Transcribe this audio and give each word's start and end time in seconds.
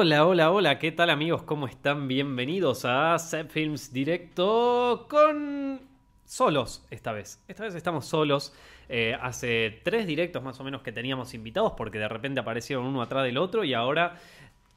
Hola, 0.00 0.24
hola, 0.24 0.52
hola, 0.52 0.78
¿qué 0.78 0.92
tal 0.92 1.10
amigos? 1.10 1.42
¿Cómo 1.42 1.66
están? 1.66 2.06
Bienvenidos 2.06 2.84
a 2.84 3.18
Set 3.18 3.50
Films 3.50 3.92
Directo 3.92 5.08
con 5.10 5.80
solos 6.24 6.86
esta 6.88 7.10
vez. 7.10 7.42
Esta 7.48 7.64
vez 7.64 7.74
estamos 7.74 8.06
solos. 8.06 8.54
Eh, 8.88 9.18
hace 9.20 9.80
tres 9.82 10.06
directos 10.06 10.40
más 10.40 10.60
o 10.60 10.62
menos 10.62 10.82
que 10.82 10.92
teníamos 10.92 11.34
invitados 11.34 11.72
porque 11.76 11.98
de 11.98 12.06
repente 12.06 12.38
aparecieron 12.38 12.86
uno 12.86 13.02
atrás 13.02 13.24
del 13.24 13.38
otro 13.38 13.64
y 13.64 13.74
ahora 13.74 14.14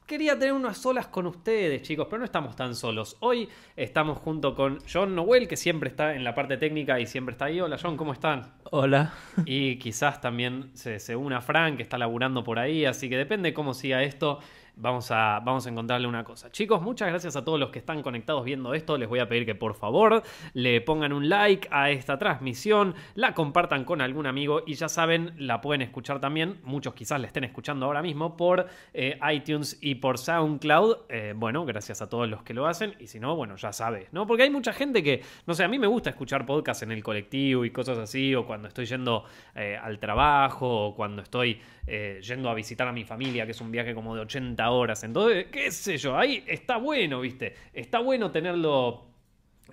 quería 0.08 0.36
tener 0.36 0.54
unas 0.54 0.78
solas 0.78 1.06
con 1.06 1.28
ustedes, 1.28 1.82
chicos, 1.82 2.08
pero 2.10 2.18
no 2.18 2.24
estamos 2.24 2.56
tan 2.56 2.74
solos. 2.74 3.16
Hoy 3.20 3.48
estamos 3.76 4.18
junto 4.18 4.56
con 4.56 4.80
John 4.92 5.14
Noel, 5.14 5.46
que 5.46 5.56
siempre 5.56 5.88
está 5.88 6.16
en 6.16 6.24
la 6.24 6.34
parte 6.34 6.56
técnica 6.56 6.98
y 6.98 7.06
siempre 7.06 7.34
está 7.34 7.44
ahí. 7.44 7.60
Hola, 7.60 7.78
John, 7.80 7.96
¿cómo 7.96 8.12
están? 8.12 8.54
Hola. 8.72 9.14
Y 9.44 9.78
quizás 9.78 10.20
también 10.20 10.72
se, 10.74 10.98
se 10.98 11.14
una 11.14 11.40
Frank, 11.40 11.76
que 11.76 11.84
está 11.84 11.96
laburando 11.96 12.42
por 12.42 12.58
ahí, 12.58 12.86
así 12.86 13.08
que 13.08 13.16
depende 13.16 13.54
cómo 13.54 13.72
siga 13.72 14.02
esto 14.02 14.40
vamos 14.76 15.10
a, 15.10 15.40
vamos 15.40 15.66
a 15.66 15.70
encontrarle 15.70 16.06
una 16.06 16.24
cosa. 16.24 16.50
Chicos, 16.50 16.82
muchas 16.82 17.08
gracias 17.08 17.36
a 17.36 17.44
todos 17.44 17.58
los 17.58 17.70
que 17.70 17.78
están 17.78 18.02
conectados 18.02 18.44
viendo 18.44 18.74
esto. 18.74 18.96
Les 18.96 19.08
voy 19.08 19.18
a 19.18 19.28
pedir 19.28 19.46
que 19.46 19.54
por 19.54 19.74
favor 19.74 20.22
le 20.54 20.80
pongan 20.80 21.12
un 21.12 21.28
like 21.28 21.68
a 21.70 21.90
esta 21.90 22.18
transmisión, 22.18 22.94
la 23.14 23.34
compartan 23.34 23.84
con 23.84 24.00
algún 24.00 24.26
amigo 24.26 24.62
y 24.66 24.74
ya 24.74 24.88
saben, 24.88 25.34
la 25.38 25.60
pueden 25.60 25.82
escuchar 25.82 26.20
también. 26.20 26.60
Muchos 26.64 26.94
quizás 26.94 27.20
la 27.20 27.26
estén 27.26 27.44
escuchando 27.44 27.86
ahora 27.86 28.02
mismo 28.02 28.36
por 28.36 28.66
eh, 28.94 29.18
iTunes 29.32 29.78
y 29.80 29.96
por 29.96 30.18
SoundCloud. 30.18 30.96
Eh, 31.08 31.34
bueno, 31.36 31.64
gracias 31.64 32.02
a 32.02 32.08
todos 32.08 32.28
los 32.28 32.42
que 32.42 32.54
lo 32.54 32.66
hacen 32.66 32.94
y 32.98 33.06
si 33.06 33.20
no, 33.20 33.36
bueno, 33.36 33.56
ya 33.56 33.72
sabes, 33.72 34.12
¿no? 34.12 34.26
Porque 34.26 34.44
hay 34.44 34.50
mucha 34.50 34.72
gente 34.72 35.02
que, 35.02 35.22
no 35.46 35.54
sé, 35.54 35.64
a 35.64 35.68
mí 35.68 35.78
me 35.78 35.86
gusta 35.86 36.10
escuchar 36.10 36.46
podcasts 36.46 36.82
en 36.82 36.92
el 36.92 37.02
colectivo 37.02 37.64
y 37.64 37.70
cosas 37.70 37.98
así, 37.98 38.34
o 38.34 38.46
cuando 38.46 38.68
estoy 38.68 38.86
yendo 38.86 39.24
eh, 39.54 39.78
al 39.80 39.98
trabajo, 39.98 40.86
o 40.86 40.94
cuando 40.94 41.22
estoy 41.22 41.60
yendo 41.84 42.48
a 42.48 42.54
visitar 42.54 42.86
a 42.86 42.92
mi 42.92 43.02
familia, 43.02 43.44
que 43.44 43.50
es 43.50 43.60
un 43.60 43.72
viaje 43.72 43.92
como 43.92 44.14
de 44.14 44.22
80 44.22 44.61
horas. 44.70 45.02
Entonces, 45.04 45.46
qué 45.50 45.70
sé 45.70 45.98
yo, 45.98 46.16
ahí 46.16 46.44
está 46.46 46.76
bueno, 46.76 47.20
¿viste? 47.20 47.54
Está 47.72 47.98
bueno 47.98 48.30
tenerlo, 48.30 49.06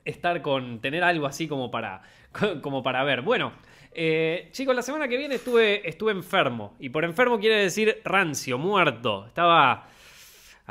estar 0.05 0.41
con, 0.41 0.79
tener 0.79 1.03
algo 1.03 1.25
así 1.25 1.47
como 1.47 1.71
para, 1.71 2.01
como 2.61 2.83
para 2.83 3.03
ver. 3.03 3.21
Bueno, 3.21 3.53
eh, 3.91 4.49
chicos, 4.51 4.75
la 4.75 4.81
semana 4.81 5.07
que 5.07 5.17
viene 5.17 5.35
estuve, 5.35 5.87
estuve 5.87 6.11
enfermo. 6.11 6.75
Y 6.79 6.89
por 6.89 7.03
enfermo 7.03 7.39
quiere 7.39 7.55
decir 7.57 8.01
rancio, 8.03 8.57
muerto. 8.57 9.25
Estaba... 9.27 9.87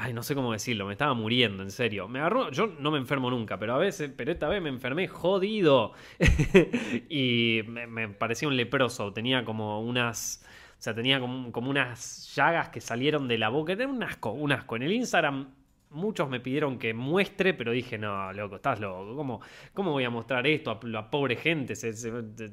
Ay, 0.01 0.13
no 0.13 0.23
sé 0.23 0.37
cómo 0.37 0.53
decirlo, 0.53 0.87
me 0.87 0.93
estaba 0.93 1.13
muriendo, 1.13 1.65
en 1.65 1.73
serio. 1.73 2.07
Me 2.07 2.21
agarró, 2.21 2.53
yo 2.53 2.69
no 2.79 2.93
me 2.93 2.99
enfermo 2.99 3.31
nunca, 3.31 3.59
pero 3.59 3.75
a 3.75 3.79
veces, 3.79 4.09
pero 4.17 4.31
esta 4.31 4.47
vez 4.47 4.63
me 4.63 4.69
enfermé 4.69 5.09
jodido. 5.09 5.93
y 7.09 7.63
me, 7.67 7.89
me, 7.89 8.09
parecía 8.09 8.47
un 8.47 8.57
leproso, 8.57 9.13
tenía 9.13 9.45
como 9.45 9.81
unas 9.81 10.47
o 10.79 10.81
sea, 10.81 10.95
tenía 10.95 11.19
como, 11.19 11.71
unas 11.71 12.33
llagas 12.37 12.69
que 12.69 12.81
salieron 12.81 13.27
de 13.27 13.37
la 13.37 13.49
boca. 13.49 13.73
Era 13.73 13.89
un 13.89 14.01
asco, 14.01 14.31
un 14.31 14.53
asco. 14.53 14.77
En 14.77 14.83
el 14.85 14.93
Instagram 14.93 15.49
muchos 15.91 16.29
me 16.29 16.39
pidieron 16.39 16.79
que 16.79 16.95
muestre, 16.95 17.53
pero 17.53 17.73
dije, 17.73 17.99
no, 17.99 18.33
loco, 18.33 18.57
estás 18.57 18.79
loco. 18.79 19.17
¿Cómo, 19.17 19.41
cómo 19.75 19.91
voy 19.91 20.05
a 20.05 20.11
mostrar 20.11 20.47
esto 20.47 20.71
a 20.71 20.87
la 20.87 21.11
pobre 21.11 21.35
gente? 21.35 21.75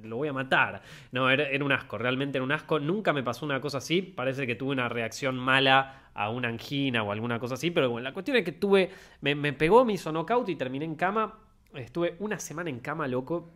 Lo 0.04 0.18
voy 0.18 0.30
a 0.30 0.34
matar. 0.34 0.82
No, 1.12 1.30
era, 1.30 1.64
un 1.64 1.72
asco, 1.72 2.00
realmente 2.00 2.40
era 2.40 2.44
un 2.44 2.52
asco. 2.52 2.80
Nunca 2.80 3.14
me 3.14 3.22
pasó 3.22 3.46
una 3.46 3.62
cosa 3.62 3.78
así. 3.78 4.02
Parece 4.02 4.48
que 4.48 4.56
tuve 4.56 4.72
una 4.72 4.90
reacción 4.90 5.38
mala 5.38 6.10
a 6.16 6.32
una 6.32 6.48
angina 6.48 7.04
o 7.04 7.12
alguna 7.12 7.38
cosa 7.38 7.54
así. 7.54 7.70
Pero 7.70 7.92
bueno, 7.92 8.06
la 8.06 8.14
cuestión 8.14 8.38
es 8.38 8.44
que 8.44 8.54
tuve, 8.54 8.90
me, 9.22 9.54
pegó, 9.54 9.86
me 9.86 9.94
hizo 9.94 10.26
y 10.48 10.56
terminé 10.56 10.86
en 10.86 10.96
cama. 10.96 11.38
Estuve 11.76 12.16
una 12.18 12.40
semana 12.40 12.72
en 12.72 12.80
cama, 12.80 13.08
loco. 13.08 13.52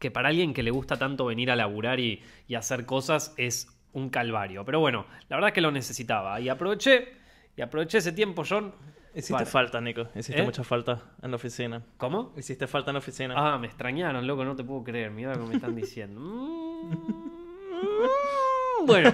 Que 0.00 0.10
para 0.10 0.30
alguien 0.30 0.52
que 0.52 0.64
le 0.64 0.72
gusta 0.72 0.96
tanto 0.96 1.26
venir 1.26 1.50
a 1.52 1.56
laburar 1.56 2.00
y, 2.00 2.22
y 2.48 2.56
hacer 2.56 2.86
cosas 2.86 3.34
es 3.36 3.79
un 3.92 4.10
calvario. 4.10 4.64
Pero 4.64 4.80
bueno, 4.80 5.06
la 5.28 5.36
verdad 5.36 5.48
es 5.48 5.54
que 5.54 5.60
lo 5.60 5.70
necesitaba. 5.70 6.40
Y 6.40 6.48
aproveché, 6.48 7.08
y 7.56 7.62
aproveché 7.62 7.98
ese 7.98 8.12
tiempo, 8.12 8.42
John. 8.48 8.72
Hiciste 9.14 9.44
falta, 9.44 9.80
Nico. 9.80 10.06
Hiciste 10.14 10.40
¿Eh? 10.40 10.44
mucha 10.44 10.62
falta 10.62 11.02
en 11.22 11.30
la 11.30 11.36
oficina. 11.36 11.82
¿Cómo? 11.96 12.32
Hiciste 12.36 12.66
falta 12.66 12.90
en 12.90 12.94
la 12.94 12.98
oficina. 12.98 13.34
Ah, 13.36 13.58
me 13.58 13.66
extrañaron, 13.66 14.26
loco, 14.26 14.44
no 14.44 14.54
te 14.54 14.62
puedo 14.62 14.84
creer. 14.84 15.10
Mira 15.10 15.34
lo 15.34 15.42
que 15.42 15.48
me 15.48 15.54
están 15.56 15.74
diciendo. 15.74 16.20
bueno, 18.86 19.12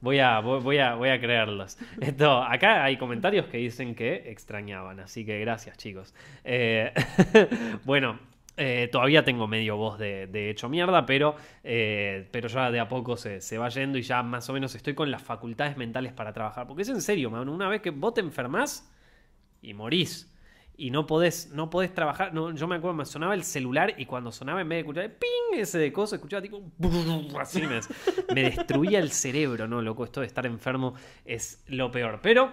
Voy 0.00 0.18
a, 0.18 0.40
voy, 0.40 0.78
a, 0.78 0.94
voy 0.94 1.08
a 1.08 1.18
creerlos. 1.18 1.78
Esto, 2.00 2.42
acá 2.42 2.84
hay 2.84 2.98
comentarios 2.98 3.46
que 3.46 3.56
dicen 3.56 3.94
que 3.94 4.30
extrañaban, 4.30 5.00
así 5.00 5.24
que 5.24 5.40
gracias, 5.40 5.78
chicos. 5.78 6.14
Eh, 6.44 6.92
bueno, 7.84 8.18
eh, 8.56 8.88
todavía 8.90 9.22
tengo 9.22 9.46
medio 9.46 9.76
voz 9.76 9.98
de, 9.98 10.50
hecho 10.50 10.68
mierda, 10.68 11.04
pero, 11.04 11.36
eh, 11.62 12.28
pero 12.30 12.48
ya 12.48 12.70
de 12.70 12.80
a 12.80 12.88
poco 12.88 13.16
se, 13.16 13.58
va 13.58 13.68
yendo 13.68 13.98
y 13.98 14.02
ya 14.02 14.22
más 14.22 14.48
o 14.48 14.52
menos 14.52 14.74
estoy 14.74 14.94
con 14.94 15.10
las 15.10 15.22
facultades 15.22 15.76
mentales 15.76 16.12
para 16.12 16.32
trabajar. 16.32 16.66
Porque 16.66 16.82
es 16.82 16.88
en 16.88 17.02
serio, 17.02 17.30
man, 17.30 17.48
una 17.48 17.68
vez 17.68 17.82
que 17.82 17.90
vos 17.90 18.14
te 18.14 18.20
enfermás 18.20 18.90
y 19.60 19.74
morís 19.74 20.32
y 20.78 20.90
no 20.90 21.06
podés, 21.06 21.50
no 21.52 21.68
podés 21.68 21.92
trabajar. 21.92 22.32
Yo 22.34 22.66
me 22.66 22.76
acuerdo, 22.76 22.94
me 22.94 23.04
sonaba 23.04 23.34
el 23.34 23.44
celular 23.44 23.94
y 23.98 24.06
cuando 24.06 24.32
sonaba 24.32 24.60
en 24.60 24.68
vez 24.68 24.76
de 24.76 24.80
escuchar 24.80 25.18
ping 25.18 25.58
ese 25.60 25.78
de 25.78 25.92
cosas, 25.92 26.18
escuchaba 26.18 26.42
tipo 26.42 26.62
así 27.40 27.62
me, 27.62 28.42
destruía 28.42 28.98
el 28.98 29.10
cerebro, 29.10 29.68
¿no? 29.68 29.82
Loco, 29.82 30.04
esto 30.04 30.20
de 30.20 30.26
estar 30.26 30.46
enfermo 30.46 30.94
es 31.24 31.62
lo 31.66 31.90
peor. 31.90 32.20
Pero 32.22 32.52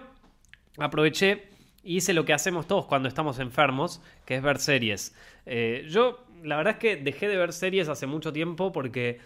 aproveché 0.78 1.53
hice 1.84 2.14
lo 2.14 2.24
que 2.24 2.32
hacemos 2.32 2.66
todos 2.66 2.86
cuando 2.86 3.08
estamos 3.08 3.38
enfermos, 3.38 4.02
que 4.24 4.36
es 4.36 4.42
ver 4.42 4.58
series. 4.58 5.14
Eh, 5.46 5.86
yo, 5.88 6.24
la 6.42 6.56
verdad 6.56 6.74
es 6.74 6.78
que 6.78 6.96
dejé 6.96 7.28
de 7.28 7.36
ver 7.36 7.52
series 7.52 7.88
hace 7.88 8.06
mucho 8.06 8.32
tiempo 8.32 8.72
porque 8.72 9.20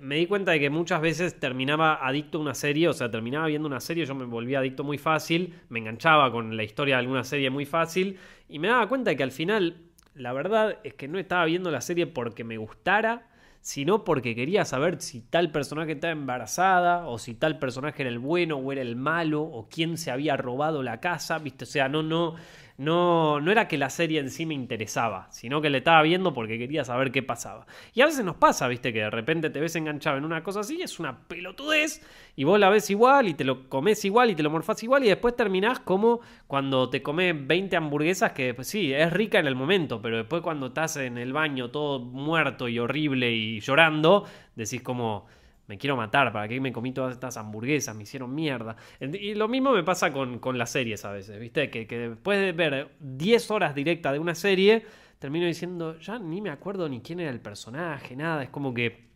me 0.00 0.16
di 0.16 0.26
cuenta 0.26 0.52
de 0.52 0.60
que 0.60 0.70
muchas 0.70 1.00
veces 1.00 1.38
terminaba 1.38 2.06
adicto 2.06 2.38
a 2.38 2.40
una 2.40 2.54
serie, 2.54 2.88
o 2.88 2.92
sea, 2.92 3.10
terminaba 3.10 3.46
viendo 3.46 3.66
una 3.66 3.80
serie, 3.80 4.04
yo 4.04 4.14
me 4.14 4.24
volvía 4.24 4.58
adicto 4.58 4.84
muy 4.84 4.98
fácil, 4.98 5.54
me 5.68 5.78
enganchaba 5.78 6.30
con 6.30 6.56
la 6.56 6.64
historia 6.64 6.96
de 6.96 7.00
alguna 7.00 7.24
serie 7.24 7.50
muy 7.50 7.66
fácil, 7.66 8.18
y 8.48 8.58
me 8.58 8.68
daba 8.68 8.88
cuenta 8.88 9.10
de 9.10 9.16
que 9.16 9.22
al 9.22 9.32
final, 9.32 9.76
la 10.14 10.32
verdad 10.32 10.78
es 10.84 10.94
que 10.94 11.08
no 11.08 11.18
estaba 11.18 11.44
viendo 11.46 11.70
la 11.70 11.80
serie 11.80 12.06
porque 12.06 12.44
me 12.44 12.58
gustara, 12.58 13.26
sino 13.66 14.04
porque 14.04 14.36
quería 14.36 14.64
saber 14.64 15.02
si 15.02 15.22
tal 15.22 15.50
personaje 15.50 15.90
estaba 15.90 16.12
embarazada, 16.12 17.08
o 17.08 17.18
si 17.18 17.34
tal 17.34 17.58
personaje 17.58 18.04
era 18.04 18.10
el 18.10 18.20
bueno 18.20 18.58
o 18.58 18.70
era 18.70 18.80
el 18.80 18.94
malo, 18.94 19.42
o 19.42 19.68
quién 19.68 19.98
se 19.98 20.12
había 20.12 20.36
robado 20.36 20.84
la 20.84 21.00
casa, 21.00 21.40
¿viste? 21.40 21.64
O 21.64 21.66
sea, 21.66 21.88
no, 21.88 22.04
no, 22.04 22.36
no, 22.78 23.40
no 23.40 23.50
era 23.50 23.68
que 23.68 23.78
la 23.78 23.90
serie 23.90 24.20
en 24.20 24.30
sí 24.30 24.44
me 24.44 24.54
interesaba, 24.54 25.28
sino 25.30 25.62
que 25.62 25.70
le 25.70 25.78
estaba 25.78 26.02
viendo 26.02 26.34
porque 26.34 26.58
quería 26.58 26.84
saber 26.84 27.10
qué 27.10 27.22
pasaba. 27.22 27.66
Y 27.94 28.02
a 28.02 28.06
veces 28.06 28.24
nos 28.24 28.36
pasa, 28.36 28.68
viste, 28.68 28.92
que 28.92 29.00
de 29.00 29.10
repente 29.10 29.50
te 29.50 29.60
ves 29.60 29.76
enganchado 29.76 30.18
en 30.18 30.24
una 30.24 30.42
cosa 30.42 30.60
así, 30.60 30.82
es 30.82 30.98
una 30.98 31.26
pelotudez, 31.26 32.02
y 32.36 32.44
vos 32.44 32.60
la 32.60 32.68
ves 32.68 32.90
igual, 32.90 33.28
y 33.28 33.34
te 33.34 33.44
lo 33.44 33.68
comes 33.68 34.04
igual, 34.04 34.30
y 34.30 34.34
te 34.34 34.42
lo 34.42 34.50
morfás 34.50 34.82
igual, 34.82 35.04
y 35.04 35.08
después 35.08 35.34
terminás 35.34 35.80
como 35.80 36.20
cuando 36.46 36.90
te 36.90 37.02
comes 37.02 37.34
20 37.46 37.76
hamburguesas, 37.76 38.32
que 38.32 38.52
pues, 38.52 38.68
sí, 38.68 38.92
es 38.92 39.12
rica 39.12 39.38
en 39.38 39.46
el 39.46 39.54
momento, 39.54 40.02
pero 40.02 40.18
después 40.18 40.42
cuando 40.42 40.66
estás 40.66 40.96
en 40.96 41.18
el 41.18 41.32
baño 41.32 41.70
todo 41.70 41.98
muerto 42.00 42.68
y 42.68 42.78
horrible 42.78 43.32
y 43.32 43.60
llorando, 43.60 44.24
decís 44.54 44.82
como 44.82 45.26
me 45.66 45.78
quiero 45.78 45.96
matar, 45.96 46.32
¿para 46.32 46.46
qué 46.46 46.60
me 46.60 46.72
comí 46.72 46.92
todas 46.92 47.12
estas 47.12 47.36
hamburguesas? 47.36 47.94
Me 47.96 48.04
hicieron 48.04 48.34
mierda. 48.34 48.76
Y 49.00 49.34
lo 49.34 49.48
mismo 49.48 49.72
me 49.72 49.82
pasa 49.82 50.12
con, 50.12 50.40
las 50.58 50.70
series 50.70 51.04
a 51.04 51.12
veces, 51.12 51.38
¿viste? 51.40 51.70
Que, 51.70 51.86
después 51.86 52.38
de 52.38 52.52
ver 52.52 52.90
10 53.00 53.50
horas 53.50 53.74
directas 53.74 54.12
de 54.12 54.18
una 54.18 54.34
serie, 54.34 54.84
termino 55.18 55.46
diciendo, 55.46 55.98
ya 55.98 56.18
ni 56.18 56.40
me 56.40 56.50
acuerdo 56.50 56.88
ni 56.88 57.00
quién 57.00 57.20
era 57.20 57.30
el 57.30 57.40
personaje, 57.40 58.14
nada. 58.14 58.44
Es 58.44 58.50
como 58.50 58.72
que 58.72 59.06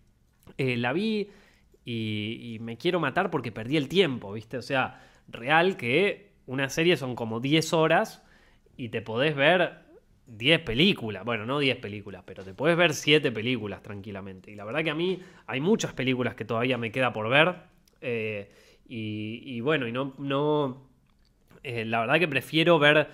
eh, 0.56 0.76
la 0.76 0.92
vi 0.92 1.28
y, 1.84 2.54
y, 2.54 2.58
me 2.58 2.76
quiero 2.76 2.98
matar 2.98 3.30
porque 3.30 3.52
perdí 3.52 3.76
el 3.76 3.88
tiempo, 3.88 4.32
¿viste? 4.32 4.58
O 4.58 4.62
sea, 4.62 5.00
real 5.28 5.76
que 5.76 6.32
una 6.46 6.68
serie 6.68 6.96
son 6.96 7.14
como 7.14 7.38
10 7.38 7.72
horas 7.72 8.24
y 8.76 8.88
te 8.88 9.02
podés 9.02 9.36
ver 9.36 9.89
10 10.36 10.60
películas, 10.60 11.24
bueno, 11.24 11.44
no 11.44 11.58
10 11.58 11.78
películas, 11.78 12.22
pero 12.24 12.44
te 12.44 12.54
puedes 12.54 12.76
ver 12.76 12.94
7 12.94 13.32
películas 13.32 13.82
tranquilamente. 13.82 14.50
Y 14.50 14.54
la 14.54 14.64
verdad 14.64 14.84
que 14.84 14.90
a 14.90 14.94
mí 14.94 15.20
hay 15.46 15.60
muchas 15.60 15.92
películas 15.92 16.34
que 16.34 16.44
todavía 16.44 16.78
me 16.78 16.92
queda 16.92 17.12
por 17.12 17.28
ver. 17.28 17.54
Eh, 18.00 18.50
y, 18.92 19.60
bueno, 19.60 19.86
y 19.86 19.92
no, 19.92 20.14
no 20.18 20.88
eh, 21.62 21.84
la 21.84 22.00
verdad 22.00 22.18
que 22.18 22.26
prefiero 22.26 22.78
ver 22.78 23.08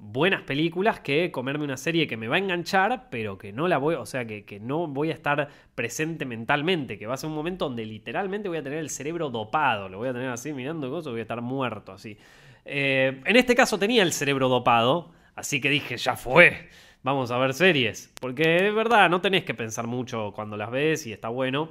buenas 0.00 0.42
películas 0.42 1.00
que 1.00 1.30
comerme 1.32 1.64
una 1.64 1.76
serie 1.76 2.06
que 2.06 2.16
me 2.16 2.28
va 2.28 2.36
a 2.36 2.38
enganchar, 2.38 3.08
pero 3.10 3.36
que 3.36 3.52
no 3.52 3.66
la 3.68 3.78
voy, 3.78 3.96
o 3.96 4.06
sea, 4.06 4.26
que, 4.26 4.60
no 4.60 4.86
voy 4.86 5.10
a 5.10 5.14
estar 5.14 5.48
presente 5.74 6.24
mentalmente, 6.24 6.98
que 6.98 7.06
va 7.06 7.14
a 7.14 7.16
ser 7.16 7.28
un 7.28 7.36
momento 7.36 7.66
donde 7.66 7.84
literalmente 7.84 8.48
voy 8.48 8.58
a 8.58 8.62
tener 8.62 8.78
el 8.78 8.90
cerebro 8.90 9.28
dopado, 9.28 9.88
lo 9.88 9.98
voy 9.98 10.08
a 10.08 10.12
tener 10.12 10.28
así 10.28 10.52
mirando 10.52 10.88
cosas, 10.88 11.10
voy 11.10 11.20
a 11.20 11.22
estar 11.22 11.40
muerto 11.42 11.92
así. 11.92 12.16
Eh, 12.64 13.20
en 13.24 13.36
este 13.36 13.54
caso 13.54 13.78
tenía 13.78 14.02
el 14.02 14.12
cerebro 14.12 14.48
dopado, 14.48 15.10
Así 15.38 15.60
que 15.60 15.70
dije, 15.70 15.96
ya 15.96 16.16
fue, 16.16 16.68
vamos 17.04 17.30
a 17.30 17.38
ver 17.38 17.54
series. 17.54 18.12
Porque 18.20 18.66
es 18.66 18.74
verdad, 18.74 19.08
no 19.08 19.20
tenés 19.20 19.44
que 19.44 19.54
pensar 19.54 19.86
mucho 19.86 20.32
cuando 20.34 20.56
las 20.56 20.68
ves 20.68 21.06
y 21.06 21.12
está 21.12 21.28
bueno. 21.28 21.68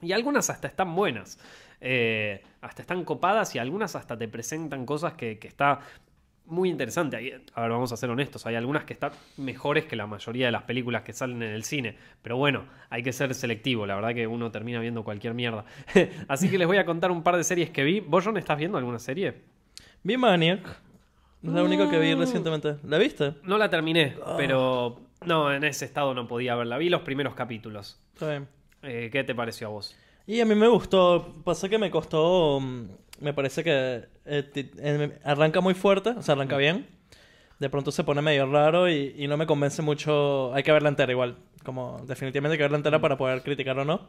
Y 0.00 0.12
algunas 0.12 0.50
hasta 0.50 0.68
están 0.68 0.94
buenas. 0.94 1.36
Eh, 1.80 2.44
hasta 2.60 2.82
están 2.82 3.04
copadas 3.04 3.56
y 3.56 3.58
algunas 3.58 3.96
hasta 3.96 4.16
te 4.16 4.28
presentan 4.28 4.86
cosas 4.86 5.14
que, 5.14 5.36
está 5.42 5.80
muy 6.44 6.70
interesante. 6.70 7.16
A 7.54 7.60
ver, 7.60 7.70
vamos 7.72 7.90
a 7.90 7.96
ser 7.96 8.08
honestos, 8.08 8.46
hay 8.46 8.54
algunas 8.54 8.84
que 8.84 8.92
están 8.92 9.10
mejores 9.36 9.86
que 9.86 9.96
la 9.96 10.06
mayoría 10.06 10.46
de 10.46 10.52
las 10.52 10.62
películas 10.62 11.02
que 11.02 11.12
salen 11.12 11.42
en 11.42 11.54
el 11.54 11.64
cine. 11.64 11.96
Pero 12.22 12.36
bueno, 12.36 12.66
hay 12.88 13.02
que 13.02 13.12
ser 13.12 13.34
selectivo, 13.34 13.84
la 13.84 13.96
verdad 13.96 14.14
que 14.14 14.28
uno 14.28 14.52
termina 14.52 14.78
viendo 14.78 15.02
cualquier 15.02 15.34
mierda. 15.34 15.64
Así 16.28 16.48
que 16.48 16.56
les 16.56 16.68
voy 16.68 16.76
a 16.76 16.86
contar 16.86 17.10
un 17.10 17.24
par 17.24 17.36
de 17.36 17.42
series 17.42 17.70
que 17.70 17.82
vi. 17.82 17.98
¿Vos, 17.98 18.24
John, 18.24 18.36
estás 18.36 18.56
viendo 18.56 18.78
alguna 18.78 19.00
serie? 19.00 19.34
Vi 20.04 20.16
Maniac. 20.16 20.85
Es 21.46 21.52
la 21.52 21.62
única 21.62 21.88
que 21.90 21.98
vi 21.98 22.14
Mm. 22.14 22.18
recientemente. 22.18 22.76
¿La 22.84 22.98
viste? 22.98 23.34
No 23.44 23.56
la 23.58 23.70
terminé, 23.70 24.16
Ah. 24.24 24.34
pero 24.36 25.00
no, 25.24 25.52
en 25.52 25.64
ese 25.64 25.84
estado 25.84 26.12
no 26.14 26.26
podía 26.28 26.54
verla. 26.56 26.78
Vi 26.78 26.88
los 26.88 27.02
primeros 27.02 27.34
capítulos. 27.34 27.98
Está 28.14 28.30
bien. 28.30 28.48
Eh, 28.82 29.08
¿Qué 29.12 29.24
te 29.24 29.34
pareció 29.34 29.68
a 29.68 29.70
vos? 29.70 29.96
Y 30.26 30.40
a 30.40 30.44
mí 30.44 30.54
me 30.54 30.68
gustó. 30.68 31.32
Pasa 31.44 31.68
que 31.68 31.78
me 31.78 31.90
costó. 31.90 32.58
mm, 32.60 32.84
Me 33.18 33.32
parece 33.32 33.64
que 33.64 34.04
eh, 34.26 34.50
eh, 34.54 35.18
arranca 35.24 35.62
muy 35.62 35.72
fuerte, 35.72 36.10
o 36.10 36.20
sea, 36.22 36.34
arranca 36.34 36.58
bien. 36.58 36.86
De 37.58 37.70
pronto 37.70 37.90
se 37.90 38.04
pone 38.04 38.20
medio 38.20 38.44
raro 38.44 38.90
y, 38.90 39.14
y 39.16 39.26
no 39.26 39.38
me 39.38 39.46
convence 39.46 39.80
mucho. 39.80 40.52
Hay 40.52 40.62
que 40.62 40.70
verla 40.70 40.90
entera 40.90 41.10
igual. 41.12 41.36
Como 41.64 42.02
definitivamente 42.06 42.52
hay 42.52 42.58
que 42.58 42.64
verla 42.64 42.76
entera 42.76 43.00
para 43.00 43.16
poder 43.16 43.42
criticar 43.42 43.78
o 43.78 43.86
no. 43.86 44.08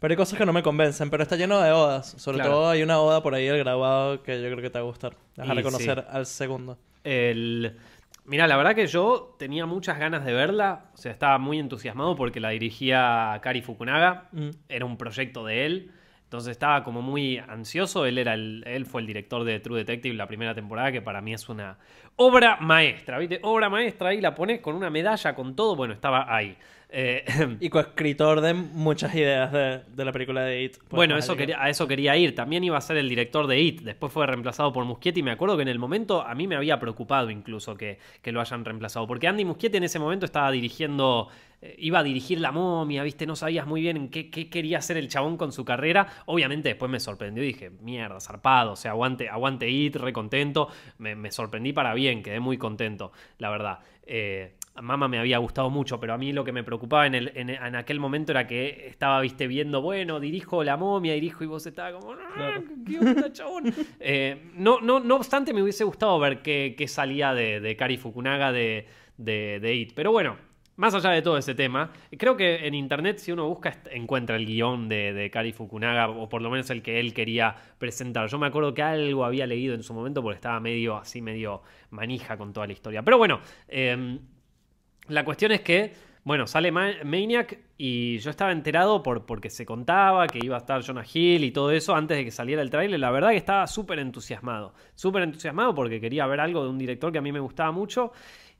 Pero 0.00 0.12
hay 0.12 0.16
cosas 0.16 0.38
que 0.38 0.46
no 0.46 0.52
me 0.52 0.62
convencen. 0.62 1.10
Pero 1.10 1.22
está 1.22 1.36
lleno 1.36 1.60
de 1.60 1.72
odas. 1.72 2.14
Sobre 2.18 2.38
Claro. 2.38 2.52
todo 2.52 2.70
hay 2.70 2.82
una 2.82 3.00
oda 3.00 3.22
por 3.22 3.34
ahí 3.34 3.46
del 3.46 3.58
graduado 3.58 4.22
que 4.22 4.40
yo 4.40 4.48
creo 4.48 4.62
que 4.62 4.70
te 4.70 4.78
va 4.78 4.84
a 4.84 4.88
gustar. 4.88 5.16
Reconocer 5.36 6.00
sí. 6.00 6.06
al 6.10 6.26
segundo. 6.26 6.78
El... 7.04 7.76
Mira, 8.24 8.46
la 8.46 8.58
verdad 8.58 8.74
que 8.74 8.86
yo 8.86 9.34
tenía 9.38 9.64
muchas 9.64 9.98
ganas 9.98 10.24
de 10.24 10.32
verla. 10.34 10.84
O 10.94 10.96
sea, 10.98 11.10
estaba 11.10 11.38
muy 11.38 11.58
entusiasmado 11.58 12.14
porque 12.14 12.40
la 12.40 12.50
dirigía 12.50 13.38
Kari 13.42 13.62
Fukunaga. 13.62 14.28
Mm. 14.32 14.50
Era 14.68 14.84
un 14.84 14.98
proyecto 14.98 15.44
de 15.46 15.66
él. 15.66 15.92
Entonces 16.28 16.50
estaba 16.50 16.84
como 16.84 17.00
muy 17.00 17.38
ansioso. 17.38 18.04
Él, 18.04 18.18
era 18.18 18.34
el, 18.34 18.62
él 18.66 18.84
fue 18.84 19.00
el 19.00 19.06
director 19.06 19.44
de 19.44 19.60
True 19.60 19.78
Detective 19.78 20.14
la 20.14 20.26
primera 20.26 20.54
temporada, 20.54 20.92
que 20.92 21.00
para 21.00 21.22
mí 21.22 21.32
es 21.32 21.48
una 21.48 21.78
obra 22.16 22.58
maestra. 22.60 23.18
¿Viste? 23.18 23.40
Obra 23.42 23.70
maestra. 23.70 24.10
Ahí 24.10 24.20
la 24.20 24.34
pones 24.34 24.60
con 24.60 24.74
una 24.74 24.90
medalla, 24.90 25.34
con 25.34 25.56
todo. 25.56 25.74
Bueno, 25.74 25.94
estaba 25.94 26.26
ahí. 26.34 26.54
Eh, 26.90 27.24
Y 27.60 27.70
coescritor 27.70 28.42
de 28.42 28.52
muchas 28.52 29.14
ideas 29.14 29.50
de, 29.52 29.80
de 29.88 30.04
la 30.04 30.12
película 30.12 30.42
de 30.42 30.64
It. 30.64 30.76
Pues, 30.76 30.88
Bueno, 30.90 31.16
eso 31.16 31.34
quería- 31.34 31.62
a 31.62 31.70
eso 31.70 31.88
quería 31.88 32.14
ir. 32.18 32.34
También 32.34 32.62
iba 32.62 32.76
a 32.76 32.80
ser 32.82 32.98
el 32.98 33.08
director 33.08 33.46
de 33.46 33.58
IT. 33.60 33.80
Después 33.80 34.12
fue 34.12 34.26
reemplazado 34.26 34.70
por 34.70 34.84
Muschietti. 34.84 35.22
Me 35.22 35.30
acuerdo 35.30 35.56
que 35.56 35.62
en 35.62 35.68
el 35.68 35.78
momento 35.78 36.20
a 36.20 36.34
mí 36.34 36.46
me 36.46 36.56
había 36.56 36.78
preocupado 36.78 37.30
incluso 37.30 37.74
que, 37.74 37.98
que 38.20 38.32
lo 38.32 38.42
hayan 38.42 38.66
reemplazado. 38.66 39.06
Porque 39.06 39.28
Andy 39.28 39.46
Muschietti 39.46 39.78
en 39.78 39.84
ese 39.84 39.98
momento 39.98 40.26
estaba 40.26 40.50
dirigiendo. 40.50 41.28
Eh, 41.60 41.74
iba 41.78 41.98
a 41.98 42.02
dirigir 42.02 42.40
La 42.40 42.52
Momia, 42.52 43.02
¿viste? 43.02 43.26
No 43.26 43.36
sabías 43.36 43.66
muy 43.66 43.80
bien 43.80 43.96
en 43.96 44.08
qué, 44.10 44.30
qué 44.30 44.48
quería 44.48 44.78
hacer 44.78 44.96
el 44.96 45.08
chabón 45.08 45.36
con 45.36 45.52
su 45.52 45.64
carrera. 45.64 46.06
Obviamente 46.26 46.68
después 46.68 46.90
me 46.90 47.00
sorprendió 47.00 47.42
y 47.42 47.48
dije, 47.48 47.70
mierda, 47.80 48.20
zarpado. 48.20 48.72
O 48.72 48.76
sea, 48.76 48.92
aguante, 48.92 49.28
aguante 49.28 49.68
IT, 49.68 49.96
re 49.96 50.12
contento. 50.12 50.68
Me, 50.98 51.14
me 51.16 51.30
sorprendí 51.32 51.72
para 51.72 51.94
bien, 51.94 52.22
quedé 52.22 52.40
muy 52.40 52.58
contento, 52.58 53.12
la 53.38 53.50
verdad. 53.50 53.78
Eh, 54.06 54.54
Mama 54.80 55.08
me 55.08 55.18
había 55.18 55.38
gustado 55.38 55.70
mucho, 55.70 55.98
pero 55.98 56.14
a 56.14 56.18
mí 56.18 56.32
lo 56.32 56.44
que 56.44 56.52
me 56.52 56.62
preocupaba 56.62 57.06
en, 57.08 57.16
el, 57.16 57.32
en, 57.34 57.50
en 57.50 57.74
aquel 57.74 57.98
momento 57.98 58.30
era 58.30 58.46
que 58.46 58.86
estaba, 58.86 59.20
viste, 59.20 59.48
viendo, 59.48 59.82
bueno, 59.82 60.20
dirijo 60.20 60.62
la 60.62 60.76
momia, 60.76 61.14
dirijo 61.14 61.42
y 61.42 61.48
vos 61.48 61.66
estabas 61.66 61.94
como, 61.94 62.12
"Ah, 62.12 62.30
Claro. 62.34 62.62
¿qué 62.86 62.98
onda, 63.00 63.32
chabón? 63.32 63.64
Eh, 64.00 64.50
no, 64.54 64.80
no, 64.80 65.00
no 65.00 65.16
obstante, 65.16 65.52
me 65.52 65.62
hubiese 65.62 65.82
gustado 65.82 66.16
ver 66.20 66.42
qué, 66.42 66.76
qué 66.78 66.86
salía 66.86 67.34
de, 67.34 67.58
de 67.60 67.76
Kari 67.76 67.96
Fukunaga 67.96 68.52
de, 68.52 68.86
de, 69.16 69.58
de 69.60 69.74
It. 69.74 69.92
Pero 69.96 70.12
bueno, 70.12 70.36
más 70.78 70.94
allá 70.94 71.10
de 71.10 71.22
todo 71.22 71.36
ese 71.36 71.54
tema, 71.54 71.90
creo 72.16 72.36
que 72.36 72.66
en 72.66 72.74
internet, 72.74 73.18
si 73.18 73.32
uno 73.32 73.48
busca, 73.48 73.76
encuentra 73.90 74.36
el 74.36 74.46
guion 74.46 74.88
de, 74.88 75.12
de 75.12 75.28
Kari 75.28 75.52
Fukunaga, 75.52 76.08
o 76.08 76.28
por 76.28 76.40
lo 76.40 76.50
menos 76.50 76.70
el 76.70 76.82
que 76.82 77.00
él 77.00 77.12
quería 77.12 77.54
presentar. 77.78 78.28
Yo 78.28 78.38
me 78.38 78.46
acuerdo 78.46 78.72
que 78.72 78.82
algo 78.82 79.24
había 79.24 79.46
leído 79.46 79.74
en 79.74 79.82
su 79.82 79.92
momento 79.92 80.22
porque 80.22 80.36
estaba 80.36 80.60
medio 80.60 80.96
así, 80.96 81.20
medio 81.20 81.62
manija 81.90 82.36
con 82.36 82.52
toda 82.52 82.66
la 82.68 82.72
historia. 82.72 83.02
Pero 83.02 83.18
bueno, 83.18 83.40
eh, 83.66 84.18
la 85.08 85.24
cuestión 85.24 85.52
es 85.52 85.62
que, 85.62 85.94
bueno, 86.22 86.46
sale 86.46 86.70
Ma- 86.70 86.92
Maniac 87.04 87.58
y 87.76 88.18
yo 88.18 88.30
estaba 88.30 88.52
enterado 88.52 89.02
por, 89.02 89.24
porque 89.26 89.50
se 89.50 89.64
contaba 89.64 90.26
que 90.26 90.38
iba 90.42 90.56
a 90.56 90.58
estar 90.58 90.82
Jonah 90.84 91.04
Hill 91.12 91.42
y 91.44 91.50
todo 91.50 91.70
eso 91.70 91.94
antes 91.94 92.16
de 92.18 92.24
que 92.24 92.30
saliera 92.30 92.60
el 92.62 92.70
tráiler. 92.70 93.00
La 93.00 93.10
verdad 93.10 93.30
que 93.30 93.36
estaba 93.36 93.66
súper 93.66 93.98
entusiasmado. 93.98 94.74
Súper 94.94 95.22
entusiasmado 95.22 95.74
porque 95.74 96.00
quería 96.00 96.26
ver 96.26 96.40
algo 96.40 96.62
de 96.62 96.70
un 96.70 96.78
director 96.78 97.10
que 97.10 97.18
a 97.18 97.22
mí 97.22 97.32
me 97.32 97.40
gustaba 97.40 97.72
mucho. 97.72 98.12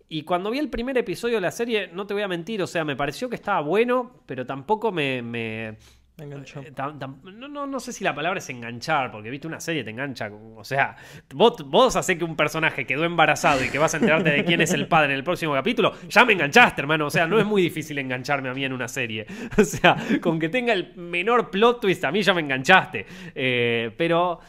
Y 0.09 0.23
cuando 0.23 0.51
vi 0.51 0.59
el 0.59 0.71
primer 0.71 0.97
episodio 0.97 1.35
de 1.37 1.41
la 1.43 1.51
serie, 1.51 1.91
no 1.93 2.07
te 2.07 2.15
voy 2.15 2.23
a 2.23 2.29
mentir, 2.29 2.63
o 2.63 2.67
sea, 2.67 2.85
me 2.85 2.97
pareció 2.97 3.29
que 3.29 3.37
estaba 3.37 3.61
bueno, 3.61 4.23
pero 4.27 4.47
tampoco 4.47 4.91
me... 4.91 5.21
me- 5.23 5.77
Me 6.17 6.25
enganchó. 6.25 6.61
eh, 6.63 6.73
tam- 6.75 6.99
tam- 6.99 7.23
no, 7.23 7.47
no, 7.47 7.67
no 7.67 7.79
sé 7.79 7.93
si 7.93 8.03
la 8.05 8.15
palabra 8.15 8.39
es 8.39 8.49
enganchar, 8.49 9.13
porque 9.13 9.29
viste 9.31 9.47
una 9.47 9.61
serie 9.61 9.85
te 9.85 9.91
engancha. 9.91 10.31
O 10.57 10.65
sea, 10.65 10.97
vos, 11.35 11.63
vos 11.69 11.95
haces 11.95 12.17
que 12.19 12.25
un 12.25 12.35
personaje 12.37 12.87
quedó 12.87 13.05
embarazado 13.05 13.63
y 13.65 13.69
que 13.69 13.79
vas 13.79 13.93
a 13.95 13.99
enterarte 13.99 14.31
de 14.31 14.45
quién 14.45 14.61
es 14.63 14.73
el 14.73 14.89
padre 14.89 15.13
en 15.13 15.19
el 15.19 15.25
próximo 15.25 15.53
capítulo, 15.53 15.93
ya 16.09 16.25
me 16.25 16.33
enganchaste, 16.33 16.81
hermano. 16.81 17.07
O 17.07 17.11
sea, 17.11 17.27
no 17.27 17.39
es 17.39 17.45
muy 17.47 17.61
difícil 17.63 17.99
engancharme 17.99 18.49
a 18.49 18.55
mí 18.55 18.65
en 18.65 18.73
una 18.73 18.89
serie. 18.89 19.27
O 19.59 19.63
sea, 19.65 19.97
con 20.23 20.39
que 20.41 20.49
tenga 20.49 20.73
el 20.73 20.95
menor 20.97 21.51
plot 21.51 21.81
twist, 21.83 22.03
a 22.05 22.11
mí 22.11 22.23
ya 22.23 22.33
me 22.35 22.41
enganchaste. 22.41 23.05
Eh, 23.35 23.93
pero. 23.97 24.41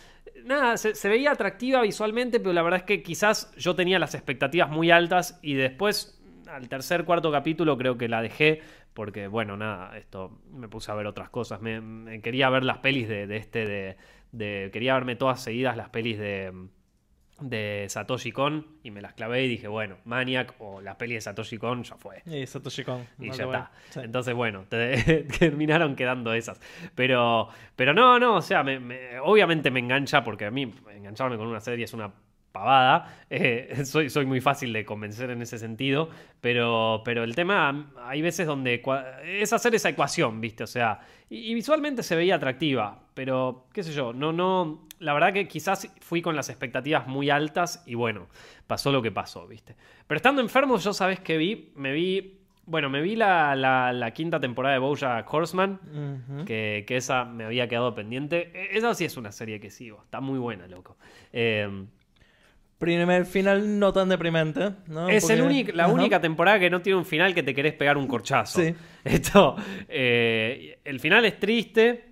Nada, 0.46 0.78
se, 0.78 1.10
veía 1.10 1.32
atractiva 1.32 1.82
visualmente, 1.82 2.40
pero 2.40 2.54
la 2.54 2.62
verdad 2.62 2.80
es 2.80 2.86
que 2.86 3.02
quizás 3.04 3.52
yo 3.58 3.76
tenía 3.76 4.00
las 4.00 4.16
expectativas 4.16 4.70
muy 4.70 4.92
altas 4.92 5.40
y 5.42 5.54
después, 5.54 6.22
al 6.48 6.70
tercer, 6.70 7.06
cuarto 7.06 7.32
capítulo, 7.32 7.78
creo 7.78 7.98
que 7.98 8.08
la 8.08 8.22
dejé 8.22 8.62
porque, 8.94 9.28
bueno, 9.28 9.56
nada, 9.58 9.98
esto 9.98 10.42
me 10.52 10.68
puse 10.68 10.92
a 10.92 10.96
ver 10.96 11.08
otras 11.08 11.30
cosas. 11.30 11.62
Me, 11.62 11.80
me 11.82 12.22
quería 12.22 12.50
ver 12.50 12.64
las 12.64 12.80
pelis 12.80 13.08
de, 13.08 13.28
de 13.28 13.38
este, 13.38 13.66
de, 13.66 13.98
de- 14.32 14.70
Quería 14.74 14.94
verme 14.96 15.16
todas 15.16 15.42
seguidas 15.42 15.78
las 15.78 15.90
pelis 15.90 16.18
de, 16.20 16.52
de 17.42 17.86
Satoshi 17.90 18.32
Kon 18.32 18.66
y 18.84 18.92
me 18.92 19.02
las 19.02 19.14
clavé 19.14 19.44
y 19.46 19.48
dije, 19.48 19.68
bueno, 19.68 19.98
Maniac 20.06 20.54
o 20.60 20.82
las 20.82 20.96
pelis 20.96 21.16
de 21.18 21.22
Satoshi 21.22 21.58
Kon 21.58 21.84
ya 21.84 21.96
fue. 21.98 22.22
Y 22.26 22.46
Satoshi 22.48 22.84
Kon. 22.84 23.06
Y 23.20 23.28
no 23.30 23.34
ya 23.34 23.44
está. 23.46 23.72
sí. 23.90 24.00
Entonces, 24.04 24.34
bueno, 24.34 24.66
te- 24.70 25.24
terminaron 25.40 25.96
quedando 25.96 26.34
esas. 26.34 26.60
Pero, 26.96 27.50
pero 27.76 27.94
no, 27.94 28.20
no, 28.20 28.36
o 28.36 28.42
sea, 28.42 28.64
me- 28.64 28.80
me- 28.80 29.20
obviamente 29.20 29.72
me 29.72 29.80
engancha 29.80 30.24
porque 30.24 30.46
a 30.46 30.52
mí 30.52 30.72
engancharme 30.96 31.38
con 31.38 31.48
una 31.48 31.60
serie 31.62 31.86
es 31.86 31.94
una 31.94 32.12
pavada. 32.52 33.16
Eh, 33.32 33.86
soy, 33.86 34.10
soy 34.10 34.26
muy 34.26 34.42
fácil 34.42 34.74
de 34.74 34.84
convencer 34.84 35.30
en 35.30 35.44
ese 35.44 35.60
sentido. 35.60 36.10
Pero, 36.42 37.04
pero 37.06 37.24
el 37.24 37.36
tema, 37.36 37.92
hay 38.02 38.24
veces 38.24 38.48
donde 38.48 38.82
es 39.24 39.54
hacer 39.54 39.76
esa 39.76 39.90
ecuación, 39.90 40.42
¿viste? 40.42 40.64
O 40.64 40.68
sea, 40.68 41.00
y, 41.30 41.52
y 41.52 41.54
visualmente 41.54 42.02
se 42.02 42.16
veía 42.16 42.36
atractiva. 42.36 43.04
Pero, 43.20 43.66
qué 43.74 43.84
sé 43.84 43.92
yo, 43.92 44.14
no, 44.14 44.32
no. 44.32 44.88
La 45.00 45.12
verdad 45.12 45.34
que 45.34 45.46
quizás 45.46 45.92
fui 46.00 46.22
con 46.22 46.38
las 46.38 46.48
expectativas 46.48 47.06
muy 47.06 47.30
altas 47.30 47.84
y 47.86 47.94
bueno, 47.96 48.28
pasó 48.66 48.94
lo 48.94 49.02
que 49.02 49.12
pasó, 49.12 49.46
¿viste? 49.46 49.76
Pero 50.08 50.16
estando 50.16 50.42
enfermo, 50.42 50.78
yo 50.78 50.94
sabes 50.94 51.20
que 51.20 51.36
vi, 51.36 51.74
me 51.76 51.92
vi 51.92 52.38
bueno, 52.66 52.90
me 52.90 53.02
vi 53.02 53.18
la, 53.18 53.58
la- 53.58 53.92
la 53.92 54.12
quinta 54.12 54.40
temporada 54.40 54.74
de 54.76 54.80
Bojack 54.80 55.34
Horseman, 55.34 56.46
que, 56.46 56.86
que 56.88 56.96
esa 56.96 57.26
me 57.26 57.44
había 57.44 57.68
quedado 57.68 57.94
pendiente. 57.94 58.52
E- 58.54 58.78
Esa 58.78 58.94
sí 58.94 59.04
es 59.04 59.18
una 59.18 59.34
serie 59.34 59.60
que 59.60 59.70
sigo, 59.70 60.02
está 60.02 60.22
muy 60.22 60.40
buena, 60.40 60.66
loco. 60.68 60.96
Eh, 61.34 61.68
Primer 62.78 63.26
final 63.26 63.78
no 63.78 63.92
tan 63.92 64.08
deprimente, 64.08 64.70
¿no? 64.88 65.10
es 65.10 65.30
el 65.30 65.42
único- 65.42 65.74
la 65.74 65.84
Ajá. 65.86 65.94
única 65.94 66.22
temporada 66.22 66.58
que 66.60 66.70
no 66.70 66.82
tiene 66.82 66.98
un 66.98 67.04
final 67.06 67.36
que 67.36 67.44
te 67.44 67.54
querés 67.54 67.74
pegar 67.74 67.98
un 67.98 68.08
corchazo. 68.08 68.62
Sí. 68.62 68.74
Esto, 69.04 69.58
eh, 69.90 70.80
el 70.86 71.02
final 71.02 71.26
es 71.26 71.38
triste, 71.42 72.09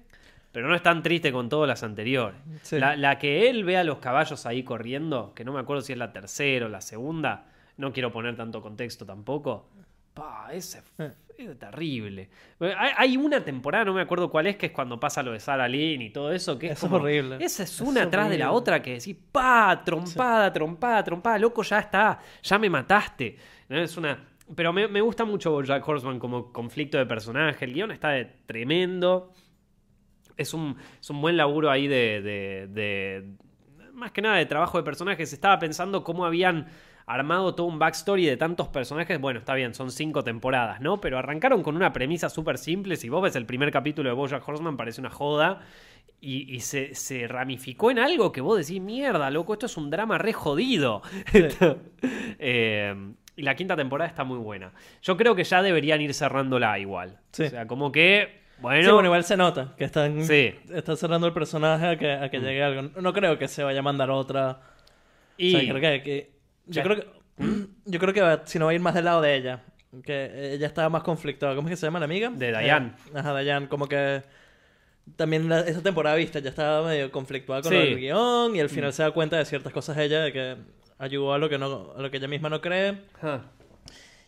pero 0.57 0.69
no 0.69 0.73
es 0.73 0.81
tan 0.81 1.03
triste 1.03 1.31
con 1.31 1.49
todas 1.49 1.67
las 1.67 1.83
anteriores. 1.83 2.35
Sí. 2.63 2.79
La, 2.79 2.95
la 2.95 3.19
que 3.19 3.47
él 3.47 3.63
ve 3.63 3.77
a 3.77 3.83
los 3.83 3.99
caballos 3.99 4.43
ahí 4.47 4.63
corriendo, 4.63 5.31
que 5.35 5.45
no 5.45 5.53
me 5.53 5.59
acuerdo 5.59 5.83
si 5.83 5.93
es 5.93 5.99
la 5.99 6.11
tercera 6.11 6.65
o 6.65 6.69
la 6.69 6.81
segunda, 6.81 7.45
no 7.77 7.93
quiero 7.93 8.11
poner 8.11 8.35
tanto 8.35 8.59
contexto 8.59 9.05
tampoco. 9.05 9.69
Pa, 10.15 10.47
ese 10.51 10.81
Eh. 10.97 11.11
es 11.37 11.59
terrible. 11.59 12.27
Hay, 12.59 12.89
hay 12.97 13.17
una 13.17 13.45
temporada, 13.45 13.85
no 13.85 13.93
me 13.93 14.01
acuerdo 14.01 14.31
cuál 14.31 14.47
es, 14.47 14.55
que 14.57 14.65
es 14.65 14.71
cuando 14.71 14.99
pasa 14.99 15.21
lo 15.21 15.31
de 15.31 15.39
Sarah 15.39 15.67
Lynn 15.67 16.01
y 16.01 16.09
todo 16.09 16.31
eso, 16.31 16.57
que 16.57 16.65
es 16.65 16.71
Eso 16.71 16.87
es 16.87 16.91
como- 16.91 17.03
horrible. 17.03 17.37
Esa 17.39 17.61
es 17.61 17.79
una 17.79 17.99
es 18.01 18.07
atrás 18.07 18.27
de 18.27 18.39
la 18.39 18.51
otra 18.51 18.81
que 18.81 18.93
decís, 18.93 19.15
pa, 19.31 19.83
trompada, 19.85 20.51
trompada, 20.51 21.03
trompada, 21.03 21.37
loco, 21.37 21.61
ya 21.61 21.77
está, 21.77 22.17
ya 22.41 22.57
me 22.57 22.67
mataste. 22.71 23.37
¿No? 23.69 23.77
Es 23.77 23.95
una... 23.95 24.17
Pero 24.55 24.73
me, 24.73 24.87
me 24.87 25.01
gusta 25.01 25.23
mucho 25.23 25.61
Jack 25.61 25.87
Horseman 25.87 26.17
como 26.17 26.51
conflicto 26.51 26.97
de 26.97 27.05
personaje, 27.05 27.63
el 27.65 27.73
guion 27.73 27.91
está 27.91 28.09
de 28.09 28.25
tremendo. 28.47 29.33
Es 30.37 30.53
un, 30.53 30.77
es 31.01 31.09
un 31.09 31.19
buen 31.21 31.35
laburo 31.37 31.69
ahí 31.69 31.87
de, 31.87 32.21
de- 32.21 32.67
de- 32.69 33.25
Más 33.93 34.11
que 34.11 34.21
nada 34.21 34.37
de 34.37 34.45
trabajo 34.45 34.77
de 34.77 34.83
personajes. 34.83 35.33
Estaba 35.33 35.59
pensando 35.59 36.03
cómo 36.03 36.25
habían 36.25 36.67
armado 37.05 37.55
todo 37.55 37.67
un 37.67 37.79
backstory 37.79 38.25
de 38.25 38.37
tantos 38.37 38.67
personajes. 38.67 39.19
Bueno, 39.19 39.39
está 39.39 39.53
bien, 39.55 39.73
son 39.73 39.91
cinco 39.91 40.23
temporadas, 40.23 40.81
¿no? 40.81 40.99
Pero 41.01 41.17
arrancaron 41.17 41.63
con 41.63 41.75
una 41.75 41.93
premisa 41.93 42.29
súper 42.29 42.57
simple. 42.57 42.95
Si 42.97 43.09
vos 43.09 43.21
ves 43.23 43.35
el 43.35 43.45
primer 43.45 43.71
capítulo 43.71 44.09
de 44.09 44.15
Bojack 44.15 44.47
Horseman, 44.47 44.77
parece 44.77 45.01
una 45.01 45.09
joda. 45.09 45.61
Y, 46.19 46.53
y 46.53 46.61
se, 46.61 46.95
se 46.95 47.27
ramificó 47.27 47.91
en 47.91 47.99
algo 47.99 48.31
que 48.31 48.41
vos 48.41 48.57
decís, 48.57 48.81
mierda, 48.81 49.29
loco, 49.29 49.53
esto 49.53 49.67
es 49.67 49.77
un 49.77 49.89
drama 49.91 50.17
re 50.17 50.33
jodido. 50.33 51.01
Eh, 52.39 52.95
y 53.35 53.41
la 53.43 53.55
quinta 53.55 53.75
temporada 53.75 54.09
está 54.09 54.23
muy 54.23 54.37
buena. 54.39 54.73
Yo 55.01 55.15
creo 55.15 55.35
que 55.35 55.43
ya 55.43 55.61
deberían 55.61 56.01
ir 56.01 56.13
cerrándola 56.13 56.77
igual. 56.79 57.19
Sí. 57.31 57.43
O 57.43 57.49
sea, 57.49 57.67
como 57.67 57.91
que, 57.91 58.41
bueno, 58.59 58.83
Sí, 58.83 58.91
bueno, 58.91 59.07
igual 59.07 59.23
se 59.23 59.37
nota 59.37 59.73
que 59.77 59.83
están, 59.85 60.23
Sí. 60.23 60.55
están 60.73 60.97
cerrando 60.97 61.27
el 61.27 61.33
personaje 61.33 61.85
a 61.87 61.97
que, 61.97 62.11
a 62.11 62.29
que 62.29 62.39
llegue 62.39 62.63
algo. 62.63 62.89
No 63.01 63.13
creo 63.13 63.37
que 63.37 63.47
se 63.47 63.63
vaya 63.63 63.79
a 63.79 63.83
mandar 63.83 64.09
otra. 64.11 64.61
y 65.37 65.55
O 65.55 65.59
sea, 65.59 65.69
creo 65.69 65.81
que, 65.81 66.03
que- 66.03 66.31
yo 66.65 66.83
creo 66.83 66.95
que 66.97 67.07
yo 67.85 67.99
creo 67.99 68.13
que 68.13 68.39
si 68.45 68.57
no 68.59 68.65
va 68.65 68.71
a 68.71 68.73
ir 68.75 68.81
más 68.81 68.93
del 68.95 69.05
lado 69.05 69.21
de 69.21 69.35
ella. 69.35 69.63
Que 70.03 70.53
ella 70.53 70.67
estaba 70.67 70.89
más 70.89 71.01
conflictada. 71.03 71.55
¿Cómo 71.55 71.67
es 71.69 71.73
que 71.73 71.77
se 71.77 71.87
llama 71.87 71.99
la 71.99 72.05
amiga? 72.05 72.29
De 72.29 72.49
Diane. 72.49 72.87
Eh, 73.07 73.11
ajá, 73.15 73.39
Diane. 73.39 73.67
Como 73.69 73.87
que 73.87 74.21
también 75.15 75.47
la- 75.47 75.61
esa 75.61 75.81
temporada 75.81 76.15
vista 76.17 76.39
ya 76.39 76.49
estaba 76.49 76.85
medio 76.87 77.09
conflictuada 77.11 77.61
con 77.61 77.71
Sí. 77.71 77.77
Mm. 77.77 77.81
el 77.81 77.97
guion 77.99 78.55
y 78.55 78.59
al 78.59 78.69
final 78.69 78.91
se 78.91 79.03
da 79.03 79.11
cuenta 79.11 79.37
de 79.37 79.45
ciertas 79.45 79.71
cosas 79.71 79.97
ella 79.97 80.21
de 80.21 80.33
que 80.33 80.55
ayudó 80.99 81.33
a 81.33 81.37
lo 81.37 81.47
que 81.47 81.57
no 81.57 81.93
a 81.95 82.01
lo 82.01 82.11
que 82.11 82.17
ella 82.17 82.27
misma 82.27 82.49
no 82.49 82.59
cree 82.59 82.97
Ah. 83.21 83.41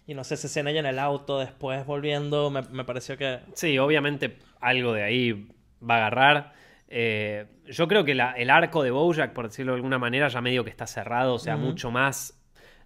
Y 0.10 0.14
no 0.16 0.24
sé 0.24 0.34
esa 0.34 0.48
escena 0.48 0.72
ella 0.72 0.80
en 0.80 0.86
el 0.88 1.00
auto 1.00 1.40
después 1.40 1.86
volviendo 1.86 2.50
me, 2.50 2.62
me 2.64 2.84
pareció 2.84 3.18
que 3.18 3.40
Sí, 3.54 3.78
obviamente 3.78 4.38
algo 4.60 4.94
de 4.94 5.04
ahí 5.04 5.48
va 5.88 5.96
a 5.96 5.98
agarrar. 5.98 6.54
Eh, 6.88 7.46
yo 7.66 7.88
creo 7.88 8.04
que 8.04 8.16
la- 8.16 8.32
el 8.34 8.50
arco 8.50 8.82
de 8.84 8.92
Bojack, 8.92 9.34
por 9.34 9.46
decirlo 9.48 9.74
de 9.74 9.78
alguna 9.78 10.00
manera, 10.00 10.28
ya 10.28 10.42
medio 10.42 10.64
que 10.64 10.72
está 10.72 10.88
cerrado, 10.88 11.36
o 11.36 11.40
sea, 11.40 11.56
mucho 11.58 11.92
más 11.92 12.36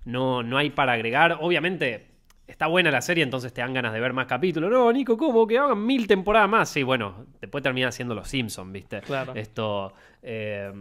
no, 0.05 0.43
no 0.43 0.57
hay 0.57 0.69
para 0.71 0.91
agregar. 0.93 1.37
Obviamente 1.39 2.07
está 2.45 2.67
buena 2.67 2.91
la 2.91 3.01
serie, 3.01 3.23
entonces 3.23 3.53
te 3.53 3.61
dan 3.61 3.73
ganas 3.73 3.93
de 3.93 4.01
ver 4.01 4.11
más 4.11 4.25
capítulos. 4.25 4.69
No, 4.69 4.91
Nico, 4.91 5.15
¿cómo? 5.17 5.47
Que 5.47 5.57
hagan 5.57 5.85
mil 5.85 6.05
temporadas 6.07 6.49
más. 6.49 6.67
Sí, 6.69 6.83
bueno, 6.83 7.25
después 7.39 7.63
termina 7.63 7.89
siendo 7.93 8.13
Los 8.13 8.27
Simpsons, 8.27 8.71
¿viste? 8.71 8.99
Claro. 9.01 9.33
Esto... 9.35 9.93
eh, 10.21 10.71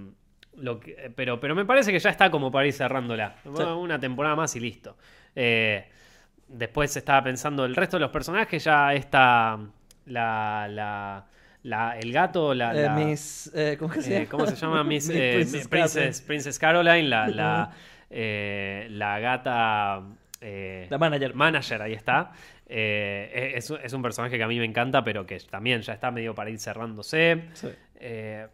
lo 0.56 0.78
que- 0.80 1.10
pero, 1.14 1.38
pero 1.40 1.54
me 1.54 1.64
parece 1.64 1.92
que 1.92 1.98
ya 1.98 2.10
está 2.10 2.30
como 2.30 2.50
para 2.50 2.66
ir 2.66 2.72
cerrándola. 2.74 3.36
Sí. 3.44 3.62
Una 3.62 3.98
temporada 4.00 4.34
más 4.36 4.54
y 4.56 4.60
listo. 4.60 4.98
Eh, 5.34 5.88
después 6.52 6.96
estaba 6.96 7.22
pensando 7.24 7.64
el 7.64 7.74
resto 7.74 7.96
de 7.96 8.00
los 8.02 8.10
personajes, 8.10 8.62
ya 8.64 8.92
está 8.94 9.58
la, 10.06 10.68
la, 10.70 11.24
la- 11.62 11.98
el 11.98 12.12
gato, 12.12 12.54
la, 12.54 12.72
eh, 12.72 12.82
la- 12.86 12.94
Miss 12.94 13.50
eh, 13.54 13.76
¿cómo, 13.78 13.92
que 13.92 14.02
se 14.02 14.10
eh, 14.14 14.18
llama? 14.20 14.30
¿cómo 14.30 14.46
se 14.46 14.56
llama? 14.56 14.84
Miss, 14.84 15.08
Miss 15.08 15.16
eh, 15.16 15.32
Princess 15.34 15.68
Princess, 15.68 16.20
Princess, 16.22 16.58
Caroline, 16.58 17.08
la, 17.08 17.28
la, 17.28 17.70
eh, 18.10 18.86
la 18.90 19.18
gata 19.18 20.02
eh, 20.40 20.86
La 20.90 20.98
manager. 20.98 21.34
manager, 21.34 21.82
ahí 21.82 21.92
está. 21.94 22.32
Eh, 22.66 23.52
es, 23.56 23.70
es 23.70 23.92
un 23.92 24.02
personaje 24.02 24.36
que 24.36 24.42
a 24.42 24.48
mí 24.48 24.58
me 24.58 24.64
encanta, 24.64 25.04
pero 25.04 25.26
que 25.26 25.38
también 25.40 25.82
ya 25.82 25.92
está 25.92 26.10
medio 26.10 26.34
para 26.34 26.50
ir 26.50 26.58
cerrándose. 26.58 27.44
Sí. 27.52 27.68
Eh, 27.96 28.46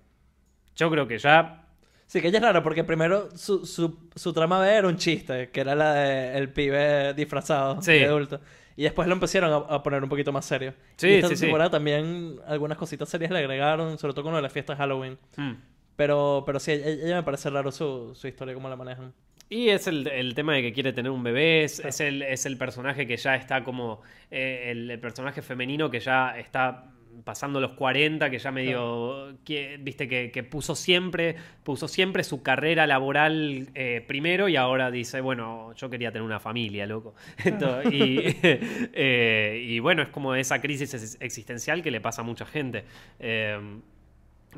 yo 0.76 0.90
creo 0.90 1.07
que 1.07 1.19
ya 1.19 1.64
Sí, 2.09 2.21
que 2.21 2.29
ella 2.29 2.38
es 2.38 2.43
raro 2.45 2.62
porque 2.65 2.83
primero 2.83 3.29
su, 3.37 3.65
su, 3.65 3.97
su 4.17 4.33
trama 4.33 4.59
B 4.61 4.69
era 4.75 4.88
un 4.88 4.97
chiste, 4.97 5.50
que 5.50 5.61
era 5.61 5.75
la 5.77 5.93
de 5.95 6.37
el 6.38 6.49
pibe 6.50 7.15
disfrazado 7.15 7.81
Sí. 7.83 7.93
de 7.93 8.07
adulto. 8.07 8.41
Y 8.77 8.83
después 8.85 9.07
lo 9.09 9.15
empezaron 9.15 9.53
a, 9.53 9.57
a 9.75 9.83
poner 9.83 10.03
un 10.03 10.09
poquito 10.09 10.33
más 10.33 10.45
serio. 10.45 10.73
Sí, 10.97 11.09
y 11.09 11.15
esta 11.15 11.29
sí, 11.29 11.37
sí. 11.37 11.43
temporada 11.43 11.71
también 11.71 12.37
algunas 12.47 12.79
cositas 12.79 13.09
serias 13.09 13.31
le 13.31 13.38
agregaron, 13.38 13.99
sobre 13.99 14.15
todo 14.15 14.23
con 14.25 14.33
lo 14.33 14.37
de 14.38 14.43
la 14.43 14.50
fiesta 14.50 14.73
de 14.73 14.79
Halloween. 14.79 15.17
mm. 15.37 15.53
Pero, 15.97 16.45
pero 16.47 16.61
sí, 16.61 16.71
ella, 16.73 16.87
ella 16.88 17.17
me 17.17 17.23
parece 17.25 17.50
raro 17.50 17.73
su, 17.73 18.12
su 18.15 18.27
historia, 18.29 18.55
cómo 18.55 18.69
la 18.69 18.77
manejan. 18.77 19.12
Y 19.50 19.71
es 19.71 19.87
el, 19.88 20.07
el 20.07 20.35
tema 20.35 20.55
de 20.55 20.62
que 20.62 20.73
quiere 20.73 20.93
tener 20.93 21.11
un 21.11 21.23
bebé, 21.25 21.65
es, 21.65 21.81
es 21.81 22.00
el, 22.00 22.23
es 22.23 22.47
el 22.47 22.57
personaje 22.57 23.07
que 23.07 23.17
ya 23.17 23.35
está 23.35 23.65
como, 23.65 24.00
eh, 24.31 24.69
el, 24.71 24.91
el 24.91 25.00
personaje 25.00 25.43
femenino 25.43 25.91
que 25.91 25.99
ya 26.00 26.38
está 26.38 26.85
pasando 27.25 27.61
los 27.61 27.73
40, 27.73 28.31
que 28.31 28.38
ya 28.38 28.50
medio, 28.50 29.37
que, 29.45 29.79
viste, 29.81 30.09
que, 30.09 30.31
que 30.31 30.43
puso 30.45 30.75
siempre, 30.75 31.37
puso 31.65 31.88
siempre 31.88 32.25
su 32.25 32.43
carrera 32.43 32.87
laboral 32.87 33.69
eh, 33.75 34.05
primero 34.07 34.49
y 34.49 34.57
ahora 34.57 34.91
dice, 34.91 35.21
bueno, 35.21 35.73
yo 35.75 35.91
quería 35.91 36.11
tener 36.11 36.25
una 36.25 36.41
familia, 36.41 36.87
loco. 36.87 37.15
Entonces, 37.45 37.93
y, 37.93 38.19
eh, 38.43 39.62
y 39.67 39.79
bueno, 39.81 40.03
es 40.03 40.09
como 40.09 40.35
esa 40.35 40.61
crisis 40.61 40.95
ex- 40.95 41.19
existencial 41.21 41.83
que 41.83 41.91
le 41.91 42.00
pasa 42.00 42.23
a 42.23 42.25
mucha 42.25 42.47
gente. 42.47 42.85
Eh, 43.19 43.59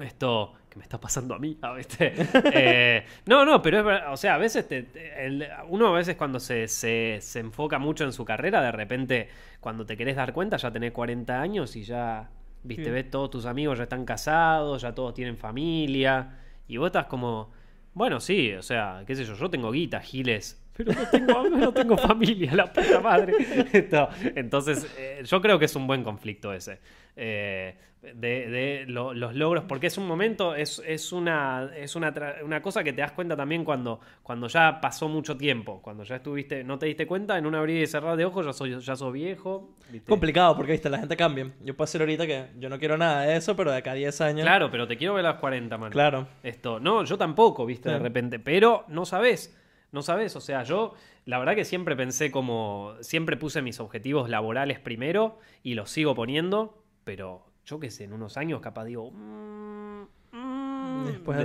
esto 0.01 0.55
que 0.69 0.79
me 0.79 0.85
está 0.85 1.01
pasando 1.01 1.35
a 1.35 1.39
mí, 1.41 1.59
¿ah, 1.63 1.75
¿viste? 1.77 2.13
Eh, 2.55 3.05
no, 3.27 3.45
no, 3.45 3.61
pero 3.61 3.79
es 3.81 3.85
verdad, 3.85 4.13
o 4.13 4.17
sea, 4.17 4.35
a 4.37 4.39
veces 4.39 4.69
te- 4.69 4.85
te- 4.85 5.27
el- 5.27 5.49
uno 5.69 5.89
a 5.89 5.93
veces 5.99 6.15
cuando 6.15 6.39
se, 6.39 6.69
se- 6.69 7.19
se 7.21 7.41
enfoca 7.41 7.79
mucho 7.81 8.05
en 8.05 8.13
su 8.13 8.25
carrera, 8.25 8.63
de 8.63 8.71
repente 8.71 9.29
cuando 9.59 9.85
te 9.85 9.97
querés 9.97 10.15
dar 10.17 10.33
cuenta 10.33 10.57
ya 10.59 10.71
tenés 10.71 10.93
40 10.93 11.41
años 11.43 11.75
y 11.75 11.83
ya, 11.83 12.31
viste, 12.63 12.85
Sí. 12.85 12.91
ves 12.91 13.11
todos 13.11 13.31
tus 13.31 13.47
amigos 13.47 13.79
ya 13.79 13.85
están 13.85 14.05
casados, 14.05 14.83
ya 14.83 14.95
todos 14.95 15.15
tienen 15.15 15.37
familia 15.37 16.39
y 16.69 16.77
vos 16.77 16.87
estás 16.87 17.07
como, 17.07 17.51
bueno, 17.95 18.21
sí, 18.21 18.53
o 18.53 18.63
sea, 18.63 19.03
qué 19.07 19.15
sé 19.17 19.25
yo, 19.25 19.35
yo 19.35 19.51
tengo 19.51 19.71
guita, 19.73 20.01
giles. 20.01 20.57
Pero 20.77 20.93
no 20.93 21.09
tengo, 21.11 21.49
no 21.51 21.73
tengo 21.73 21.97
familia, 21.99 22.55
la 22.55 22.73
puta 22.73 23.01
madre. 23.01 23.35
Entonces, 24.35 24.87
eh, 24.99 25.23
yo 25.25 25.41
creo 25.43 25.59
que 25.59 25.65
es 25.67 25.77
un 25.77 25.87
buen 25.87 26.03
conflicto 26.03 26.53
ese. 26.53 26.79
Eh, 27.17 27.77
de, 28.03 28.49
de 28.49 28.85
lo- 28.87 29.13
los 29.13 29.35
logros, 29.35 29.65
porque 29.65 29.87
es 29.89 29.99
un 29.99 30.07
momento, 30.07 30.55
es, 30.55 30.83
es, 30.87 31.13
una, 31.13 31.71
es 31.77 31.95
una, 31.97 32.15
una 32.43 32.63
cosa 32.63 32.83
que 32.83 32.93
te 32.93 33.03
das 33.03 33.13
cuenta 33.13 33.37
también 33.37 33.63
cuando, 33.65 34.01
cuando 34.23 34.47
ya 34.49 34.81
pasó 34.81 35.09
mucho 35.09 35.37
tiempo, 35.37 35.83
cuando 35.83 36.03
ya 36.05 36.17
estuviste, 36.17 36.65
no 36.65 36.79
te 36.79 36.87
diste 36.87 37.07
cuenta, 37.07 37.37
en 37.37 37.45
un 37.47 37.55
abrir 37.55 37.83
y 37.83 37.87
cerrar 37.87 38.17
de 38.17 38.25
ojos 38.25 38.47
ya 38.47 38.53
soy, 38.55 38.79
ya 38.81 38.97
sos 38.97 39.13
viejo. 39.13 39.77
¿viste? 39.91 40.09
Complicado, 40.09 40.57
porque 40.57 40.73
viste, 40.73 40.89
la 40.89 40.99
gente 40.99 41.17
cambia. 41.17 41.53
Yo 41.63 41.77
puedo 41.77 41.87
decir 41.87 42.01
ahorita 42.01 42.27
que 42.27 42.47
yo 42.59 42.69
no 42.71 42.79
quiero 42.79 42.97
nada 42.97 43.23
de 43.23 43.37
eso, 43.37 43.55
pero 43.55 43.71
de 43.71 43.77
acá 43.79 43.91
a 43.91 43.95
10 43.95 44.21
años. 44.23 44.43
Claro, 44.43 44.71
pero 44.71 44.87
te 44.89 44.97
quiero 44.97 45.15
ver 45.15 45.27
a 45.27 45.33
las 45.33 45.41
40, 45.41 45.77
man. 45.77 45.93
Claro. 45.93 46.27
Esto, 46.43 46.81
no, 46.81 47.05
yo 47.05 47.19
tampoco, 47.19 47.67
viste, 47.67 47.91
de 47.91 47.99
repente, 47.99 48.39
pero 48.39 48.85
no 48.89 49.05
sabes, 49.05 49.57
no 49.93 50.01
sabes, 50.03 50.35
o 50.37 50.41
sea, 50.41 50.63
yo 50.63 50.95
la 51.27 51.39
verdad 51.39 51.55
que 51.55 51.67
siempre 51.67 51.97
pensé 51.97 52.31
como, 52.31 52.95
siempre 53.01 53.37
puse 53.37 53.61
mis 53.61 53.79
objetivos 53.79 54.31
laborales 54.31 54.79
primero 54.81 55.39
y 55.63 55.75
los 55.75 55.91
sigo 55.91 56.15
poniendo, 56.15 56.83
pero 57.05 57.45
yo 57.71 57.81
qué 57.81 57.91
sé, 57.91 58.05
en 58.05 58.13
unos 58.13 58.37
años 58.37 58.61
capaz 58.61 58.85
digo... 58.85 59.11
mm, 59.13 60.03
mm, 60.33 61.05
Después 61.07 61.39
de-. 61.39 61.45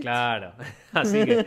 Claro, 0.00 0.52
así 0.92 1.24
que, 1.24 1.44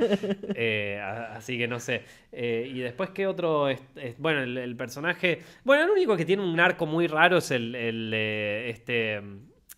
eh, 0.55 0.99
así 1.01 1.57
que 1.57 1.67
no 1.67 1.79
sé. 1.79 2.03
Eh, 2.31 2.69
y 2.73 2.79
después, 2.79 3.11
¿qué 3.11 3.25
otro? 3.27 3.69
es- 3.69 3.81
es- 3.95 4.17
bueno, 4.19 4.41
el, 4.41 4.57
el 4.57 4.75
personaje. 4.75 5.39
Bueno, 5.63 5.83
el 5.83 5.89
único 5.91 6.17
que 6.17 6.25
tiene 6.25 6.43
un 6.43 6.59
arco 6.59 6.85
muy 6.85 7.07
raro 7.07 7.37
es 7.37 7.51
el, 7.51 7.73
el, 7.75 8.11
eh, 8.13 8.69
este 8.69 9.21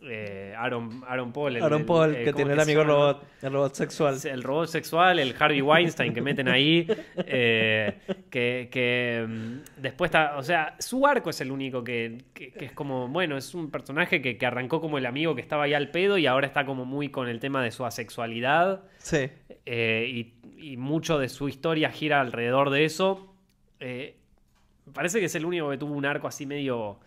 eh, 0.02 0.54
Aaron, 0.58 1.04
Aaron 1.08 1.32
Paul. 1.32 1.56
el- 1.56 1.64
Aaron 1.64 1.80
el- 1.82 1.86
Paul, 1.86 2.16
eh, 2.16 2.18
que 2.20 2.32
¿cómo 2.32 2.36
tiene 2.36 2.54
el 2.54 2.60
amigo 2.60 2.84
robot, 2.84 3.24
el 3.42 3.54
robot 3.54 3.74
sexual. 3.76 4.18
El 4.26 4.44
robot 4.44 4.68
sexual, 4.68 5.20
el 5.20 5.34
Harvey 5.40 5.62
Weinstein 5.62 6.14
que 6.14 6.22
meten 6.22 6.48
ahí. 6.50 6.86
eh, 7.18 7.98
que 8.30 8.70
que, 8.72 9.26
mm, 9.28 9.82
después 9.82 10.10
está. 10.10 10.38
O 10.38 10.44
sea, 10.44 10.76
su 10.80 11.08
arco 11.08 11.30
es 11.30 11.40
el 11.42 11.52
único 11.52 11.84
que, 11.84 12.18
que- 12.34 12.52
que 12.52 12.66
es 12.66 12.72
como. 12.74 13.08
Bueno, 13.08 13.38
es 13.38 13.56
un 13.56 13.72
personaje 13.72 14.22
que, 14.22 14.46
arrancó 14.46 14.82
como 14.82 14.98
el 14.98 15.06
amigo 15.06 15.34
que 15.34 15.42
estaba 15.42 15.64
ahí 15.64 15.74
al 15.74 15.90
pedo 15.92 16.18
y 16.18 16.28
ahora 16.28 16.46
está 16.48 16.66
como 16.66 16.86
muy 16.86 17.10
con 17.10 17.28
el 17.30 17.40
tema 17.40 17.64
de 17.64 17.72
su 17.72 17.86
asexualidad. 17.86 18.84
Sí. 18.98 19.30
eh, 19.66 20.08
y, 20.10 20.34
y 20.74 20.78
mucho 20.78 21.20
de 21.20 21.30
su 21.30 21.48
historia 21.50 21.90
gira 21.90 22.20
alrededor 22.22 22.70
de 22.70 22.86
eso. 22.86 23.34
Parece 24.94 25.20
que 25.20 25.26
es 25.26 25.36
el 25.36 25.46
único 25.46 25.70
que 25.70 25.78
tuvo 25.78 25.94
un 25.96 26.06
arco 26.06 26.28
así 26.28 26.46
medio. 26.46 27.00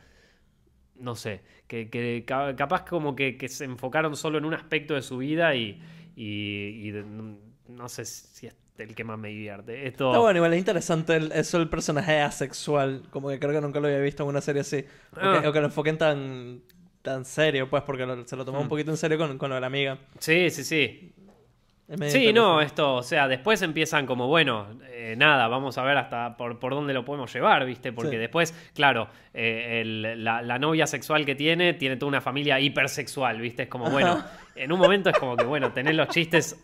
No 0.98 1.14
sé, 1.14 1.40
que, 1.66 1.88
que 1.90 2.24
ca- 2.26 2.56
capaz 2.56 2.84
como 2.84 3.14
que, 3.14 3.36
que 3.36 3.48
se 3.48 3.64
enfocaron 3.64 4.16
solo 4.16 4.38
en 4.38 4.44
un 4.44 4.54
aspecto 4.54 4.94
de 4.94 5.02
su 5.02 5.18
vida 5.18 5.54
y, 5.54 5.80
y- 6.16 6.92
no 7.68 7.88
sé 7.88 8.04
si 8.04 8.46
es 8.46 8.56
el 8.78 8.94
que 8.94 9.04
más 9.04 9.18
me 9.18 9.28
divierte. 9.28 9.86
Esto, 9.86 10.08
Está 10.10 10.18
bueno, 10.20 10.38
igual 10.38 10.52
es 10.54 10.58
interesante 10.58 11.16
el- 11.16 11.32
eso 11.32 11.58
del 11.58 11.68
personaje 11.68 12.20
asexual. 12.20 13.02
Como 13.10 13.28
que 13.28 13.38
creo 13.38 13.52
que 13.52 13.60
nunca 13.60 13.80
lo 13.80 13.86
había 13.88 13.98
visto 14.00 14.22
en 14.22 14.28
una 14.30 14.40
serie 14.40 14.60
así. 14.62 14.84
O, 15.12 15.18
Ah. 15.20 15.40
que, 15.42 15.48
o 15.48 15.52
que 15.52 15.60
lo 15.60 15.66
enfoquen 15.66 15.98
tan, 15.98 16.62
tan 17.02 17.24
serio, 17.24 17.68
pues, 17.68 17.82
porque 17.82 18.06
lo- 18.06 18.26
se 18.26 18.36
lo 18.36 18.44
tomó 18.44 18.60
un 18.60 18.66
Mm. 18.66 18.68
poquito 18.68 18.90
en 18.90 18.96
serio 18.96 19.18
con, 19.18 19.36
con 19.38 19.48
lo 19.50 19.56
de 19.56 19.60
la 19.60 19.66
amiga. 19.68 19.98
Sí, 20.18 20.50
sí, 20.50 20.64
sí. 20.64 21.12
Sí, 22.08 22.34
no, 22.34 22.60
esto, 22.60 22.96
o 22.96 23.02
sea, 23.02 23.26
después 23.28 23.62
empiezan 23.62 24.04
como, 24.04 24.26
bueno, 24.26 24.66
eh, 24.90 25.14
nada, 25.16 25.48
vamos 25.48 25.78
a 25.78 25.82
ver 25.84 25.96
hasta 25.96 26.36
por, 26.36 26.58
por 26.58 26.74
dónde 26.74 26.92
lo 26.92 27.02
podemos 27.02 27.32
llevar, 27.32 27.64
¿viste? 27.64 27.92
Porque 27.94 28.10
Sí. 28.12 28.16
después, 28.18 28.70
claro, 28.74 29.08
eh, 29.32 29.80
el- 29.80 30.22
la, 30.22 30.42
la 30.42 30.58
novia 30.58 30.86
sexual 30.86 31.24
que 31.24 31.34
tiene, 31.34 31.72
tiene 31.72 31.96
toda 31.96 32.08
una 32.08 32.20
familia 32.20 32.60
hipersexual, 32.60 33.40
¿viste? 33.40 33.62
Es 33.62 33.68
como, 33.70 33.88
bueno, 33.90 34.22
en 34.54 34.70
un 34.70 34.78
momento 34.78 35.08
es 35.08 35.18
como 35.18 35.34
que, 35.34 35.44
bueno, 35.44 35.72
tenés 35.72 35.94
los 35.94 36.08
chistes 36.08 36.62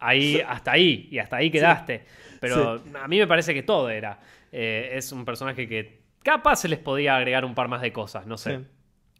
ahí, 0.00 0.40
hasta 0.44 0.72
ahí, 0.72 1.08
y 1.08 1.18
hasta 1.20 1.36
ahí 1.36 1.50
quedaste. 1.50 2.04
Pero 2.40 2.82
a 3.00 3.06
mí 3.06 3.18
me 3.18 3.26
parece 3.28 3.54
que 3.54 3.62
todo 3.62 3.88
era. 3.90 4.18
Eh, 4.50 4.90
es 4.94 5.12
un 5.12 5.24
personaje 5.24 5.68
que 5.68 6.00
capaz 6.24 6.56
se 6.56 6.68
les 6.68 6.80
podía 6.80 7.14
agregar 7.16 7.44
un 7.44 7.54
par 7.54 7.68
más 7.68 7.80
de 7.80 7.92
cosas, 7.92 8.26
no 8.26 8.36
sé. 8.36 8.60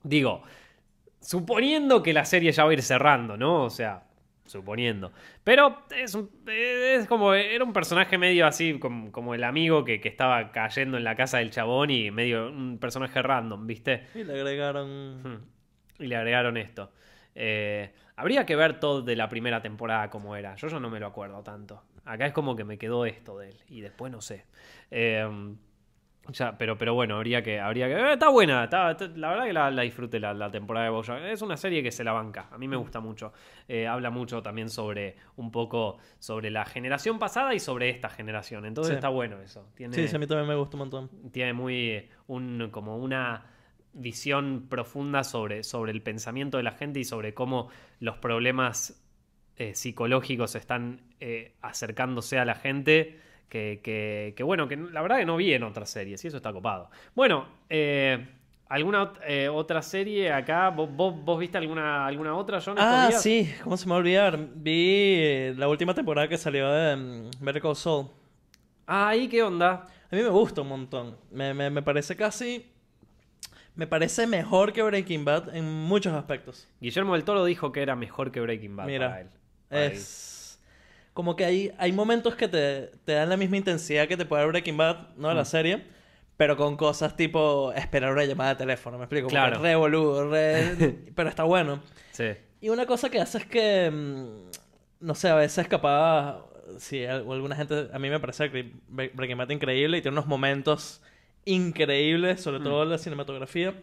Digo, 0.02 0.42
suponiendo 1.20 2.02
que 2.02 2.12
la 2.12 2.24
serie 2.24 2.50
ya 2.52 2.64
va 2.64 2.70
a 2.70 2.74
ir 2.74 2.82
cerrando, 2.82 3.36
¿no? 3.36 3.62
O 3.64 3.70
sea, 3.70 4.02
suponiendo. 4.46 5.12
Pero 5.42 5.84
es, 5.96 6.14
un- 6.14 6.30
es 6.46 7.06
como, 7.06 7.34
era 7.34 7.64
un 7.64 7.72
personaje 7.72 8.18
medio 8.18 8.46
así, 8.46 8.78
como, 8.78 9.10
como 9.12 9.34
el 9.34 9.44
amigo 9.44 9.84
que, 9.84 10.00
que 10.00 10.08
estaba 10.08 10.52
cayendo 10.52 10.96
en 10.96 11.04
la 11.04 11.16
casa 11.16 11.38
del 11.38 11.50
chabón 11.50 11.90
y 11.90 12.10
medio 12.10 12.48
un 12.48 12.78
personaje 12.78 13.22
random, 13.22 13.66
¿viste? 13.66 14.06
Y 14.14 14.24
le 14.24 14.34
agregaron... 14.34 15.22
Hmm. 15.22 15.44
Y 15.98 16.06
le 16.08 16.16
agregaron 16.16 16.56
esto. 16.56 16.90
Eh, 17.36 17.92
habría 18.16 18.44
que 18.46 18.56
ver 18.56 18.80
todo 18.80 19.02
de 19.02 19.16
la 19.16 19.28
primera 19.28 19.62
temporada 19.62 20.10
como 20.10 20.34
era. 20.36 20.56
Yo 20.56 20.68
ya 20.68 20.80
no 20.80 20.90
me 20.90 20.98
lo 21.00 21.06
acuerdo 21.06 21.42
tanto. 21.42 21.82
Acá 22.04 22.26
es 22.26 22.32
como 22.32 22.56
que 22.56 22.64
me 22.64 22.78
quedó 22.78 23.06
esto 23.06 23.38
de 23.38 23.50
él. 23.50 23.56
Y 23.68 23.80
después 23.80 24.10
no 24.12 24.20
sé. 24.20 24.44
Eh, 24.90 25.26
ya, 26.32 26.56
pero, 26.58 26.76
pero 26.78 26.94
bueno, 26.94 27.16
habría 27.16 27.42
que. 27.42 27.60
Habría 27.60 27.86
que 27.88 27.94
eh, 27.94 28.12
está 28.14 28.28
buena. 28.28 28.64
está- 28.64 28.92
está- 28.92 29.06
la 29.08 29.28
verdad 29.30 29.44
que 29.44 29.52
la, 29.52 29.70
la 29.70 29.82
disfruté 29.82 30.18
la, 30.20 30.32
la 30.34 30.50
temporada 30.50 30.86
de 30.86 30.90
Bojack. 30.90 31.22
Es 31.24 31.42
una 31.42 31.56
serie 31.56 31.82
que 31.82 31.90
se 31.92 32.02
la 32.04 32.12
banca. 32.12 32.48
A 32.50 32.58
mí 32.58 32.66
me 32.68 32.76
gusta 32.76 33.00
mucho. 33.00 33.32
Eh, 33.68 33.86
habla 33.86 34.10
mucho 34.10 34.42
también 34.42 34.68
sobre. 34.70 35.16
Un 35.36 35.50
poco 35.50 35.98
sobre 36.18 36.50
la 36.50 36.64
generación 36.64 37.18
pasada 37.18 37.54
y 37.54 37.60
sobre 37.60 37.90
esta 37.90 38.08
generación. 38.08 38.64
Entonces 38.64 38.92
Sí. 38.92 38.96
está 38.96 39.08
bueno 39.08 39.40
eso. 39.40 39.68
Tiene, 39.74 39.94
Sí, 39.94 40.08
sí, 40.08 40.16
a 40.16 40.18
mí 40.18 40.26
también 40.26 40.48
me 40.48 40.54
gusta 40.54 40.76
un 40.76 40.78
montón. 40.80 41.10
tiene 41.32 41.52
muy 41.52 42.08
un 42.26 42.68
como 42.70 42.96
una 42.96 43.44
visión 43.92 44.66
profunda 44.68 45.22
sobre, 45.24 45.62
sobre 45.62 45.92
el 45.92 46.02
pensamiento 46.02 46.56
de 46.56 46.64
la 46.64 46.72
gente 46.72 47.00
y 47.00 47.04
sobre 47.04 47.32
cómo 47.34 47.68
los 48.00 48.18
problemas 48.18 49.00
eh, 49.56 49.74
psicológicos 49.74 50.56
están 50.56 51.02
eh, 51.20 51.54
acercándose 51.62 52.38
a 52.38 52.44
la 52.44 52.56
gente. 52.56 53.20
Que, 53.48 53.80
que- 53.84 54.34
que, 54.36 54.42
bueno, 54.42 54.66
que 54.68 54.76
la 54.76 55.00
verdad 55.02 55.18
que 55.18 55.26
no 55.26 55.36
vi 55.36 55.52
en 55.54 55.62
otras 55.62 55.88
series 55.90 56.24
y 56.24 56.28
eso 56.28 56.36
está 56.38 56.52
copado. 56.52 56.90
Bueno, 57.14 57.46
eh, 57.68 58.26
¿alguna 58.68 59.12
eh, 59.26 59.48
otra 59.48 59.80
serie 59.82 60.32
acá? 60.32 60.70
¿Vos, 60.70 60.90
vos, 60.90 61.14
vos 61.24 61.38
viste 61.38 61.56
alguna, 61.58 62.04
alguna 62.06 62.34
otra, 62.34 62.60
John? 62.60 62.74
Ah, 62.78 63.06
días? 63.08 63.22
sí, 63.22 63.54
¿cómo 63.62 63.76
se 63.76 63.86
me 63.86 63.90
va 63.90 63.96
a 63.96 63.98
olvidar? 64.00 64.38
Vi 64.56 65.14
eh, 65.18 65.54
la 65.56 65.68
última 65.68 65.94
temporada 65.94 66.26
que 66.26 66.36
salió 66.36 66.68
de 66.70 66.96
mm, 66.96 67.30
Better 67.40 67.62
Call 67.62 67.76
Saul. 67.76 68.08
Ah, 68.86 69.14
¿y 69.16 69.28
qué 69.28 69.42
onda? 69.42 69.86
A 70.10 70.16
mí 70.16 70.22
me 70.22 70.28
gusta 70.28 70.60
un 70.62 70.68
montón. 70.68 71.16
Me, 71.30 71.54
me, 71.54 71.70
me 71.70 71.82
parece 71.82 72.16
casi. 72.16 72.66
Me 73.76 73.86
parece 73.88 74.26
mejor 74.26 74.72
que 74.72 74.82
Breaking 74.82 75.24
Bad 75.24 75.54
en 75.56 75.64
muchos 75.64 76.12
aspectos. 76.12 76.68
Guillermo 76.80 77.14
del 77.14 77.24
Toro 77.24 77.44
dijo 77.44 77.72
que 77.72 77.82
era 77.82 77.96
mejor 77.96 78.30
que 78.30 78.40
Breaking 78.40 78.76
Bad 78.76 78.86
Mira, 78.86 79.08
para 79.08 79.20
él. 79.22 79.28
Para 79.68 79.84
él. 79.86 79.92
Es. 79.92 80.33
Como 81.14 81.36
que 81.36 81.44
hay, 81.44 81.72
hay 81.78 81.92
momentos 81.92 82.34
que 82.34 82.48
te, 82.48 82.90
te 83.04 83.12
dan 83.12 83.28
la 83.30 83.36
misma 83.36 83.56
intensidad 83.56 84.06
que 84.08 84.16
te 84.16 84.26
puede 84.26 84.42
dar 84.42 84.50
Breaking 84.50 84.76
Bad, 84.76 85.14
no 85.16 85.32
la 85.32 85.42
Mm. 85.42 85.46
serie, 85.46 85.84
pero 86.36 86.56
con 86.56 86.76
cosas 86.76 87.16
tipo 87.16 87.72
esperar 87.72 88.12
una 88.12 88.24
llamada 88.24 88.50
de 88.50 88.56
teléfono, 88.56 88.98
¿me 88.98 89.04
explico? 89.04 89.28
Claro. 89.28 89.60
re 89.62 89.76
boludo, 89.76 90.28
re... 90.30 90.74
pero 91.14 91.28
está 91.28 91.44
bueno. 91.44 91.80
Sí. 92.10 92.32
Y 92.60 92.68
una 92.68 92.84
cosa 92.86 93.08
que 93.10 93.20
hace 93.20 93.38
es 93.38 93.46
que, 93.46 93.90
mm, 93.90 95.06
no 95.06 95.14
sé, 95.14 95.28
a 95.28 95.36
veces 95.36 95.68
capaz, 95.68 96.40
si 96.78 97.04
al- 97.04 97.30
alguna 97.30 97.54
gente, 97.54 97.88
a 97.92 97.98
mí 98.00 98.10
me 98.10 98.18
parece 98.18 98.48
Breaking 98.88 99.38
Bad 99.38 99.50
increíble 99.50 99.98
y 99.98 100.02
tiene 100.02 100.14
unos 100.16 100.26
momentos 100.26 101.00
increíbles, 101.44 102.40
sobre 102.42 102.58
Mm. 102.58 102.64
todo 102.64 102.84
la 102.86 102.98
cinematografía, 102.98 103.74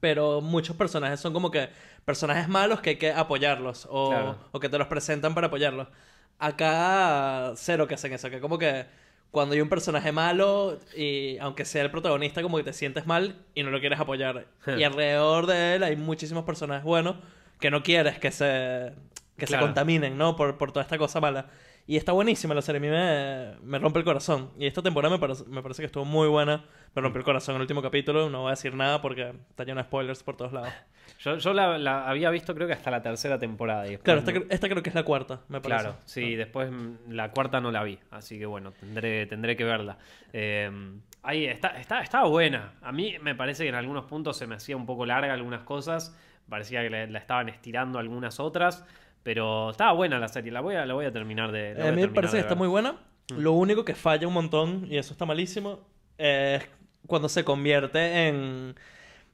pero 0.00 0.40
muchos 0.40 0.74
personajes 0.76 1.20
son 1.20 1.32
como 1.34 1.50
que 1.50 1.68
personajes 2.06 2.48
malos 2.48 2.80
que 2.80 2.90
hay 2.90 2.96
que 2.96 3.10
apoyarlos 3.12 3.86
o, 3.90 4.08
Claro. 4.10 4.38
o 4.52 4.60
que 4.60 4.68
te 4.70 4.78
los 4.78 4.86
presentan 4.86 5.34
para 5.34 5.48
apoyarlos. 5.48 5.88
Acá, 6.38 7.52
cero 7.56 7.86
que 7.86 7.94
hacen 7.94 8.12
eso, 8.12 8.28
que 8.30 8.40
como 8.40 8.58
que 8.58 8.84
cuando 9.30 9.54
hay 9.54 9.60
un 9.60 9.68
personaje 9.68 10.12
malo 10.12 10.78
y 10.96 11.36
aunque 11.38 11.64
sea 11.64 11.82
el 11.82 11.90
protagonista, 11.90 12.42
como 12.42 12.56
que 12.58 12.64
te 12.64 12.72
sientes 12.72 13.06
mal 13.06 13.36
y 13.54 13.62
no 13.62 13.70
lo 13.70 13.80
quieres 13.80 13.98
apoyar. 14.00 14.46
y 14.66 14.82
alrededor 14.82 15.46
de 15.46 15.74
él 15.76 15.82
hay 15.82 15.96
muchísimos 15.96 16.44
personajes 16.44 16.84
buenos 16.84 17.16
que 17.60 17.70
no 17.70 17.82
quieres 17.82 18.18
que 18.18 18.30
se, 18.30 18.92
que 19.36 19.46
Claro. 19.46 19.62
se 19.62 19.66
contaminen, 19.66 20.16
¿no? 20.18 20.36
Por, 20.36 20.56
por 20.58 20.72
toda 20.72 20.82
esta 20.82 20.98
cosa 20.98 21.20
mala. 21.20 21.46
Y 21.88 21.96
está 21.96 22.12
buenísima 22.12 22.52
la 22.54 22.62
serie, 22.62 22.78
a 22.78 22.80
mí 22.80 22.88
me, 22.88 23.54
me 23.62 23.78
rompe 23.78 23.98
el 24.00 24.04
corazón. 24.04 24.50
Y 24.58 24.66
esta 24.66 24.82
temporada 24.82 25.14
me 25.14 25.20
parece, 25.20 25.44
me 25.44 25.62
parece 25.62 25.82
que 25.82 25.86
estuvo 25.86 26.04
muy 26.04 26.28
buena. 26.28 26.64
Me 26.94 27.02
rompió 27.02 27.18
el 27.20 27.24
corazón 27.24 27.54
el 27.54 27.60
último 27.60 27.80
capítulo, 27.80 28.28
no 28.28 28.40
voy 28.42 28.48
a 28.48 28.50
decir 28.50 28.74
nada 28.74 29.00
porque 29.00 29.32
está 29.50 29.64
lleno 29.64 29.80
de 29.80 29.84
spoilers 29.84 30.22
por 30.22 30.36
todos 30.36 30.52
lados. 30.52 30.72
Yo, 31.18 31.38
yo 31.38 31.52
la, 31.52 31.78
la 31.78 32.08
había 32.08 32.30
visto 32.30 32.54
creo 32.54 32.66
que 32.66 32.74
hasta 32.74 32.90
la 32.90 33.02
tercera 33.02 33.38
temporada. 33.38 33.90
Y 33.90 33.96
Claro, 33.98 34.20
esta, 34.48 34.68
creo 34.68 34.82
que 34.82 34.90
es 34.90 34.94
la 34.94 35.04
cuarta, 35.04 35.40
me 35.48 35.60
parece. 35.60 35.82
Claro, 35.82 35.98
sí, 36.04 36.34
después 36.34 36.70
mm, 36.70 37.10
la 37.12 37.30
cuarta 37.30 37.60
no 37.60 37.70
la 37.70 37.82
vi, 37.82 37.98
así 38.10 38.38
que 38.38 38.46
bueno, 38.46 38.72
tendré, 38.72 39.26
tendré 39.26 39.56
que 39.56 39.64
verla. 39.64 39.98
Eh, 40.32 40.70
ahí 41.22 41.46
está, 41.46 41.68
está, 41.78 42.00
estaba 42.00 42.28
buena. 42.28 42.74
A 42.82 42.92
mí 42.92 43.16
me 43.22 43.34
parece 43.34 43.62
que 43.64 43.70
en 43.70 43.74
algunos 43.74 44.04
puntos 44.04 44.36
se 44.36 44.46
me 44.46 44.54
hacía 44.54 44.76
un 44.76 44.86
poco 44.86 45.06
larga 45.06 45.32
algunas 45.32 45.62
cosas, 45.62 46.16
parecía 46.48 46.82
que 46.82 46.90
la, 46.90 47.06
la 47.06 47.18
estaban 47.18 47.48
estirando 47.48 47.98
algunas 47.98 48.38
otras, 48.38 48.84
pero 49.22 49.70
estaba 49.70 49.92
buena 49.92 50.18
la 50.18 50.28
serie, 50.28 50.52
la 50.52 50.60
voy 50.60 50.76
a, 50.76 50.86
la 50.86 50.94
voy 50.94 51.06
a 51.06 51.12
terminar 51.12 51.50
de... 51.50 51.70
a 51.82 51.90
mí 51.92 52.02
me 52.02 52.08
parece 52.08 52.36
que 52.36 52.40
está 52.40 52.54
muy 52.54 52.68
buena. 52.68 52.96
Lo 53.36 53.52
único 53.52 53.84
que 53.84 53.96
falla 53.96 54.28
un 54.28 54.34
montón, 54.34 54.86
y 54.88 54.98
eso 54.98 55.12
está 55.12 55.26
malísimo, 55.26 55.80
es 56.16 56.68
cuando 57.06 57.28
se 57.28 57.44
convierte 57.44 58.28
en... 58.28 58.76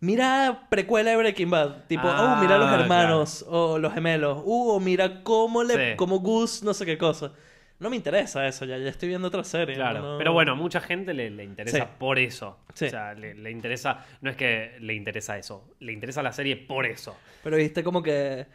Mira 0.02 0.66
precuela 0.68 1.12
de 1.12 1.16
Breaking 1.16 1.48
Bad. 1.48 1.84
Tipo, 1.86 2.08
Ah, 2.08 2.34
oh, 2.36 2.42
mira 2.42 2.58
los 2.58 2.72
hermanos 2.72 3.46
o 3.48 3.78
los 3.78 3.94
gemelos. 3.94 4.42
Uh, 4.44 4.70
o 4.72 4.80
mira 4.80 5.22
cómo 5.22 5.62
le... 5.62 5.74
Sí. 5.92 5.96
Cómo 5.96 6.18
Gus 6.18 6.64
no 6.64 6.74
sé 6.74 6.84
qué 6.84 6.98
cosa. 6.98 7.30
No 7.78 7.88
me 7.88 7.94
interesa 7.94 8.44
eso, 8.48 8.64
ya, 8.64 8.78
ya 8.78 8.88
estoy 8.88 9.08
viendo 9.10 9.28
otra 9.28 9.44
serie. 9.44 9.76
Claro, 9.76 10.00
no- 10.02 10.18
pero 10.18 10.32
bueno, 10.32 10.56
mucha 10.56 10.80
gente 10.80 11.14
le, 11.14 11.30
le 11.30 11.44
interesa 11.44 11.78
Sí. 11.78 11.84
por 12.00 12.18
eso. 12.18 12.58
Sí. 12.74 12.86
O 12.86 12.90
sea, 12.90 13.14
le, 13.14 13.34
le 13.34 13.52
interesa, 13.52 14.04
no 14.22 14.30
es 14.30 14.36
que 14.36 14.72
le 14.80 14.94
interesa 14.94 15.38
eso, 15.38 15.68
le 15.78 15.92
interesa 15.92 16.20
la 16.20 16.32
serie 16.32 16.56
por 16.56 16.84
eso. 16.84 17.16
Pero 17.44 17.56
viste 17.56 17.84
como 17.84 18.02
que... 18.02 18.46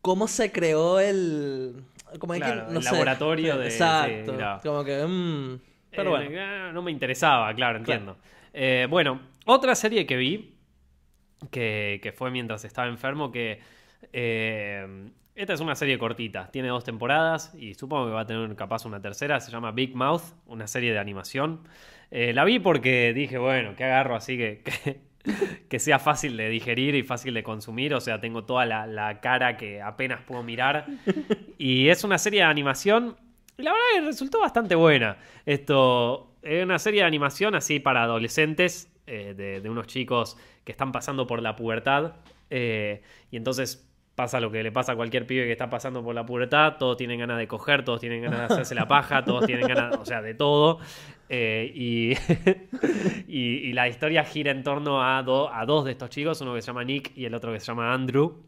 Cómo 0.00 0.28
se 0.28 0.52
creó 0.52 1.00
el... 1.00 1.82
Como 2.20 2.34
hay 2.34 2.40
que- 2.40 2.46
Claro, 2.46 2.66
no 2.70 2.78
el 2.78 2.84
sé. 2.84 2.92
laboratorio 2.92 3.58
de- 3.58 3.66
Exacto. 3.66 4.36
claro. 4.36 4.60
Como 4.62 4.84
que... 4.84 5.04
mm, 5.04 5.58
pero 5.90 6.20
Eh, 6.20 6.28
bueno. 6.28 6.72
no 6.72 6.82
me 6.82 6.92
interesaba, 6.92 7.52
claro, 7.52 7.78
entiendo. 7.78 8.16
Eh, 8.52 8.86
bueno, 8.88 9.20
otra 9.46 9.74
serie 9.74 10.06
que 10.06 10.16
vi, 10.16 10.53
que, 11.50 12.14
fue 12.16 12.30
mientras 12.30 12.64
estaba 12.64 12.88
enfermo, 12.88 13.30
que... 13.32 13.60
eh, 14.12 15.10
esta 15.34 15.52
es 15.52 15.60
una 15.60 15.74
serie 15.74 15.98
cortita, 15.98 16.48
tiene 16.52 16.68
dos 16.68 16.84
temporadas 16.84 17.52
y 17.56 17.74
supongo 17.74 18.06
que 18.06 18.12
va 18.12 18.20
a 18.20 18.26
tener 18.26 18.54
capaz 18.54 18.84
una 18.84 19.00
tercera, 19.00 19.40
se 19.40 19.50
llama 19.50 19.72
Big 19.72 19.96
Mouth, 19.96 20.22
una 20.46 20.68
serie 20.68 20.92
de 20.92 21.00
animación. 21.00 21.66
Eh, 22.12 22.32
la 22.32 22.44
vi 22.44 22.60
porque 22.60 23.12
dije, 23.12 23.36
bueno, 23.38 23.74
que 23.74 23.82
agarro 23.82 24.14
así 24.14 24.36
que, 24.36 24.62
que, 24.62 25.00
que 25.68 25.78
sea 25.80 25.98
fácil 25.98 26.36
de 26.36 26.48
digerir 26.48 26.94
y 26.94 27.02
fácil 27.02 27.34
de 27.34 27.42
consumir, 27.42 27.94
o 27.94 28.00
sea, 28.00 28.20
tengo 28.20 28.44
toda 28.44 28.64
la, 28.64 28.86
la 28.86 29.20
cara 29.20 29.56
que 29.56 29.82
apenas 29.82 30.20
puedo 30.22 30.44
mirar. 30.44 30.86
Y 31.58 31.88
es 31.88 32.04
una 32.04 32.18
serie 32.18 32.40
de 32.40 32.46
animación 32.46 33.16
y 33.56 33.62
la 33.62 33.72
verdad 33.72 33.86
que 33.94 34.00
resultó 34.02 34.40
bastante 34.40 34.74
buena. 34.74 35.16
Esto 35.46 36.36
es 36.42 36.64
una 36.64 36.78
serie 36.78 37.00
de 37.00 37.06
animación 37.06 37.54
así 37.54 37.80
para 37.80 38.02
adolescentes, 38.04 38.88
eh, 39.06 39.34
de, 39.34 39.68
unos 39.68 39.86
chicos 39.86 40.36
que 40.64 40.72
están 40.72 40.92
pasando 40.92 41.26
por 41.26 41.42
la 41.42 41.56
pubertad. 41.56 42.14
eh, 42.50 43.02
y 43.30 43.36
entonces 43.36 43.90
pasa 44.14 44.38
lo 44.38 44.50
que 44.50 44.62
le 44.62 44.70
pasa 44.70 44.92
a 44.92 44.96
cualquier 44.96 45.26
pibe 45.26 45.44
que 45.44 45.52
está 45.52 45.68
pasando 45.68 46.02
por 46.02 46.14
la 46.14 46.24
pubertad. 46.24 46.76
Todos 46.78 46.96
tienen 46.96 47.18
ganas 47.18 47.38
de 47.38 47.48
coger, 47.48 47.84
todos 47.84 48.00
tienen 48.00 48.22
ganas 48.22 48.40
de 48.40 48.44
hacerse 48.46 48.74
la 48.74 48.86
paja, 48.86 49.24
todos 49.24 49.46
tienen 49.46 49.66
ganas, 49.66 49.96
o 49.96 50.04
sea, 50.04 50.22
de 50.22 50.34
todo. 50.34 50.78
Eh, 51.28 51.72
y, 51.74 52.12
y, 53.28 53.72
la 53.72 53.88
historia 53.88 54.24
gira 54.24 54.52
en 54.52 54.62
torno 54.62 55.02
a, 55.02 55.18
a 55.18 55.66
dos 55.66 55.84
de 55.84 55.90
estos 55.90 56.10
chicos, 56.10 56.40
uno 56.42 56.54
que 56.54 56.62
se 56.62 56.68
llama 56.68 56.84
Nick 56.84 57.16
y 57.16 57.24
el 57.24 57.34
otro 57.34 57.52
que 57.52 57.60
se 57.60 57.66
llama 57.66 57.92
Andrew. 57.92 58.42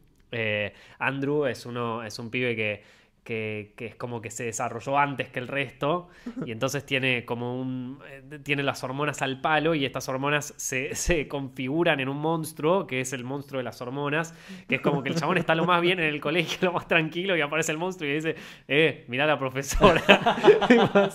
Andrew 0.99 1.47
es, 1.47 1.67
uno, 1.67 2.05
es 2.05 2.19
un 2.19 2.31
pibe 2.31 2.55
que, 2.55 2.83
que, 3.27 3.73
que 3.77 3.87
es 3.87 3.97
como 3.97 4.23
que 4.23 4.31
se 4.31 4.45
desarrolló 4.45 4.97
antes 4.97 5.29
que 5.31 5.41
el 5.41 5.49
resto 5.49 6.09
y 6.47 6.53
entonces 6.53 6.87
tiene 6.87 7.25
como 7.25 7.61
un... 7.61 7.99
eh, 8.09 8.39
tiene 8.45 8.63
las 8.63 8.85
hormonas 8.85 9.21
al 9.21 9.41
palo 9.41 9.75
y 9.75 9.85
estas 9.85 10.09
hormonas 10.09 10.55
se, 10.57 10.95
se 10.95 11.27
configuran 11.27 11.99
en 11.99 12.09
un 12.09 12.19
monstruo 12.19 12.87
que 12.87 13.01
es 13.01 13.13
el 13.13 13.25
monstruo 13.25 13.59
de 13.59 13.65
las 13.65 13.83
hormonas, 13.83 14.33
que 14.69 14.77
es 14.77 14.81
como 14.81 15.03
que 15.03 15.09
el 15.09 15.17
chabón 15.17 15.39
está 15.39 15.57
lo 15.57 15.65
más 15.65 15.83
bien 15.83 15.99
en 15.99 16.07
el 16.07 16.21
colegio, 16.21 16.59
lo 16.63 16.73
más 16.73 16.87
tranquilo 16.87 17.37
y 17.37 17.41
aparece 17.41 17.73
el 17.73 17.79
monstruo 17.79 18.09
y 18.09 18.15
dice, 18.15 18.37
eh, 18.69 19.05
mirá 19.09 19.27
la 19.27 19.39
profesora. 19.39 20.03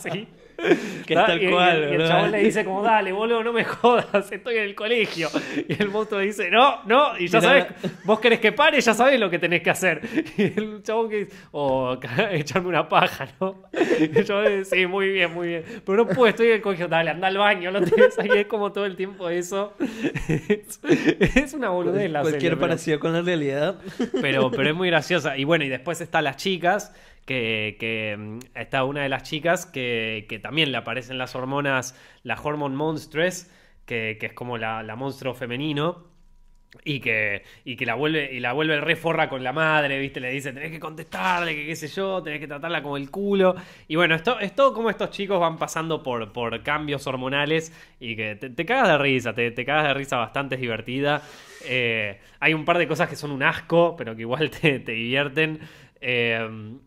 Que 1.06 1.14
es 1.16 1.26
tal 1.26 1.42
y- 1.42 1.48
y- 1.48 1.50
cual, 1.50 1.80
Y, 1.80 1.84
el 1.84 1.90
¿verdad? 1.92 2.08
chabón 2.08 2.32
le 2.32 2.40
dice 2.44 2.64
como, 2.66 2.82
dale, 2.84 3.12
boludo, 3.12 3.44
no 3.44 3.52
me 3.54 3.64
jodas, 3.66 4.32
estoy 4.32 4.58
en 4.58 4.64
el 4.64 4.76
colegio. 4.76 5.30
Y 5.68 5.82
el 5.82 5.90
monstruo 5.90 6.20
dice, 6.22 6.50
no, 6.52 6.84
no, 6.86 7.18
y 7.18 7.28
ya 7.28 7.42
sabes, 7.42 7.66
vos 8.04 8.20
querés 8.20 8.40
que 8.40 8.52
pare, 8.52 8.80
ya 8.80 8.94
sabés 8.94 9.20
lo 9.20 9.30
que 9.30 9.40
tenés 9.40 9.62
que 9.62 9.70
hacer. 9.70 10.02
Y 10.38 10.44
el 10.60 10.82
chabón 10.84 11.10
que 11.10 11.26
dice, 11.26 11.36
o 11.52 11.98
echarme 12.32 12.70
una 12.70 12.88
paja, 12.88 13.28
¿no? 13.40 13.64
Y 13.74 14.18
el 14.18 14.26
chabón 14.26 14.46
dice, 14.60 14.76
sí, 14.76 14.86
muy 14.88 15.10
bien, 15.10 15.34
muy 15.34 15.48
bien. 15.48 15.64
Pero 15.86 15.98
no 15.98 16.08
puedo, 16.08 16.28
estoy 16.28 16.48
en 16.48 16.54
el 16.54 16.62
colegio, 16.62 16.88
dale, 16.88 17.10
anda 17.12 17.28
al 17.28 17.38
baño, 17.38 17.72
lo 17.72 17.82
tienes 17.82 18.18
ahí, 18.20 18.30
es 18.36 18.46
como 18.48 18.72
todo 18.72 18.86
el 18.86 18.96
tiempo 18.96 19.30
eso. 19.30 19.74
Es, 20.28 20.80
es 21.36 21.54
una 21.54 21.70
boludez 21.70 22.10
la 22.10 22.22
Cualquier 22.22 22.42
serie, 22.42 22.50
pero- 22.58 22.60
parecido 22.62 23.00
con 23.00 23.14
la 23.14 23.22
realidad. 23.22 23.76
pero, 24.22 24.52
pero 24.52 24.70
es 24.70 24.76
muy 24.76 24.90
graciosa. 24.90 25.38
Y 25.38 25.44
bueno, 25.44 25.66
y 25.66 25.70
después 25.70 26.00
están 26.02 26.24
las 26.24 26.38
chicas, 26.38 26.94
que, 27.26 27.78
que, 27.80 28.16
mm, 28.18 28.40
está 28.56 28.84
una 28.84 29.04
de 29.04 29.10
las 29.10 29.24
chicas 29.24 29.66
que, 29.66 30.40
también 30.42 30.72
le 30.72 30.78
aparecen 30.78 31.18
las 31.18 31.36
hormonas, 31.36 31.98
la 32.24 32.40
Hormone 32.42 32.76
Monstress, 32.76 33.52
que, 33.86 34.18
es 34.20 34.34
como 34.34 34.58
la, 34.58 34.84
monstruo 34.96 35.34
femenino. 35.34 36.10
Y 36.86 37.02
que, 37.02 37.44
y 37.66 37.76
que 37.76 37.86
la 37.86 37.96
vuelve, 37.96 38.34
y 38.34 38.40
la 38.40 38.54
vuelve 38.54 38.80
re 38.80 38.96
forra 38.96 39.28
con 39.28 39.44
la 39.44 39.52
madre, 39.52 40.00
¿viste? 40.00 40.22
Le 40.22 40.32
dice, 40.32 40.54
tenés 40.54 40.72
que 40.72 40.80
contestarle, 40.80 41.54
que 41.54 41.66
qué 41.66 41.76
sé 41.76 41.90
yo, 41.90 42.24
tenés 42.24 42.40
que 42.40 42.48
tratarla 42.48 42.82
como 42.82 42.96
el 42.96 43.12
culo. 43.12 43.56
Y 43.90 43.98
bueno, 43.98 44.16
esto, 44.16 44.40
es 44.40 44.56
todo 44.56 44.74
como 44.74 44.90
estos 44.90 45.10
chicos 45.10 45.38
van 45.38 45.58
pasando 45.58 46.02
por, 46.02 46.32
por 46.32 46.64
cambios 46.64 47.06
hormonales 47.08 47.74
y 48.00 48.16
que 48.16 48.38
te, 48.38 48.50
te 48.52 48.66
cagas 48.66 48.88
de 48.88 48.98
risa, 49.00 49.34
te, 49.34 49.52
te 49.52 49.66
cagas 49.66 49.88
de 49.90 49.94
risa 49.96 50.16
bastante, 50.16 50.56
es 50.56 50.62
divertida. 50.62 51.22
Eh, 51.66 52.22
hay 52.40 52.54
un 52.54 52.64
par 52.64 52.78
de 52.78 52.88
cosas 52.88 53.10
que 53.10 53.18
son 53.18 53.32
un 53.32 53.44
asco, 53.44 53.96
pero 53.98 54.16
que 54.16 54.22
igual 54.22 54.50
te, 54.62 54.80
te 54.80 54.94
divierten. 54.94 55.60
Eh, 56.00 56.80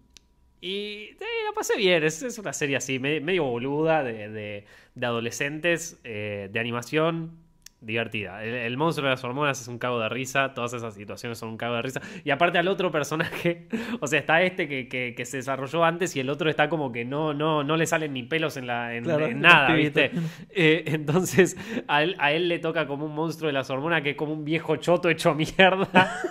y 0.70 1.16
la 1.46 1.52
pasé 1.54 1.76
bien, 1.76 2.02
es, 2.04 2.22
es 2.22 2.38
una 2.38 2.52
serie 2.52 2.76
así, 2.76 2.98
me- 2.98 3.20
medio 3.20 3.44
boluda 3.44 4.02
de, 4.02 4.28
de- 4.30 4.64
de 4.94 5.06
adolescentes, 5.06 6.00
eh, 6.04 6.48
de 6.52 6.60
animación, 6.60 7.38
divertida. 7.84 8.42
El, 8.44 8.54
el 8.54 8.76
monstruo 8.76 9.08
de 9.08 9.14
las 9.14 9.22
hormonas 9.24 9.60
es 9.60 9.68
un 9.68 9.78
cago 9.78 10.00
de 10.00 10.08
risa, 10.08 10.54
todas 10.54 10.72
esas 10.74 10.94
situaciones 10.94 11.38
son 11.38 11.50
un 11.50 11.56
cago 11.56 11.74
de 11.76 11.82
risa. 11.82 12.00
Y 12.24 12.30
aparte 12.30 12.58
al 12.58 12.68
otro 12.68 12.90
personaje, 12.90 13.68
o 14.00 14.06
sea, 14.06 14.18
está 14.20 14.42
este 14.42 14.68
que, 14.68 14.88
que- 14.88 15.14
que 15.16 15.24
se 15.24 15.36
desarrolló 15.38 15.84
antes 15.84 16.16
y 16.16 16.20
el 16.20 16.30
otro 16.30 16.48
está 16.50 16.68
como 16.68 16.90
que 16.92 17.04
no, 17.04 17.34
no, 17.34 17.62
no 17.64 17.76
le 17.76 17.86
salen 17.86 18.12
ni 18.12 18.22
pelos 18.22 18.56
en, 18.56 18.66
la, 18.66 18.94
en, 18.94 19.04
Claro, 19.04 19.26
en 19.26 19.32
el 19.36 19.40
nada, 19.40 19.68
pibito. 19.68 20.00
¿viste? 20.00 20.10
Eh, 20.50 20.84
entonces 20.86 21.56
a 21.88 22.02
él, 22.02 22.16
a 22.18 22.32
él 22.32 22.48
le 22.48 22.58
toca 22.58 22.86
como 22.86 23.06
un 23.06 23.14
monstruo 23.14 23.46
de 23.48 23.52
las 23.52 23.68
hormonas 23.70 24.02
que 24.02 24.10
es 24.10 24.16
como 24.16 24.32
un 24.32 24.44
viejo 24.44 24.76
choto 24.76 25.08
hecho 25.08 25.34
mierda. 25.34 26.20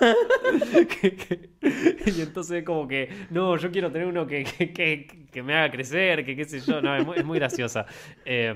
Que- 1.00 1.16
que- 1.16 1.50
y 2.16 2.20
entonces 2.22 2.62
como 2.64 2.86
que, 2.86 3.08
no, 3.30 3.56
yo 3.56 3.70
quiero 3.70 3.90
tener 3.90 4.06
uno 4.06 4.26
que, 4.26 4.44
que, 4.44 4.72
que- 4.72 5.06
que 5.30 5.42
me 5.42 5.54
haga 5.54 5.70
crecer, 5.70 6.24
que 6.24 6.36
qué 6.36 6.44
sé 6.44 6.60
yo, 6.60 6.80
no, 6.80 6.94
es 6.96 7.04
muy, 7.04 7.16
es 7.18 7.24
muy 7.24 7.38
graciosa. 7.38 7.86
Eh, 8.24 8.54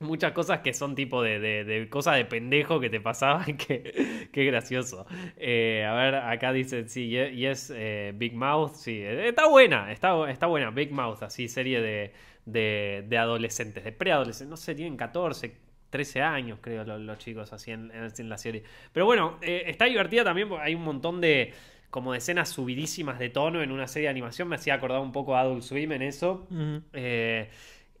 muchas 0.00 0.32
cosas 0.32 0.60
que 0.60 0.74
son 0.74 0.94
tipo 0.94 1.22
de, 1.22 1.38
de, 1.38 1.64
de 1.64 1.88
cosas 1.88 2.16
de 2.16 2.24
pendejo 2.24 2.80
que 2.80 2.90
te 2.90 3.00
pasaban, 3.00 3.56
que, 3.56 4.28
que 4.32 4.44
gracioso. 4.44 5.06
Eh, 5.36 5.84
a 5.88 5.94
ver, 5.94 6.14
acá 6.16 6.52
dice, 6.52 6.88
sí, 6.88 7.06
y 7.06 7.18
y 7.18 7.46
es 7.46 7.72
eh, 7.74 8.12
Big 8.14 8.34
Mouth, 8.34 8.74
sí, 8.74 8.98
eh, 8.98 9.28
está 9.28 9.46
buena, 9.46 9.92
está, 9.92 10.30
está 10.30 10.46
buena, 10.46 10.70
Big 10.70 10.92
Mouth, 10.92 11.22
así, 11.22 11.48
serie 11.48 11.80
de, 11.80 12.12
de, 12.46 13.04
de 13.08 13.18
adolescentes, 13.18 13.84
de 13.84 13.92
preadolescentes, 13.92 14.50
no 14.50 14.56
sé, 14.56 14.74
tienen 14.74 14.96
14, 14.96 15.54
13 15.94 16.22
años, 16.22 16.58
creo, 16.60 16.82
los, 16.84 17.00
los 17.00 17.18
chicos, 17.18 17.52
así 17.52 17.70
en, 17.70 17.88
la 18.28 18.36
serie. 18.36 18.64
Pero 18.92 19.06
bueno, 19.06 19.38
eh, 19.40 19.62
está 19.66 19.84
divertida 19.84 20.24
también 20.24 20.48
porque 20.48 20.64
hay 20.64 20.74
un 20.74 20.82
montón 20.82 21.20
de 21.20 21.54
como 21.88 22.10
de 22.10 22.18
escenas 22.18 22.48
subidísimas 22.48 23.20
de 23.20 23.28
tono 23.28 23.62
en 23.62 23.70
una 23.70 23.86
serie 23.86 24.08
de 24.08 24.10
animación, 24.10 24.48
me 24.48 24.56
hacía 24.56 24.74
acordar 24.74 25.00
un 25.00 25.12
poco 25.12 25.36
a 25.36 25.42
Adult 25.42 25.62
Swim 25.62 25.92
en 25.92 26.02
eso. 26.02 26.48
Eh, 26.92 27.48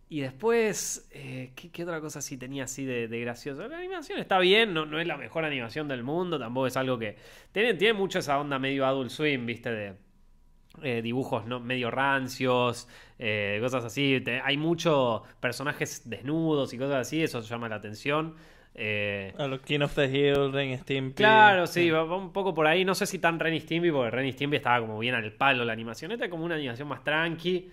y 0.08 0.20
después, 0.20 1.08
eh, 1.12 1.52
¿qué, 1.56 1.70
qué 1.70 1.82
otra 1.82 2.00
cosa 2.00 2.20
sí 2.20 2.36
tenía 2.36 2.64
así 2.64 2.84
de, 2.84 3.08
de 3.08 3.20
gracioso? 3.20 3.66
La 3.68 3.78
animación 3.78 4.18
está 4.18 4.38
bien, 4.38 4.72
no, 4.74 4.86
no 4.86 5.00
es 5.00 5.06
la 5.06 5.16
mejor 5.16 5.44
animación 5.44 5.88
del 5.88 6.02
mundo, 6.04 6.38
tampoco 6.38 6.66
es 6.66 6.76
algo 6.76 6.98
que... 6.98 7.16
Tiene, 7.52 7.74
tiene 7.74 7.94
mucho 7.94 8.18
esa 8.18 8.38
onda 8.38 8.58
medio 8.58 8.86
Adult 8.86 9.10
Swim, 9.10 9.46
viste, 9.46 9.70
de 9.72 9.94
eh, 10.82 11.02
dibujos 11.02 11.46
¿no? 11.46 11.60
medio 11.60 11.90
rancios, 11.90 12.88
eh, 13.18 13.58
cosas 13.60 13.84
así. 13.84 14.20
Te- 14.24 14.40
hay 14.40 14.56
muchos 14.56 15.22
personajes 15.40 16.08
desnudos 16.08 16.72
y 16.74 16.78
cosas 16.78 16.96
así, 16.96 17.22
eso 17.22 17.40
llama 17.40 17.68
la 17.68 17.76
atención. 17.76 18.34
Eh, 18.76 19.32
A 19.38 19.46
los 19.46 19.60
King 19.60 19.80
of 19.82 19.94
the 19.94 20.06
Hill, 20.06 20.52
Ren 20.52 20.76
Stimpy. 20.78 21.14
Claro, 21.14 21.66
sí, 21.68 21.90
va, 21.90 22.02
va 22.02 22.16
un 22.16 22.32
poco 22.32 22.52
por 22.54 22.66
ahí. 22.66 22.84
No 22.84 22.96
sé 22.96 23.06
si 23.06 23.20
tan 23.20 23.38
Ren 23.38 23.54
y 23.54 23.60
Stimpy, 23.60 23.92
porque 23.92 24.10
Ren 24.10 24.26
y 24.26 24.32
Stimpy 24.32 24.56
estaba 24.56 24.80
como 24.80 24.98
bien 24.98 25.14
al 25.14 25.32
palo 25.32 25.64
la 25.64 25.72
animación. 25.72 26.10
Esta 26.10 26.24
es 26.24 26.30
como 26.30 26.44
una 26.44 26.56
animación 26.56 26.88
más 26.88 27.04
tranqui. 27.04 27.70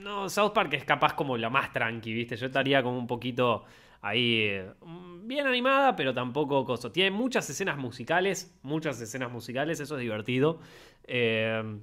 No, 0.00 0.28
South 0.28 0.52
Park 0.52 0.72
es 0.74 0.84
capaz 0.84 1.14
como 1.14 1.36
la 1.36 1.50
más 1.50 1.72
tranqui, 1.72 2.12
¿viste? 2.12 2.36
Yo 2.36 2.46
estaría 2.46 2.82
como 2.82 2.98
un 2.98 3.06
poquito 3.06 3.64
ahí 4.00 4.60
mm, 4.80 5.26
bien 5.26 5.46
animada, 5.46 5.94
pero 5.94 6.14
tampoco 6.14 6.64
coso. 6.64 6.90
Tiene 6.90 7.10
muchas 7.10 7.48
escenas 7.50 7.76
musicales, 7.76 8.58
muchas 8.62 9.00
escenas 9.00 9.30
musicales, 9.30 9.78
eso 9.78 9.96
es 9.96 10.00
divertido. 10.00 10.60
Eh, 11.04 11.80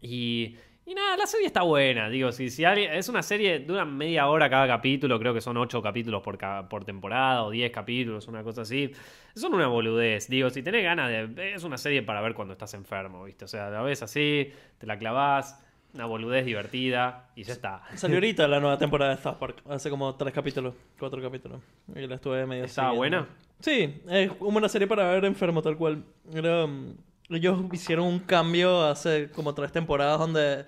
y, 0.00 0.56
y 0.84 0.94
nada, 0.94 1.16
la 1.16 1.26
serie 1.26 1.46
está 1.46 1.62
buena, 1.62 2.08
digo, 2.08 2.32
si, 2.32 2.46
es 2.46 3.08
una 3.08 3.22
serie, 3.22 3.60
dura 3.60 3.84
media 3.84 4.26
hora 4.28 4.48
cada 4.48 4.66
capítulo, 4.66 5.18
creo 5.18 5.34
que 5.34 5.40
son 5.40 5.56
ocho 5.58 5.82
capítulos 5.82 6.22
por, 6.22 6.38
por 6.68 6.84
temporada 6.84 7.44
o 7.44 7.50
10 7.50 7.70
capítulos, 7.70 8.26
una 8.26 8.42
cosa 8.42 8.62
así. 8.62 8.90
Son 9.34 9.54
una 9.54 9.66
boludez, 9.68 10.28
digo, 10.28 10.50
si 10.50 10.62
tenés 10.62 10.82
ganas 10.84 11.08
de... 11.10 11.54
Es 11.54 11.62
una 11.64 11.78
serie 11.78 12.02
para 12.02 12.20
ver 12.20 12.34
cuando 12.34 12.52
estás 12.52 12.74
enfermo, 12.74 13.24
¿viste? 13.24 13.44
O 13.44 13.48
sea, 13.48 13.70
la 13.70 13.82
ves 13.82 14.02
así, 14.02 14.50
te 14.78 14.86
la 14.86 14.98
clavás, 14.98 15.62
una 15.94 16.06
boludez 16.06 16.44
divertida 16.44 17.30
y 17.34 17.44
ya 17.44 17.52
está. 17.54 17.82
Salió 17.96 18.16
ahorita 18.16 18.46
la 18.48 18.60
nueva 18.60 18.78
temporada 18.78 19.16
de 19.16 19.22
South 19.22 19.36
Park. 19.38 19.62
Hace 19.68 19.90
como 19.90 20.14
tres 20.14 20.32
capítulos, 20.34 20.74
cuatro 20.98 21.20
capítulos. 21.22 21.60
Y 21.94 22.06
la 22.06 22.16
estuve 22.16 22.46
medio 22.46 22.64
¿Estaba 22.64 22.90
siguiendo. 22.92 23.18
buena? 23.20 23.28
Sí, 23.60 24.02
es 24.08 24.32
como 24.32 24.58
una 24.58 24.68
serie 24.68 24.86
para 24.86 25.10
ver 25.10 25.24
enfermo 25.24 25.62
tal 25.62 25.76
cual. 25.76 26.04
Era, 26.32 26.64
um, 26.66 26.94
ellos 27.30 27.58
hicieron 27.72 28.06
un 28.06 28.20
cambio 28.20 28.82
hace 28.84 29.30
como 29.30 29.54
tres 29.54 29.72
temporadas 29.72 30.18
donde 30.18 30.64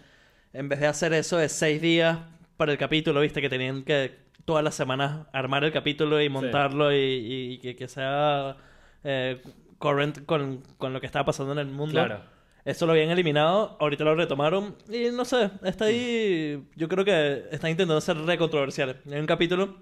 en 0.52 0.68
vez 0.68 0.80
de 0.80 0.86
hacer 0.88 1.12
eso 1.12 1.36
de 1.36 1.48
seis 1.48 1.80
días 1.80 2.18
para 2.56 2.72
el 2.72 2.78
capítulo, 2.78 3.20
viste 3.20 3.40
que 3.40 3.48
tenían 3.48 3.84
que 3.84 4.18
todas 4.44 4.64
las 4.64 4.74
semanas 4.74 5.26
armar 5.32 5.62
el 5.64 5.70
capítulo 5.72 6.20
y 6.20 6.28
montarlo 6.28 6.92
y, 6.92 6.96
y- 6.96 7.52
y 7.52 7.58
que, 7.58 7.76
que 7.76 7.86
sea 7.88 8.56
eh, 9.04 9.40
current 9.78 10.24
con, 10.26 10.62
con 10.76 10.92
lo 10.92 11.00
que 11.00 11.06
estaba 11.06 11.24
pasando 11.24 11.52
en 11.52 11.58
el 11.60 11.66
mundo. 11.68 11.92
Claro. 11.92 12.20
Eso 12.64 12.86
lo 12.86 12.92
habían 12.92 13.10
eliminado, 13.10 13.76
ahorita 13.80 14.04
lo 14.04 14.14
retomaron 14.14 14.76
y 14.92 15.10
no 15.10 15.24
sé, 15.24 15.50
está 15.64 15.86
ahí, 15.86 16.62
yo 16.76 16.88
creo 16.88 17.04
que 17.04 17.44
están 17.50 17.70
intentando 17.70 18.00
ser 18.00 18.18
recontroversiales. 18.18 18.96
Hay 19.10 19.18
un 19.18 19.26
capítulo 19.26 19.76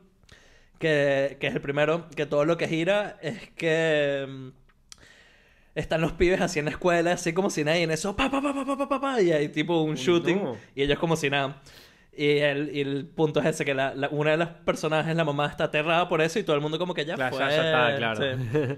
que, 0.78 1.36
que 1.40 1.48
es 1.48 1.54
el 1.54 1.60
primero, 1.60 2.08
que 2.14 2.26
todo 2.26 2.44
lo 2.44 2.56
que 2.56 2.68
gira 2.68 3.18
es 3.20 3.50
que 3.50 4.26
mm, 4.28 4.48
están 5.74 6.00
los 6.00 6.12
pibes 6.12 6.40
así 6.40 6.60
en 6.60 6.66
la 6.66 6.70
escuela, 6.70 7.12
así 7.12 7.32
como 7.32 7.50
si 7.50 7.64
nadie 7.64 7.82
en 7.82 7.90
eso, 7.90 8.14
pa, 8.14 8.30
pa, 8.30 8.40
pa, 8.40 8.54
pa, 8.54 8.76
pa, 8.76 8.88
pa, 8.88 9.00
pa, 9.00 9.22
y 9.22 9.32
hay 9.32 9.48
tipo 9.48 9.80
un, 9.82 9.96
shooting 9.96 10.42
no. 10.42 10.56
y 10.74 10.82
ellos 10.82 10.98
como 10.98 11.16
si 11.16 11.30
nada. 11.30 11.60
Y 12.20 12.38
el, 12.38 12.74
y 12.74 12.80
el 12.80 13.06
punto 13.06 13.38
es 13.38 13.46
ese, 13.46 13.64
que 13.64 13.74
la, 13.74 13.94
la- 13.94 14.08
una 14.08 14.32
de 14.32 14.38
las 14.38 14.48
personajes, 14.48 15.14
la 15.14 15.24
mamá, 15.24 15.46
está 15.46 15.64
aterrada 15.64 16.08
por 16.08 16.20
eso 16.20 16.40
y 16.40 16.42
todo 16.42 16.56
el 16.56 16.62
mundo 16.62 16.76
como 16.76 16.92
que 16.92 17.04
ya 17.04 17.14
Claro, 17.14 17.36
fue. 17.36 17.44
ya, 17.46 17.50
ya 17.50 17.64
está, 17.90 17.96
claro. 17.96 18.36
Sí. 18.36 18.76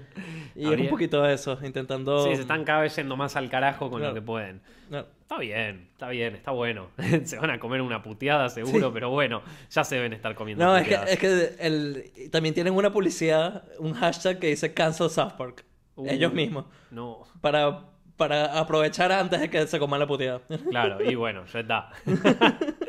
Y 0.55 0.71
es 0.71 0.79
un 0.79 0.89
poquito 0.89 1.23
de 1.23 1.33
eso, 1.33 1.57
intentando... 1.63 2.25
Sí, 2.27 2.35
se 2.35 2.41
están 2.41 2.65
cada 2.65 2.81
vez 2.81 2.95
yendo 2.95 3.15
más 3.17 3.35
al 3.37 3.49
carajo 3.49 3.89
con 3.89 3.99
Claro. 3.99 4.13
lo 4.13 4.19
que 4.19 4.25
pueden. 4.25 4.61
No. 4.89 4.99
Está 5.21 5.39
bien, 5.39 5.87
está 5.93 6.09
bien, 6.09 6.35
está 6.35 6.51
bueno. 6.51 6.89
se 7.23 7.39
van 7.39 7.49
a 7.49 7.57
comer 7.59 7.81
una 7.81 8.03
puteada 8.03 8.47
seguro, 8.49 8.87
Sí. 8.89 8.91
pero 8.93 9.09
bueno, 9.09 9.41
ya 9.71 9.83
se 9.85 9.95
deben 9.95 10.11
estar 10.13 10.35
comiendo 10.35 10.63
No, 10.65 10.77
es 10.77 10.87
que, 10.87 10.95
es 11.07 11.17
que 11.17 11.55
el, 11.65 12.29
también 12.31 12.53
tienen 12.53 12.73
una 12.75 12.91
publicidad, 12.91 13.63
un 13.79 13.93
hashtag 13.93 14.37
que 14.39 14.47
dice 14.47 14.73
Cancel 14.73 15.09
South 15.09 15.31
Park. 15.37 15.65
Uh. 15.95 16.07
Ellos 16.09 16.31
mismos. 16.33 16.65
No, 16.91 17.23
Para, 17.39 17.85
para 18.17 18.59
aprovechar 18.59 19.11
antes 19.13 19.39
de 19.39 19.49
que 19.49 19.65
se 19.65 19.79
coman 19.79 19.99
la 20.01 20.05
puteada. 20.07 20.41
claro, 20.69 21.01
y 21.01 21.15
bueno, 21.15 21.45
ya 21.47 21.61
está. 21.61 21.89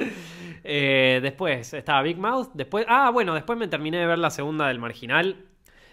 Eh, 0.75 1.21
después 1.21 1.75
estaba 1.75 2.01
Big 2.01 2.17
Mouth. 2.17 2.53
Después, 2.55 2.87
ah, 2.89 3.11
bueno, 3.11 3.35
después 3.35 3.59
me 3.59 3.69
terminé 3.69 3.99
de 3.99 4.07
ver 4.07 4.19
la 4.19 4.31
segunda 4.31 4.69
del 4.69 4.79
Marginal. 4.79 5.37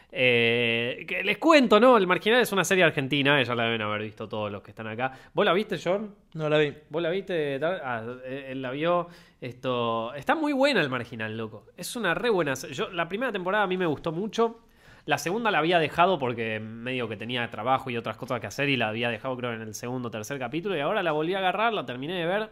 Eh, 0.09 1.03
que 1.05 1.21
les 1.21 1.37
cuento, 1.37 1.81
¿no? 1.81 1.97
El 1.97 2.07
Marginal 2.07 2.39
es 2.39 2.53
una 2.53 2.63
serie 2.63 2.85
argentina, 2.85 3.43
ya 3.43 3.55
la 3.55 3.65
deben 3.65 3.81
haber 3.81 4.03
visto 4.03 4.29
todos 4.29 4.49
los 4.49 4.61
que 4.61 4.71
están 4.71 4.87
acá. 4.87 5.11
¿Vos 5.33 5.45
la 5.45 5.51
viste, 5.51 5.77
John? 5.83 6.15
No 6.33 6.47
la 6.47 6.57
vi. 6.59 6.73
¿Vos 6.89 7.01
la 7.01 7.09
viste? 7.09 7.59
Ah, 7.61 8.05
eh, 8.23 8.47
él 8.51 8.61
la 8.61 8.71
vio. 8.71 9.09
Esto. 9.41 10.13
Está 10.13 10.35
muy 10.35 10.53
buena 10.53 10.79
el 10.79 10.89
marginal, 10.89 11.35
loco. 11.35 11.65
Es 11.75 11.97
una 11.97 12.13
re 12.13 12.29
buena. 12.29 12.53
Yo, 12.53 12.89
la 12.89 13.09
primera 13.09 13.33
temporada 13.33 13.65
a 13.65 13.67
mí 13.67 13.75
me 13.75 13.85
gustó 13.85 14.13
mucho. 14.13 14.61
La 15.03 15.17
segunda 15.17 15.51
la 15.51 15.57
había 15.57 15.79
dejado 15.79 16.19
porque 16.19 16.61
medio 16.61 17.09
que 17.09 17.17
tenía 17.17 17.49
trabajo 17.49 17.89
y 17.89 17.97
otras 17.97 18.15
cosas 18.15 18.39
que 18.39 18.47
hacer 18.47 18.69
y 18.69 18.77
la 18.77 18.87
había 18.87 19.09
dejado 19.09 19.35
creo 19.35 19.51
en 19.51 19.61
el 19.61 19.73
segundo 19.73 20.07
o 20.07 20.11
tercer 20.11 20.39
capítulo 20.39 20.77
y 20.77 20.79
ahora 20.79 21.03
la 21.03 21.11
volví 21.11 21.33
a 21.33 21.39
agarrar, 21.39 21.73
la 21.73 21.85
terminé 21.85 22.13
de 22.13 22.25
ver. 22.25 22.49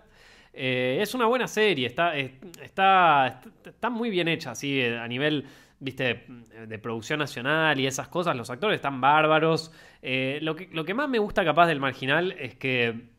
Eh, 0.59 0.97
es 1.01 1.13
una 1.13 1.27
buena 1.27 1.47
serie, 1.47 1.85
está, 1.87 2.15
es- 2.17 2.31
está, 2.61 3.41
está, 3.65 3.89
muy 3.89 4.09
bien 4.09 4.27
hecha, 4.27 4.51
así 4.51 4.79
eh, 4.81 4.97
a 4.97 5.07
nivel, 5.07 5.45
viste, 5.79 6.25
de 6.67 6.79
producción 6.79 7.19
nacional 7.19 7.79
y 7.79 7.85
esas 7.87 8.07
cosas. 8.07 8.35
Los 8.35 8.49
actores 8.49 8.75
están 8.77 8.99
bárbaros. 8.99 9.71
Eh, 10.01 10.39
lo, 10.41 10.55
que, 10.55 10.67
lo 10.71 10.83
que 10.85 10.93
más 10.95 11.09
me 11.09 11.19
gusta 11.19 11.45
capaz 11.45 11.67
del 11.67 11.79
marginal 11.79 12.31
es 12.39 12.55
que 12.55 13.09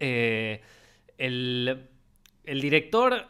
el, 0.00 1.88
el 2.44 2.60
director 2.60 3.26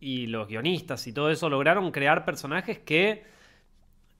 y 0.00 0.26
los 0.26 0.48
guionistas 0.48 1.06
y 1.06 1.12
todo 1.12 1.30
eso 1.30 1.48
lograron 1.48 1.90
crear 1.92 2.24
personajes 2.24 2.78
que, 2.80 3.22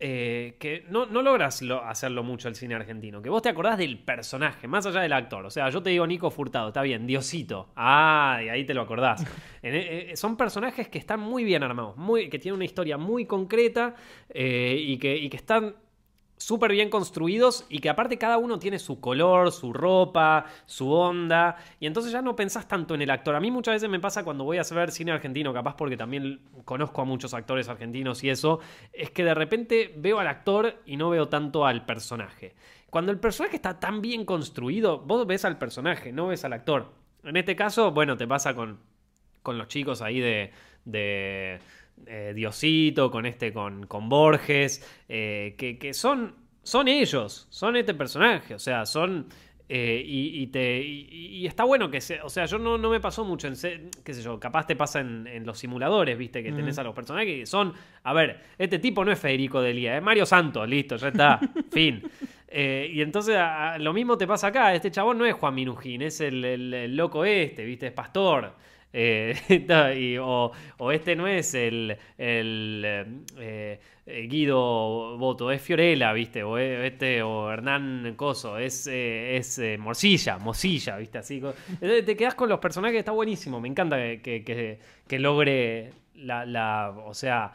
eh, 0.04 0.56
que 0.58 0.84
no, 0.90 1.06
no 1.06 1.22
logras 1.22 1.62
lo- 1.62 1.84
hacerlo 1.84 2.24
mucho 2.24 2.48
el 2.48 2.56
cine 2.56 2.74
argentino. 2.74 3.22
Que 3.22 3.30
vos 3.30 3.40
te 3.40 3.48
acordás 3.48 3.78
del 3.78 3.98
personaje, 4.00 4.66
más 4.66 4.84
allá 4.84 5.00
del 5.00 5.12
actor. 5.12 5.46
O 5.46 5.50
sea, 5.50 5.68
yo 5.70 5.80
te 5.80 5.90
digo 5.90 6.06
Nico 6.06 6.30
Furtado, 6.30 6.68
está 6.68 6.82
bien, 6.82 7.06
Diosito. 7.06 7.68
Ah, 7.76 8.40
y 8.44 8.48
ahí 8.48 8.64
te 8.64 8.74
lo 8.74 8.82
acordás. 8.82 9.24
En- 9.62 9.74
eh, 9.76 10.16
son 10.16 10.36
personajes 10.36 10.88
que 10.88 10.98
están 10.98 11.20
muy 11.20 11.44
bien 11.44 11.62
armados, 11.62 11.96
muy, 11.96 12.28
que 12.28 12.40
tienen 12.40 12.56
una 12.56 12.64
historia 12.64 12.98
muy 12.98 13.26
concreta 13.26 13.94
eh, 14.28 14.76
y, 14.76 14.98
que, 14.98 15.16
y 15.16 15.28
que 15.30 15.36
están 15.36 15.76
súper 16.42 16.72
bien 16.72 16.90
construidos 16.90 17.64
y 17.68 17.78
que 17.78 17.88
aparte 17.88 18.18
cada 18.18 18.38
uno 18.38 18.58
tiene 18.58 18.78
su 18.78 19.00
color, 19.00 19.52
su 19.52 19.72
ropa, 19.72 20.46
su 20.66 20.90
onda, 20.90 21.56
y 21.80 21.86
entonces 21.86 22.12
ya 22.12 22.22
no 22.22 22.36
pensás 22.36 22.66
tanto 22.68 22.94
en 22.94 23.02
el 23.02 23.10
actor. 23.10 23.34
A 23.34 23.40
mí 23.40 23.50
muchas 23.50 23.74
veces 23.74 23.88
me 23.88 24.00
pasa 24.00 24.24
cuando 24.24 24.44
voy 24.44 24.58
a 24.58 24.62
ver 24.74 24.90
cine 24.90 25.12
argentino, 25.12 25.52
capaz 25.52 25.76
porque 25.76 25.96
también 25.96 26.40
conozco 26.64 27.02
a 27.02 27.04
muchos 27.04 27.34
actores 27.34 27.68
argentinos 27.68 28.22
y 28.24 28.30
eso, 28.30 28.60
es 28.92 29.10
que 29.10 29.24
de 29.24 29.34
repente 29.34 29.94
veo 29.96 30.18
al 30.18 30.28
actor 30.28 30.80
y 30.84 30.96
no 30.96 31.10
veo 31.10 31.28
tanto 31.28 31.64
al 31.64 31.86
personaje. 31.86 32.54
Cuando 32.90 33.12
el 33.12 33.18
personaje 33.18 33.56
está 33.56 33.80
tan 33.80 34.02
bien 34.02 34.24
construido, 34.24 34.98
vos 34.98 35.26
ves 35.26 35.44
al 35.44 35.58
personaje, 35.58 36.12
no 36.12 36.26
ves 36.28 36.44
al 36.44 36.52
actor. 36.52 36.92
En 37.24 37.36
este 37.36 37.56
caso, 37.56 37.92
bueno, 37.92 38.16
te 38.16 38.26
pasa 38.26 38.54
con, 38.54 38.80
con 39.42 39.56
los 39.56 39.68
chicos 39.68 40.02
ahí 40.02 40.20
de, 40.20 40.50
de 40.84 41.58
eh, 42.06 42.32
Diosito, 42.34 43.10
con 43.10 43.26
este, 43.26 43.52
con, 43.52 43.86
con 43.86 44.08
Borges, 44.08 44.86
eh, 45.08 45.54
que, 45.58 45.78
que 45.78 45.94
son, 45.94 46.34
son 46.62 46.88
ellos, 46.88 47.46
son 47.50 47.76
este 47.76 47.94
personaje, 47.94 48.54
o 48.54 48.58
sea, 48.58 48.86
son 48.86 49.26
eh, 49.68 50.02
y, 50.04 50.42
y 50.42 50.46
te, 50.48 50.82
y, 50.82 51.08
y 51.38 51.46
está 51.46 51.64
bueno 51.64 51.90
que 51.90 52.00
se. 52.02 52.20
O 52.20 52.28
sea, 52.28 52.44
yo 52.44 52.58
no, 52.58 52.76
no 52.76 52.90
me 52.90 53.00
pasó 53.00 53.24
mucho 53.24 53.48
en. 53.48 53.54
qué 54.04 54.12
sé 54.12 54.20
yo, 54.22 54.38
capaz 54.38 54.66
te 54.66 54.76
pasa 54.76 55.00
en, 55.00 55.26
en 55.26 55.46
los 55.46 55.58
simuladores, 55.58 56.18
viste, 56.18 56.42
que 56.42 56.52
tenés 56.52 56.74
Ujú. 56.74 56.80
a 56.82 56.84
los 56.84 56.94
personajes 56.94 57.26
que 57.40 57.46
son. 57.46 57.72
A 58.02 58.12
ver, 58.12 58.40
este 58.58 58.78
tipo 58.78 59.02
no 59.02 59.10
es 59.12 59.18
Federico 59.18 59.62
Delía, 59.62 59.96
es 59.96 60.02
Mario 60.02 60.26
Santos, 60.26 60.68
listo, 60.68 60.96
ya 60.96 61.08
está, 61.08 61.40
fin. 61.72 62.02
Eh, 62.48 62.90
y 62.92 63.00
entonces 63.00 63.34
a- 63.36 63.72
a- 63.74 63.78
lo 63.78 63.94
mismo 63.94 64.18
te 64.18 64.26
pasa 64.26 64.48
acá. 64.48 64.74
Este 64.74 64.90
chabón 64.90 65.16
no 65.16 65.24
es 65.24 65.32
Juan 65.32 65.54
Minujín, 65.54 66.02
es 66.02 66.20
el, 66.20 66.44
el- 66.44 66.74
el 66.74 66.94
loco 66.96 67.24
este, 67.24 67.64
viste, 67.64 67.86
es 67.86 67.92
pastor. 67.92 68.54
Eh, 68.92 70.18
o, 70.20 70.52
este 70.92 71.16
no 71.16 71.26
es 71.26 71.54
el, 71.54 71.96
eh, 72.18 73.04
eh, 73.38 74.26
Guido 74.28 75.16
Boto, 75.16 75.50
es 75.50 75.62
Fiorella, 75.62 76.12
¿viste? 76.12 76.42
O 76.42 76.58
este, 76.58 77.22
o 77.22 77.50
Hernán 77.50 78.14
Coso, 78.16 78.58
es, 78.58 78.86
eh, 78.86 79.36
es 79.36 79.60
Morcilla, 79.78 80.38
Mosilla, 80.38 80.96
¿viste? 80.98 81.18
Así. 81.18 81.42
te 81.80 82.16
quedas 82.16 82.34
con 82.34 82.48
los 82.48 82.58
personajes, 82.58 82.98
está 82.98 83.12
buenísimo. 83.12 83.60
Me 83.60 83.68
encanta 83.68 83.96
que, 83.96 84.44
que- 85.06 85.18
logre 85.18 85.90
la, 86.14 86.90
o 86.90 87.14
sea, 87.14 87.52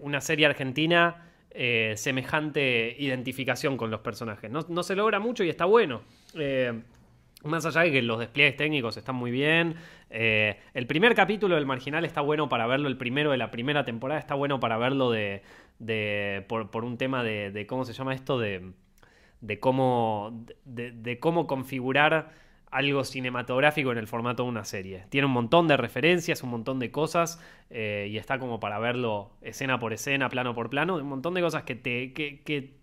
una 0.00 0.20
serie 0.20 0.46
argentina 0.46 1.22
semejante 1.94 2.94
identificación 2.98 3.76
con 3.76 3.90
los 3.90 4.00
personajes. 4.00 4.50
No, 4.50 4.66
no 4.68 4.82
se 4.82 4.94
logra 4.96 5.18
mucho 5.20 5.44
y 5.44 5.48
está 5.48 5.64
bueno. 5.64 6.02
Más 7.46 7.64
allá 7.66 7.82
de 7.82 7.92
que 7.92 8.02
los 8.02 8.18
despliegues 8.18 8.56
técnicos 8.56 8.96
están 8.96 9.16
muy 9.16 9.30
bien. 9.30 9.76
eh, 10.10 10.58
el 10.74 10.86
primer 10.86 11.14
capítulo 11.14 11.54
del 11.56 11.66
Marginal 11.66 12.04
está 12.04 12.20
bueno 12.20 12.48
para 12.48 12.66
verlo. 12.66 12.88
El 12.88 12.96
primero 12.96 13.30
de 13.30 13.36
la 13.38 13.50
primera 13.50 13.84
temporada 13.84 14.20
está 14.20 14.34
bueno 14.34 14.60
para 14.60 14.76
verlo 14.78 15.10
de, 15.10 15.42
de- 15.78 16.44
por, 16.48 16.84
un 16.84 16.96
tema 16.98 17.22
de, 17.24 17.66
¿Cómo 17.68 17.84
se 17.84 17.92
llama 17.92 18.14
esto? 18.14 18.38
De, 18.38 18.72
de 19.40 19.60
cómo, 19.60 20.44
de 20.64 21.18
cómo 21.20 21.46
configurar 21.46 22.32
algo 22.70 23.04
cinematográfico 23.04 23.92
en 23.92 23.98
el 23.98 24.06
formato 24.06 24.42
de 24.42 24.48
una 24.48 24.64
serie. 24.64 25.04
Tiene 25.08 25.26
un 25.26 25.32
montón 25.32 25.68
de 25.68 25.76
referencias, 25.76 26.42
un 26.42 26.50
montón 26.50 26.78
de 26.78 26.90
cosas 26.90 27.40
eh, 27.70 28.08
y 28.10 28.18
está 28.18 28.38
como 28.38 28.60
para 28.60 28.78
verlo 28.78 29.30
escena 29.40 29.78
por 29.78 29.92
escena, 29.92 30.28
plano 30.28 30.54
por 30.54 30.68
plano. 30.68 30.96
Un 30.96 31.08
montón 31.08 31.34
de 31.34 31.40
cosas 31.42 31.62
que 31.62 31.74
te... 31.76 32.12
que- 32.12 32.42
que 32.42 32.74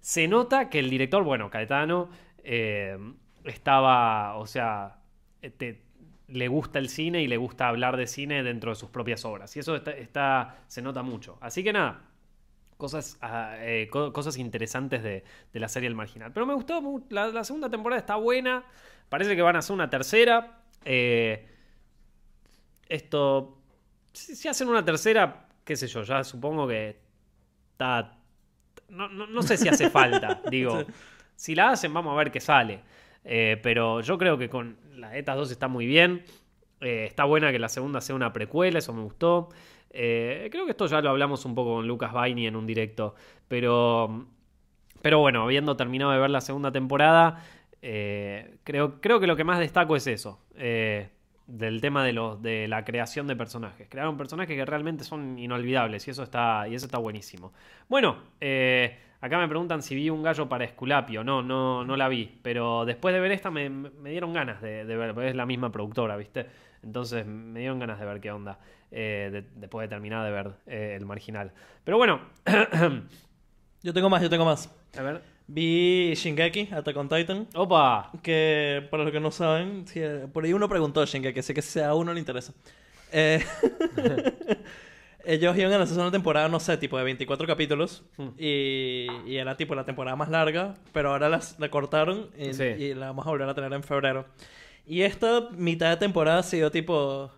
se 0.00 0.28
nota 0.28 0.70
que 0.70 0.78
el 0.78 0.88
director, 0.90 1.22
bueno, 1.24 1.50
Caetano, 1.50 2.08
eh, 2.42 2.96
estaba, 3.44 4.36
o 4.36 4.46
sea, 4.46 4.98
eh, 5.42 5.50
te- 5.50 5.82
le 6.28 6.48
gusta 6.48 6.78
el 6.78 6.88
cine 6.88 7.22
y 7.22 7.26
le 7.26 7.36
gusta 7.36 7.68
hablar 7.68 7.96
de 7.96 8.06
cine 8.06 8.42
dentro 8.42 8.70
de 8.70 8.76
sus 8.76 8.90
propias 8.90 9.24
obras. 9.24 9.56
Y 9.56 9.60
eso 9.60 9.74
está, 9.76 9.90
está- 9.92 10.58
se 10.68 10.80
nota 10.82 11.02
mucho. 11.02 11.38
Así 11.40 11.64
que 11.64 11.72
nada, 11.72 12.02
cosas, 12.76 13.18
ah, 13.20 13.56
eh, 13.58 13.88
co- 13.90 14.12
cosas 14.12 14.36
interesantes 14.38 15.02
de, 15.02 15.24
de 15.52 15.60
la 15.60 15.68
serie 15.68 15.88
El 15.88 15.94
Marginal. 15.96 16.32
Pero 16.32 16.46
me 16.46 16.54
gustó, 16.54 16.80
la, 17.10 17.28
la 17.28 17.44
segunda 17.44 17.68
temporada 17.68 17.98
está 17.98 18.16
buena, 18.16 18.64
parece 19.08 19.34
que 19.36 19.42
van 19.42 19.56
a 19.56 19.58
hacer 19.60 19.74
una 19.74 19.90
tercera. 19.90 20.62
Eh, 20.84 21.46
esto, 22.88 23.58
si, 24.12 24.34
si 24.36 24.48
hacen 24.48 24.68
una 24.68 24.84
tercera, 24.84 25.46
qué 25.64 25.76
sé 25.76 25.86
yo, 25.86 26.02
ya 26.02 26.24
supongo 26.24 26.66
que 26.68 27.00
está... 27.72 28.16
No, 28.88 29.08
no- 29.08 29.26
no 29.26 29.42
sé 29.42 29.56
si 29.56 29.68
hace 29.68 29.88
falta, 29.90 30.40
digo. 30.50 30.84
Si 31.36 31.54
la 31.54 31.70
hacen, 31.70 31.92
vamos 31.94 32.12
a 32.12 32.16
ver 32.16 32.30
qué 32.30 32.40
sale. 32.40 32.80
Eh, 33.24 33.58
pero 33.62 34.00
yo 34.00 34.18
creo 34.18 34.38
que 34.38 34.48
con 34.48 34.76
las 34.94 35.14
estas 35.14 35.36
dos 35.36 35.50
está 35.50 35.68
muy 35.68 35.86
bien. 35.86 36.24
Eh, 36.80 37.04
está 37.06 37.24
buena 37.24 37.52
que 37.52 37.58
la 37.58 37.68
segunda 37.68 38.00
sea 38.00 38.14
una 38.14 38.32
precuela, 38.32 38.78
eso 38.78 38.92
me 38.92 39.02
gustó. 39.02 39.48
Eh, 39.90 40.48
creo 40.50 40.64
que 40.64 40.72
esto 40.72 40.86
ya 40.86 41.00
lo 41.00 41.10
hablamos 41.10 41.44
un 41.44 41.54
poco 41.54 41.74
con 41.74 41.86
Lucas 41.86 42.12
Baini 42.12 42.46
en 42.46 42.56
un 42.56 42.66
directo. 42.66 43.14
Pero, 43.48 44.26
pero 45.02 45.18
bueno, 45.18 45.42
habiendo 45.42 45.76
terminado 45.76 46.12
de 46.12 46.18
ver 46.18 46.30
la 46.30 46.40
segunda 46.40 46.72
temporada, 46.72 47.44
creo, 47.80 49.00
creo 49.00 49.20
que 49.20 49.26
lo 49.26 49.36
que 49.36 49.44
más 49.44 49.58
destaco 49.58 49.96
es 49.96 50.06
eso. 50.06 50.40
del 50.54 51.80
tema 51.80 52.04
de, 52.04 52.12
los, 52.12 52.40
de 52.40 52.68
la 52.68 52.84
creación 52.84 53.26
de 53.26 53.34
personajes. 53.36 53.88
Crearon 53.88 54.16
personajes 54.16 54.56
que 54.56 54.64
realmente 54.64 55.02
son 55.04 55.38
inolvidables 55.38 56.06
y 56.06 56.12
eso 56.12 56.22
está, 56.22 56.68
y 56.68 56.74
eso 56.74 56.86
está 56.86 56.98
buenísimo. 56.98 57.52
Bueno, 57.88 58.18
eh, 58.40 58.96
acá 59.20 59.38
me 59.38 59.48
preguntan 59.48 59.82
si 59.82 59.94
vi 59.94 60.10
un 60.10 60.22
gallo 60.22 60.48
para 60.48 60.64
Esculapio. 60.64 61.22
No, 61.24 61.42
no, 61.42 61.84
no 61.84 61.96
la 61.96 62.08
vi. 62.08 62.38
Pero 62.42 62.84
después 62.84 63.14
de 63.14 63.20
ver 63.20 63.32
esta 63.32 63.50
me, 63.50 63.68
me 63.70 64.10
dieron 64.10 64.32
ganas 64.32 64.60
de, 64.62 64.84
de 64.84 64.96
ver, 64.96 65.14
porque 65.14 65.28
es 65.30 65.36
la 65.36 65.46
misma 65.46 65.70
productora, 65.72 66.16
¿viste? 66.16 66.46
Entonces 66.82 67.26
me 67.26 67.60
dieron 67.60 67.78
ganas 67.78 67.98
de 68.00 68.06
ver 68.06 68.20
qué 68.20 68.30
onda. 68.32 68.58
eh, 68.90 69.28
de- 69.32 69.44
después 69.56 69.84
de 69.84 69.88
terminar 69.94 70.24
de 70.24 70.30
ver 70.32 70.50
eh, 70.66 70.94
el 70.98 71.04
marginal. 71.06 71.52
Pero 71.84 71.96
bueno, 71.98 72.20
Yo 73.82 73.94
tengo 73.94 74.10
más, 74.10 74.20
yo 74.22 74.28
tengo 74.28 74.44
más. 74.44 74.70
a 74.98 75.02
ver. 75.02 75.22
Vi 75.46 76.12
Shingeki, 76.14 76.68
Attack 76.72 76.96
on 76.96 77.08
Titan. 77.08 77.46
¡Opa! 77.54 78.10
Que 78.22 78.86
para 78.90 79.02
los 79.04 79.12
que 79.12 79.20
no 79.20 79.30
saben, 79.30 79.86
si, 79.88 80.00
por 80.32 80.44
ahí 80.44 80.52
uno 80.52 80.68
preguntó 80.68 81.04
Shingeki, 81.04 81.42
sé 81.42 81.54
que 81.54 81.62
si 81.62 81.80
a 81.80 81.94
uno 81.94 82.12
le 82.12 82.20
interesa. 82.20 82.52
Eh, 83.10 83.42
ellos 85.32 85.56
iban 85.56 85.72
a 85.72 85.82
hacer 85.84 85.98
una 85.98 86.10
temporada, 86.10 86.48
no 86.48 86.58
sé, 86.60 86.76
tipo 86.76 86.96
de 86.98 87.04
24 87.04 87.46
capítulos. 87.46 88.02
Hmm. 88.16 88.28
Y, 88.38 89.06
y 89.26 89.36
era 89.36 89.56
tipo 89.56 89.74
la 89.74 89.84
temporada 89.84 90.16
más 90.16 90.28
larga, 90.28 90.74
pero 90.92 91.10
ahora 91.12 91.28
las, 91.28 91.58
la 91.58 91.68
cortaron 91.70 92.30
y, 92.38 92.52
Sí. 92.54 92.64
y 92.64 92.94
la 92.94 93.06
vamos 93.06 93.26
a 93.26 93.30
volver 93.30 93.48
a 93.48 93.54
tener 93.54 93.72
en 93.72 93.82
febrero. 93.82 94.26
Y 94.86 95.02
esta 95.02 95.48
mitad 95.52 95.90
de 95.90 95.96
temporada 95.98 96.38
ha 96.40 96.42
sido 96.42 96.70
tipo 96.70 97.30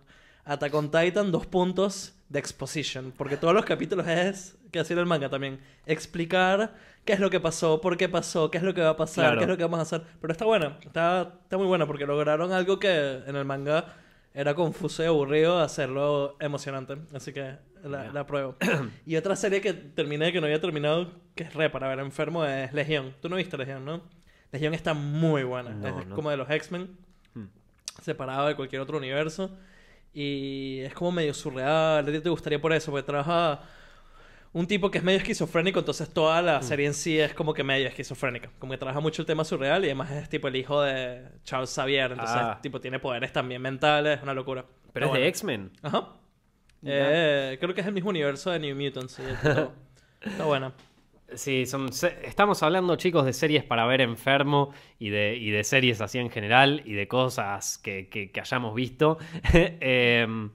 Attack 0.45 0.73
on 0.73 0.89
Titan, 0.91 1.31
dos 1.31 1.45
puntos 1.45 2.15
de 2.29 2.39
exposition. 2.39 3.13
Porque 3.15 3.37
todos 3.37 3.53
los 3.53 3.63
capítulos 3.65 4.07
es, 4.07 4.57
que 4.71 4.79
así 4.79 4.93
era 4.93 5.01
el 5.01 5.07
manga 5.07 5.29
también, 5.29 5.59
explicar 5.85 6.73
qué 7.05 7.13
es 7.13 7.19
lo 7.19 7.29
que 7.29 7.39
pasó, 7.39 7.79
por 7.81 7.95
qué 7.97 8.09
pasó, 8.09 8.49
qué 8.49 8.57
es 8.57 8.63
lo 8.63 8.73
que 8.73 8.81
va 8.81 8.89
a 8.89 8.97
pasar, 8.97 9.25
Claro. 9.25 9.37
qué 9.37 9.43
es 9.43 9.49
lo 9.49 9.57
que 9.57 9.63
vamos 9.63 9.79
a 9.79 9.83
hacer. 9.83 10.01
Pero 10.19 10.31
está 10.31 10.45
buena, 10.45 10.77
está, 10.81 11.33
está 11.43 11.57
muy 11.57 11.67
buena 11.67 11.85
porque 11.85 12.05
lograron 12.05 12.51
algo 12.53 12.79
que 12.79 13.21
en 13.27 13.35
el 13.35 13.45
manga 13.45 13.93
era 14.33 14.55
confuso 14.55 15.03
y 15.03 15.05
aburrido, 15.05 15.59
hacerlo 15.59 16.35
emocionante. 16.39 16.95
Así 17.13 17.33
que 17.33 17.55
la, 17.83 18.05
Ya. 18.05 18.11
la 18.13 18.19
apruebo. 18.21 18.55
y 19.05 19.15
otra 19.15 19.35
serie 19.35 19.61
que 19.61 19.73
terminé, 19.73 20.31
que 20.31 20.39
no 20.39 20.45
había 20.47 20.59
terminado, 20.61 21.11
que 21.35 21.43
es 21.43 21.53
re 21.53 21.69
para 21.69 21.87
ver 21.87 21.99
enfermo, 21.99 22.43
es 22.45 22.73
Legión. 22.73 23.13
Tú 23.21 23.29
no 23.29 23.35
viste 23.35 23.57
Legión, 23.57 23.85
¿no? 23.85 24.01
Legión 24.51 24.73
está 24.73 24.93
muy 24.93 25.43
buena. 25.43 25.71
No, 25.71 25.99
es 25.99 26.07
no. 26.07 26.15
como 26.15 26.29
de 26.29 26.37
los 26.37 26.49
X-Men 26.49 26.97
Hmm. 27.35 27.45
separado 28.01 28.47
de 28.47 28.55
cualquier 28.55 28.81
otro 28.81 28.97
universo. 28.97 29.51
Y 30.13 30.79
es 30.81 30.93
como 30.93 31.11
medio 31.11 31.33
surreal. 31.33 32.05
Te 32.05 32.29
gustaría 32.29 32.61
por 32.61 32.71
eso, 32.73 32.91
porque 32.91 33.05
trabaja 33.05 33.61
un 34.53 34.67
tipo 34.67 34.89
que 34.91 34.99
es 34.99 35.03
medio 35.03 35.17
esquizofrénico, 35.17 35.79
entonces 35.79 36.09
toda 36.13 36.41
la 36.41 36.59
Hmm. 36.59 36.63
serie 36.63 36.85
en 36.87 36.93
sí 36.93 37.19
es 37.19 37.33
como 37.33 37.53
que 37.53 37.63
medio 37.63 37.87
esquizofrénica. 37.87 38.49
Como 38.59 38.71
que 38.71 38.77
trabaja 38.77 38.99
mucho 38.99 39.21
el 39.21 39.25
tema 39.25 39.43
surreal 39.43 39.83
y 39.83 39.87
además 39.87 40.11
es 40.11 40.29
tipo 40.29 40.47
el 40.47 40.55
hijo 40.55 40.81
de 40.81 41.23
Charles 41.43 41.73
Xavier. 41.73 42.11
Entonces, 42.11 42.37
Ah. 42.39 42.59
tipo, 42.61 42.79
tiene 42.79 42.99
poderes 42.99 43.33
también 43.33 43.61
mentales, 43.61 44.17
es 44.17 44.23
una 44.23 44.33
locura. 44.33 44.65
Pero 44.93 45.07
es 45.07 45.09
Está 45.11 45.19
de. 45.21 45.27
X-Men. 45.27 45.71
Ajá. 45.81 46.09
Eh, 46.85 47.57
creo 47.59 47.73
que 47.73 47.81
es 47.81 47.87
el 47.87 47.93
mismo 47.93 48.09
universo 48.09 48.51
de 48.51 48.59
New 48.59 48.75
Mutants. 48.75 49.19
y 49.19 49.43
todo. 49.43 49.73
Está 50.21 50.45
buena. 50.45 50.73
Sí, 51.33 51.65
son, 51.65 51.89
estamos 52.23 52.61
hablando, 52.61 52.95
chicos, 52.95 53.25
de 53.25 53.33
series 53.33 53.63
para 53.63 53.85
ver 53.87 54.01
enfermo 54.01 54.71
y 54.99 55.09
de, 55.09 55.35
y 55.35 55.49
de 55.49 55.63
series 55.63 55.99
así 56.01 56.19
en 56.19 56.29
general 56.29 56.83
y 56.85 56.93
de 56.93 57.07
cosas 57.07 57.79
que, 57.79 58.07
que- 58.07 58.31
que 58.31 58.39
hayamos 58.39 58.75
visto. 58.75 59.17
Em, 59.53 60.51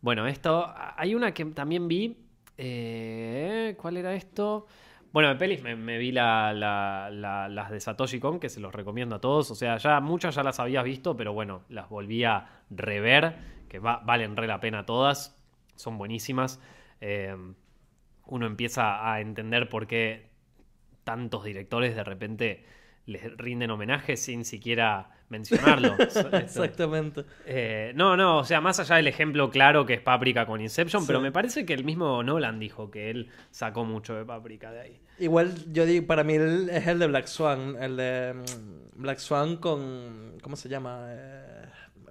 bueno, 0.00 0.26
esto. 0.28 0.72
Hay 0.96 1.14
una 1.16 1.34
que 1.34 1.44
también 1.46 1.88
vi. 1.88 2.18
Eh, 2.64 3.74
¿Cuál 3.78 3.96
era 3.96 4.14
esto? 4.14 4.66
Bueno, 5.12 5.28
de 5.28 5.34
pelis 5.36 5.62
me, 5.62 5.98
vi 5.98 6.12
la- 6.12 6.52
la- 6.54 7.10
la- 7.10 7.48
las 7.48 7.70
de 7.70 7.80
Satoshi 7.80 8.18
Kon, 8.20 8.40
que 8.40 8.48
se 8.48 8.60
los 8.60 8.72
recomiendo 8.74 9.16
a 9.16 9.20
todos. 9.20 9.50
O 9.50 9.54
sea, 9.54 9.76
ya 9.78 10.00
muchas 10.00 10.34
ya 10.36 10.42
las 10.42 10.58
habías 10.60 10.84
visto, 10.84 11.16
pero 11.16 11.32
bueno, 11.34 11.64
las 11.68 11.88
volví 11.88 12.24
a 12.24 12.62
rever, 12.70 13.36
que 13.68 13.78
va- 13.78 14.00
valen 14.04 14.36
re 14.36 14.46
la 14.46 14.60
pena 14.60 14.86
todas. 14.86 15.36
Son 15.76 15.98
buenísimas. 15.98 16.60
Em, 17.00 17.54
uno 18.26 18.46
empieza 18.46 19.12
a 19.12 19.20
entender 19.20 19.68
por 19.68 19.86
qué 19.86 20.30
tantos 21.04 21.44
directores 21.44 21.96
de 21.96 22.04
repente 22.04 22.64
les 23.06 23.36
rinden 23.36 23.70
homenaje 23.72 24.16
sin 24.16 24.44
siquiera 24.44 25.10
mencionarlo. 25.32 25.96
Exactamente. 26.32 27.24
eh, 27.46 27.92
no, 27.96 28.16
no, 28.16 28.38
o 28.38 28.44
sea, 28.44 28.60
más 28.60 28.78
allá 28.78 28.96
del 28.96 29.08
ejemplo 29.08 29.50
claro 29.50 29.84
que 29.84 29.94
es 29.94 30.00
Paprika 30.00 30.46
con 30.46 30.60
Inception, 30.60 31.02
Sí. 31.02 31.06
pero 31.08 31.20
me 31.20 31.32
parece 31.32 31.66
que 31.66 31.74
el 31.74 31.82
mismo 31.84 32.22
Nolan 32.22 32.60
dijo 32.60 32.90
que 32.90 33.10
él 33.10 33.28
sacó 33.50 33.84
mucho 33.84 34.14
de 34.14 34.24
Paprika 34.24 34.70
de 34.70 34.80
ahí. 34.80 35.00
Igual 35.18 35.52
yo 35.72 35.84
digo, 35.86 36.06
para 36.06 36.22
mí 36.22 36.34
el- 36.34 36.70
es 36.70 36.86
el 36.86 36.98
de 36.98 37.06
Black 37.08 37.26
Swan, 37.26 37.76
el 37.80 37.96
de 37.96 38.34
mm, 38.34 39.00
Black 39.02 39.18
Swan 39.18 39.56
con, 39.56 40.38
¿cómo 40.42 40.54
se 40.56 40.68
llama? 40.68 41.06
Eh, 41.08 41.64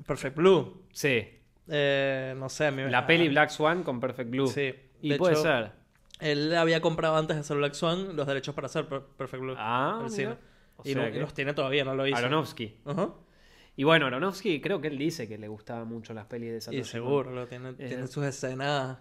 Perfect 0.05 0.35
Blue. 0.35 0.83
Sí, 0.91 1.37
Eh, 1.73 2.33
no 2.37 2.49
sé, 2.49 2.67
a 2.67 2.71
mí 2.71 2.83
me- 2.83 2.89
la 2.91 3.05
peli 3.07 3.29
Black 3.29 3.49
Swan 3.49 3.83
con 3.83 3.99
Perfect 3.99 4.29
Blue. 4.29 4.47
Sí. 4.47 4.73
Y 5.01 5.09
de 5.11 5.17
puede 5.17 5.33
hecho, 5.33 5.43
ser. 5.43 5.71
Él 6.19 6.53
había 6.55 6.81
comprado 6.81 7.15
antes 7.17 7.35
de 7.37 7.41
hacer 7.41 7.57
Black 7.57 7.73
Swan 7.73 8.15
los 8.15 8.27
derechos 8.27 8.53
para 8.53 8.65
hacer 8.65 8.85
Per- 8.87 9.01
Perfect 9.17 9.41
Blue. 9.41 9.55
Ah, 9.57 10.01
el 10.05 10.11
mira. 10.11 10.37
O 10.83 10.89
y, 10.89 10.93
sea 10.93 11.01
no- 11.03 11.09
y 11.09 11.11
que- 11.13 11.19
los 11.19 11.33
tiene 11.33 11.53
todavía, 11.53 11.83
no 11.85 11.95
lo 11.95 12.05
hizo. 12.07 12.17
Aronofsky. 12.17 12.75
Ajá. 12.85 13.09
Y 13.77 13.83
bueno, 13.85 14.05
Aronofsky 14.07 14.59
creo 14.61 14.81
que 14.81 14.89
él 14.89 14.97
dice 14.97 15.27
que 15.27 15.37
le 15.37 15.47
gustaban 15.47 15.87
mucho 15.87 16.13
las 16.13 16.25
pelis 16.25 16.51
de 16.51 16.61
Satoshi 16.61 16.81
Y 16.81 16.83
seguro, 16.83 17.31
lo 17.31 17.47
tiene, 17.47 17.69
Eh. 17.69 17.87
tiene 17.87 18.07
sus 18.07 18.23
escenas 18.25 18.97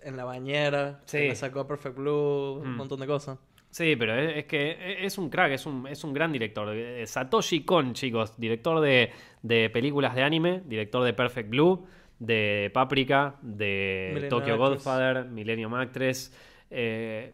en 0.00 0.16
la 0.16 0.24
bañera. 0.24 1.00
Sí. 1.06 1.18
le 1.18 1.34
sacó 1.34 1.66
Perfect 1.66 1.96
Blue, 1.96 2.60
un 2.62 2.72
Mm. 2.74 2.76
montón 2.76 3.00
de 3.00 3.06
cosas. 3.06 3.38
Sí, 3.70 3.96
pero 3.96 4.14
es, 4.14 4.36
es 4.36 4.44
que 4.44 5.04
es 5.04 5.16
un 5.18 5.30
crack, 5.30 5.52
es 5.52 5.64
un, 5.66 5.86
es 5.88 6.04
un 6.04 6.12
gran 6.12 6.30
director. 6.30 6.68
Eh, 6.76 7.06
Satoshi 7.06 7.64
Kon, 7.64 7.94
chicos, 7.94 8.38
director 8.38 8.80
de, 8.80 9.10
de 9.42 9.70
películas 9.70 10.14
de 10.14 10.22
anime, 10.22 10.62
director 10.66 11.02
de 11.04 11.14
Perfect 11.14 11.48
Blue, 11.48 11.86
de 12.18 12.70
Paprika, 12.74 13.36
de 13.42 14.10
Millennium 14.14 14.28
Tokyo 14.30 14.54
Actress. 14.54 14.84
Godfather, 14.84 15.24
Millennium 15.24 15.74
Actress. 15.74 16.36
Eh, 16.70 17.32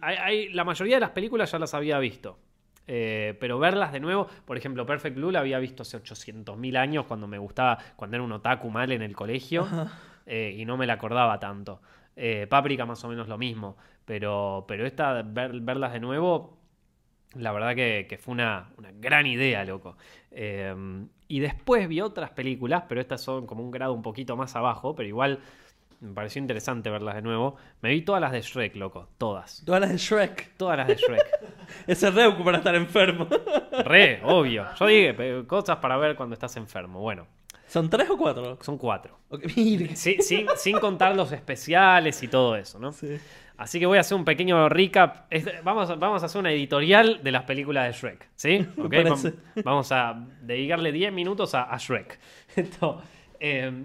hay- 0.00 0.48
la 0.52 0.64
mayoría 0.64 0.96
de 0.96 1.00
las 1.00 1.10
películas 1.10 1.50
ya 1.52 1.58
las 1.58 1.74
había 1.74 1.98
visto. 1.98 2.38
Eh, 2.86 3.36
pero 3.40 3.58
verlas 3.58 3.92
de 3.92 4.00
nuevo, 4.00 4.26
por 4.44 4.56
ejemplo, 4.56 4.84
Perfect 4.86 5.16
Blue 5.16 5.30
la 5.30 5.40
había 5.40 5.58
visto 5.58 5.82
hace 5.82 5.96
800.000 5.96 6.76
años 6.76 7.06
cuando 7.06 7.26
me 7.26 7.38
gustaba, 7.38 7.78
cuando 7.96 8.16
era 8.16 8.24
un 8.24 8.32
otaku 8.32 8.70
mal 8.70 8.92
en 8.92 9.02
el 9.02 9.16
colegio 9.16 9.66
eh, 10.26 10.54
y 10.56 10.64
no 10.64 10.76
me 10.76 10.86
la 10.86 10.94
acordaba 10.94 11.38
tanto. 11.38 11.80
Eh, 12.16 12.46
Paprika 12.48 12.86
más 12.86 13.02
o 13.04 13.08
menos 13.08 13.28
lo 13.28 13.38
mismo, 13.38 13.76
pero, 14.04 14.64
pero 14.68 14.86
esta, 14.86 15.22
ver- 15.22 15.60
verlas 15.60 15.92
de 15.92 16.00
nuevo, 16.00 16.58
la 17.34 17.52
verdad 17.52 17.74
que, 17.74 18.06
que 18.08 18.18
fue 18.18 18.32
una, 18.32 18.70
una 18.78 18.92
gran 18.92 19.26
idea, 19.26 19.64
loco. 19.64 19.96
Eh, 20.30 20.74
y 21.26 21.40
después 21.40 21.88
vi 21.88 22.00
otras 22.00 22.30
películas, 22.30 22.84
pero 22.88 23.00
estas 23.00 23.20
son 23.22 23.46
como 23.46 23.62
un 23.64 23.70
grado 23.70 23.92
un 23.92 24.02
poquito 24.02 24.36
más 24.36 24.54
abajo, 24.56 24.94
pero 24.94 25.08
igual 25.08 25.40
me 26.04 26.14
pareció 26.14 26.40
interesante 26.40 26.90
verlas 26.90 27.14
de 27.16 27.22
nuevo. 27.22 27.56
Me 27.80 27.90
vi 27.90 28.02
todas 28.02 28.20
las 28.20 28.32
de 28.32 28.40
Shrek, 28.42 28.76
loco, 28.76 29.08
todas. 29.18 29.62
Todas 29.64 29.80
las 29.80 29.90
de 29.90 29.96
Shrek. 29.98 30.56
Todas 30.56 30.76
las 30.78 30.86
de 30.88 30.96
Shrek. 30.96 31.24
Ese 31.86 32.10
Reuku 32.10 32.44
para 32.44 32.58
estar 32.58 32.74
enfermo. 32.74 33.26
Re, 33.84 34.20
obvio. 34.24 34.66
Yo 34.78 34.86
dije, 34.86 35.44
cosas 35.46 35.78
para 35.78 35.96
ver 35.96 36.14
cuando 36.14 36.34
estás 36.34 36.56
enfermo. 36.56 37.00
Bueno, 37.00 37.26
¿Son 37.66 37.90
tres 37.90 38.08
o 38.10 38.16
cuatro? 38.16 38.58
son 38.60 38.78
cuatro. 38.78 39.18
Mire. 39.56 39.96
Sí, 39.96 40.18
sin, 40.20 40.78
contar 40.78 41.16
los 41.16 41.32
especiales 41.32 42.22
y 42.22 42.28
todo 42.28 42.54
eso, 42.56 42.78
¿no? 42.78 42.92
Sí. 42.92 43.18
Así 43.56 43.78
que 43.80 43.86
voy 43.86 43.98
a 43.98 44.02
hacer 44.02 44.16
un 44.16 44.24
pequeño 44.24 44.68
recap. 44.68 45.32
Vamos, 45.64 45.88
a- 45.90 45.94
vamos 45.94 46.22
a 46.22 46.26
hacer 46.26 46.38
una 46.40 46.52
editorial 46.52 47.20
de 47.22 47.32
las 47.32 47.44
películas 47.44 47.86
de 47.86 47.92
Shrek, 47.92 48.28
¿sí? 48.36 48.66
Vamos 49.64 49.90
a 49.92 50.26
dedicarle 50.42 50.92
10 50.92 51.12
minutos 51.12 51.54
a, 51.54 51.62
a 51.72 51.78
Shrek. 51.78 52.18
Esto, 52.56 53.02
eh, 53.40 53.84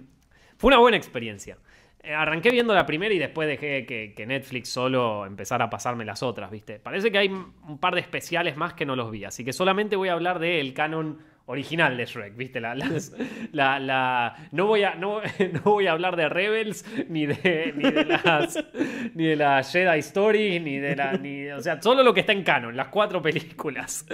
fue 0.58 0.68
una 0.70 0.80
buena 0.80 0.98
experiencia. 0.98 1.58
Eh, 2.02 2.14
arranqué 2.14 2.50
viendo 2.50 2.74
la 2.74 2.86
primera 2.86 3.14
y 3.14 3.20
después 3.20 3.48
dejé 3.48 3.86
que, 3.86 4.14
que 4.16 4.26
Netflix 4.26 4.70
solo 4.70 5.26
empezara 5.26 5.66
a 5.66 5.70
pasarme 5.70 6.06
las 6.06 6.24
otras, 6.24 6.50
¿viste? 6.50 6.80
Parece 6.80 7.12
que 7.12 7.18
hay 7.18 7.28
un 7.28 7.78
par 7.80 7.94
de 7.96 8.02
especiales 8.02 8.56
más 8.56 8.74
que 8.74 8.86
no 8.86 8.96
los 8.96 9.12
vi, 9.12 9.26
así 9.26 9.44
que 9.44 9.52
solamente 9.52 9.96
voy 9.98 10.08
a 10.10 10.14
hablar 10.14 10.40
del 10.40 10.74
canon 10.74 11.20
original 11.46 11.98
de 11.98 12.06
Shrek, 12.06 12.36
¿viste? 12.38 12.62
La, 12.62 12.74
la- 13.52 13.80
la- 13.80 14.36
no, 14.52 14.68
voy 14.68 14.84
a, 14.84 14.96
no, 14.96 15.20
no 15.54 15.62
voy 15.66 15.88
a 15.88 15.92
hablar 15.92 16.16
de 16.16 16.30
Rebels, 16.30 16.86
ni 17.10 17.26
de, 17.26 17.74
ni 17.76 17.92
de 17.92 18.06
las 18.06 18.64
ni 19.16 19.26
de 19.26 19.36
la 19.36 19.62
Jedi 19.64 20.00
Story, 20.00 20.60
ni 20.62 20.78
de 20.78 20.96
la... 20.96 21.14
Ni, 21.14 21.50
o 21.50 21.60
sea, 21.60 21.82
solo 21.82 22.02
lo 22.04 22.14
que 22.14 22.22
está 22.22 22.32
en 22.32 22.44
canon, 22.44 22.78
las 22.78 22.88
cuatro 22.88 23.22
películas. 23.22 24.06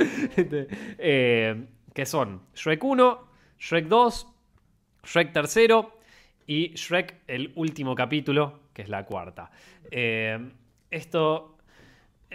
Eh, 0.97 1.65
que 1.93 2.05
son 2.05 2.41
Shrek 2.55 2.83
1, 2.83 3.27
Shrek 3.59 3.85
2, 3.87 4.27
Shrek 5.03 5.31
tercero 5.33 5.94
y 6.47 6.69
Shrek 6.75 7.21
el 7.27 7.51
último 7.55 7.95
capítulo, 7.95 8.59
que 8.73 8.81
es 8.83 8.89
la 8.89 9.05
cuarta. 9.05 9.49
Eh, 9.91 10.51
esto... 10.91 11.57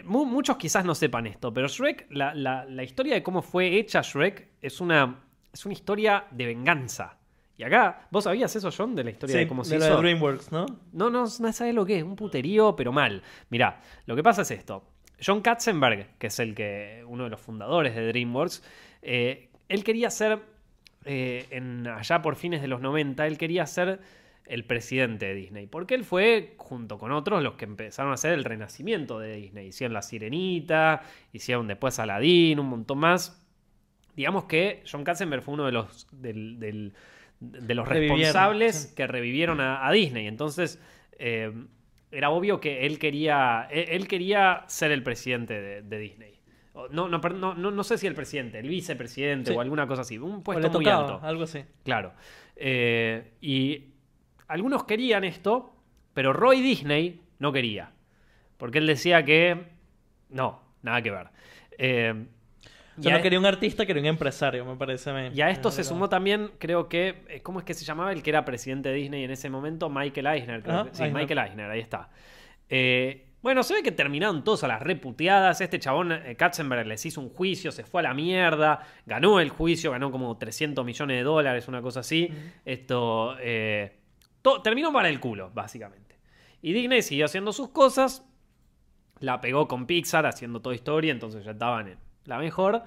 mu- 0.05 0.25
muchos 0.27 0.57
quizás 0.57 0.85
no 0.85 0.95
sepan 0.95 1.27
esto, 1.27 1.53
pero 1.53 1.69
Shrek, 1.69 2.07
la, 2.11 2.35
la- 2.35 2.65
la 2.65 2.83
historia 2.83 3.15
de 3.15 3.23
cómo 3.23 3.43
fue 3.43 3.77
hecha 3.79 4.01
Shrek 4.03 4.49
es 4.61 4.81
una, 4.81 5.21
es 5.53 5.65
una 5.65 5.75
historia 5.75 6.25
de 6.31 6.47
venganza. 6.47 7.17
Y 7.57 7.63
acá, 7.63 8.09
¿vos 8.11 8.25
sabías 8.25 8.57
eso, 8.57 8.71
John, 8.75 8.95
de 8.95 9.05
la 9.05 9.11
historia 9.11 9.35
Sí, 9.35 9.41
de 9.41 9.47
cómo 9.49 9.65
se 9.65 9.79
de 9.79 9.85
hizo? 9.85 9.97
de 9.97 10.01
DreamWorks, 10.03 10.51
¿no? 10.51 10.65
No, 10.93 11.11
no, 11.11 11.25
no 11.25 11.53
sabes 11.53 11.75
lo 11.75 11.85
que 11.85 11.99
es, 11.99 12.03
un 12.03 12.17
puterío, 12.17 12.75
pero 12.75 12.91
mal. 12.91 13.23
Mirá, 13.51 13.81
lo 14.07 14.17
que 14.17 14.23
pasa 14.23 14.43
es 14.43 14.51
esto. 14.51 14.83
John 15.25 15.43
Katzenberg, 15.43 16.17
que 16.17 16.29
es 16.29 16.39
el 16.39 16.55
que, 16.55 17.05
uno 17.07 17.25
de 17.25 17.31
los 17.31 17.39
fundadores 17.41 17.95
de 17.95 18.07
DreamWorks, 18.07 18.63
eh, 19.03 19.51
él 19.69 19.85
quería 19.85 20.09
ser, 20.09 20.41
eh, 21.05 21.47
en, 21.51 21.87
allá 21.87 22.23
por 22.23 22.37
fines 22.37 22.61
de 22.63 22.69
los 22.69 22.81
90, 22.81 23.27
él 23.27 23.39
quería 23.39 23.67
ser 23.67 24.01
el 24.47 24.65
presidente 24.65 25.27
de 25.27 25.35
Disney. 25.35 25.67
Porque 25.67 25.95
él 25.95 26.05
fue, 26.05 26.55
junto 26.57 26.99
con 26.99 27.13
otros, 27.13 27.43
los 27.43 27.55
que 27.55 27.65
empezaron 27.65 28.11
a 28.11 28.15
hacer 28.15 28.33
el 28.33 28.45
renacimiento 28.45 29.19
de 29.21 29.37
Disney. 29.37 29.69
Hicieron 29.69 29.95
La 29.95 30.03
Sirenita, 30.03 31.03
hicieron 31.33 31.69
después 31.69 31.99
Aladdin, 31.99 32.59
un 32.59 32.69
montón 32.69 32.99
más. 32.99 33.47
Digamos 34.17 34.45
que 34.45 34.83
John 34.91 35.05
Katzenberg 35.05 35.43
fue 35.43 35.55
uno 35.55 35.67
de 35.67 35.73
los, 35.73 36.09
del- 36.13 36.59
del- 36.59 36.93
de 37.41 37.75
los 37.75 37.89
responsables 37.89 38.77
sí. 38.91 38.95
que 38.95 39.07
revivieron 39.07 39.61
a, 39.61 39.87
a 39.87 39.93
Disney. 39.93 40.27
Entonces, 40.27 40.79
eh, 41.19 41.53
era 42.11 42.31
obvio 42.31 42.61
que 42.61 42.85
él 42.87 42.99
quería, 42.99 43.69
él, 43.71 43.85
él 43.89 44.09
quería 44.09 44.65
ser 44.67 44.91
el 44.91 45.03
presidente 45.03 45.61
de, 45.61 45.83
de 45.83 45.99
Disney. 45.99 46.40
No, 46.89 47.09
no, 47.09 47.19
no, 47.19 47.55
no, 47.55 47.71
no 47.71 47.85
sé 47.85 47.99
si 47.99 48.07
el 48.07 48.15
presidente, 48.15 48.59
el 48.59 48.69
vicepresidente 48.69 49.51
Sí. 49.51 49.57
o 49.57 49.61
alguna 49.61 49.87
cosa 49.87 50.03
así. 50.03 50.19
Un 50.19 50.37
O 50.37 50.43
puesto 50.43 50.71
muy 50.71 50.89
alto. 50.89 51.21
algo 51.23 51.45
así. 51.45 51.65
Claro. 51.85 52.13
Eh, 52.57 53.33
y 53.41 53.85
algunos 54.49 54.85
querían 54.85 55.25
esto, 55.25 55.75
pero 56.15 56.33
Roy 56.33 56.61
Disney 56.61 57.21
no 57.39 57.53
quería. 57.53 57.91
Porque 58.57 58.79
él 58.79 58.87
decía 58.87 59.25
que 59.25 59.57
no, 60.29 60.61
nada 60.83 61.01
que 61.03 61.11
ver. 61.11 61.29
Eh, 61.79 62.27
O 62.99 63.03
sea, 63.03 63.17
no 63.17 63.23
quería 63.23 63.39
un 63.39 63.47
artista, 63.47 63.87
quería 63.87 64.03
un 64.03 64.09
empresario, 64.09 64.65
me 64.67 64.77
parece 64.77 65.09
a 65.09 65.15
mí. 65.15 65.29
y 65.35 65.41
a 65.41 65.49
esto 65.49 65.71
se 65.71 65.83
sumó 65.85 66.09
también, 66.11 66.51
creo 66.59 66.89
que, 66.89 67.25
eh, 67.29 67.41
¿cómo 67.41 67.61
es 67.61 67.65
que 67.65 67.73
se 67.73 67.85
llamaba 67.87 68.13
el 68.13 68.23
que 68.23 68.29
era 68.31 68.45
presidente 68.45 68.91
de 68.91 68.97
Disney 68.97 69.25
en 69.25 69.31
ese 69.31 69.49
momento? 69.49 69.89
Michael 69.89 70.27
Eisner, 70.27 70.63
creo 70.63 70.75
Ajá, 70.81 70.91
que- 70.91 70.97
Sí, 70.97 71.03
Eisner. 71.05 71.23
Michael 71.23 71.39
Eisner, 71.47 71.71
ahí 71.71 71.81
está. 71.81 72.11
Eh, 72.69 73.27
bueno, 73.43 73.63
se 73.63 73.75
ve 73.75 73.83
que 73.83 73.93
terminaron 73.93 74.45
todos 74.45 74.65
a 74.65 74.69
las 74.69 74.83
reputeadas. 74.83 75.61
Este 75.63 75.79
chabón, 75.79 76.13
eh, 76.13 76.37
Katzenberg, 76.37 76.87
les 76.87 77.05
hizo 77.07 77.21
un 77.23 77.31
juicio, 77.31 77.73
se 77.73 77.85
fue 77.85 78.01
a 78.01 78.05
la 78.05 78.15
mierda, 78.15 78.81
ganó 79.07 79.41
el 79.41 79.49
juicio, 79.49 79.93
ganó 79.93 80.11
como 80.11 80.37
300 80.37 80.85
millones 80.85 81.17
de 81.17 81.23
dólares, 81.23 81.67
una 81.67 81.81
cosa 81.81 82.01
así. 82.01 82.29
Esto, 82.67 83.37
eh, 83.41 83.97
terminó 84.63 84.93
para 84.93 85.09
el 85.09 85.21
culo, 85.21 85.51
básicamente. 85.55 86.19
Y 86.61 86.75
Disney 86.75 87.01
siguió 87.01 87.25
haciendo 87.25 87.53
sus 87.53 87.71
cosas, 87.71 88.27
la 89.21 89.41
pegó 89.41 89.67
con 89.69 89.87
Pixar 89.87 90.27
haciendo 90.27 90.61
Toy 90.61 90.77
Story, 90.77 91.09
entonces 91.09 91.43
ya 91.43 91.53
estaban 91.53 91.89
en 91.89 91.99
la 92.27 92.39
mejor. 92.39 92.83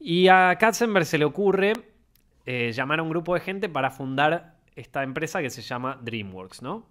Y 0.00 0.28
a 0.28 0.56
Katzenberg 0.58 1.04
se 1.04 1.18
le 1.18 1.26
ocurre 1.26 1.74
eh, 2.46 2.72
llamar 2.72 3.00
a 3.00 3.02
un 3.02 3.10
grupo 3.10 3.34
de 3.34 3.40
gente 3.40 3.68
para 3.68 3.90
fundar 3.90 4.56
esta 4.74 5.02
empresa 5.02 5.42
que 5.42 5.50
se 5.50 5.60
llama 5.60 5.98
DreamWorks, 6.02 6.62
¿no? 6.62 6.88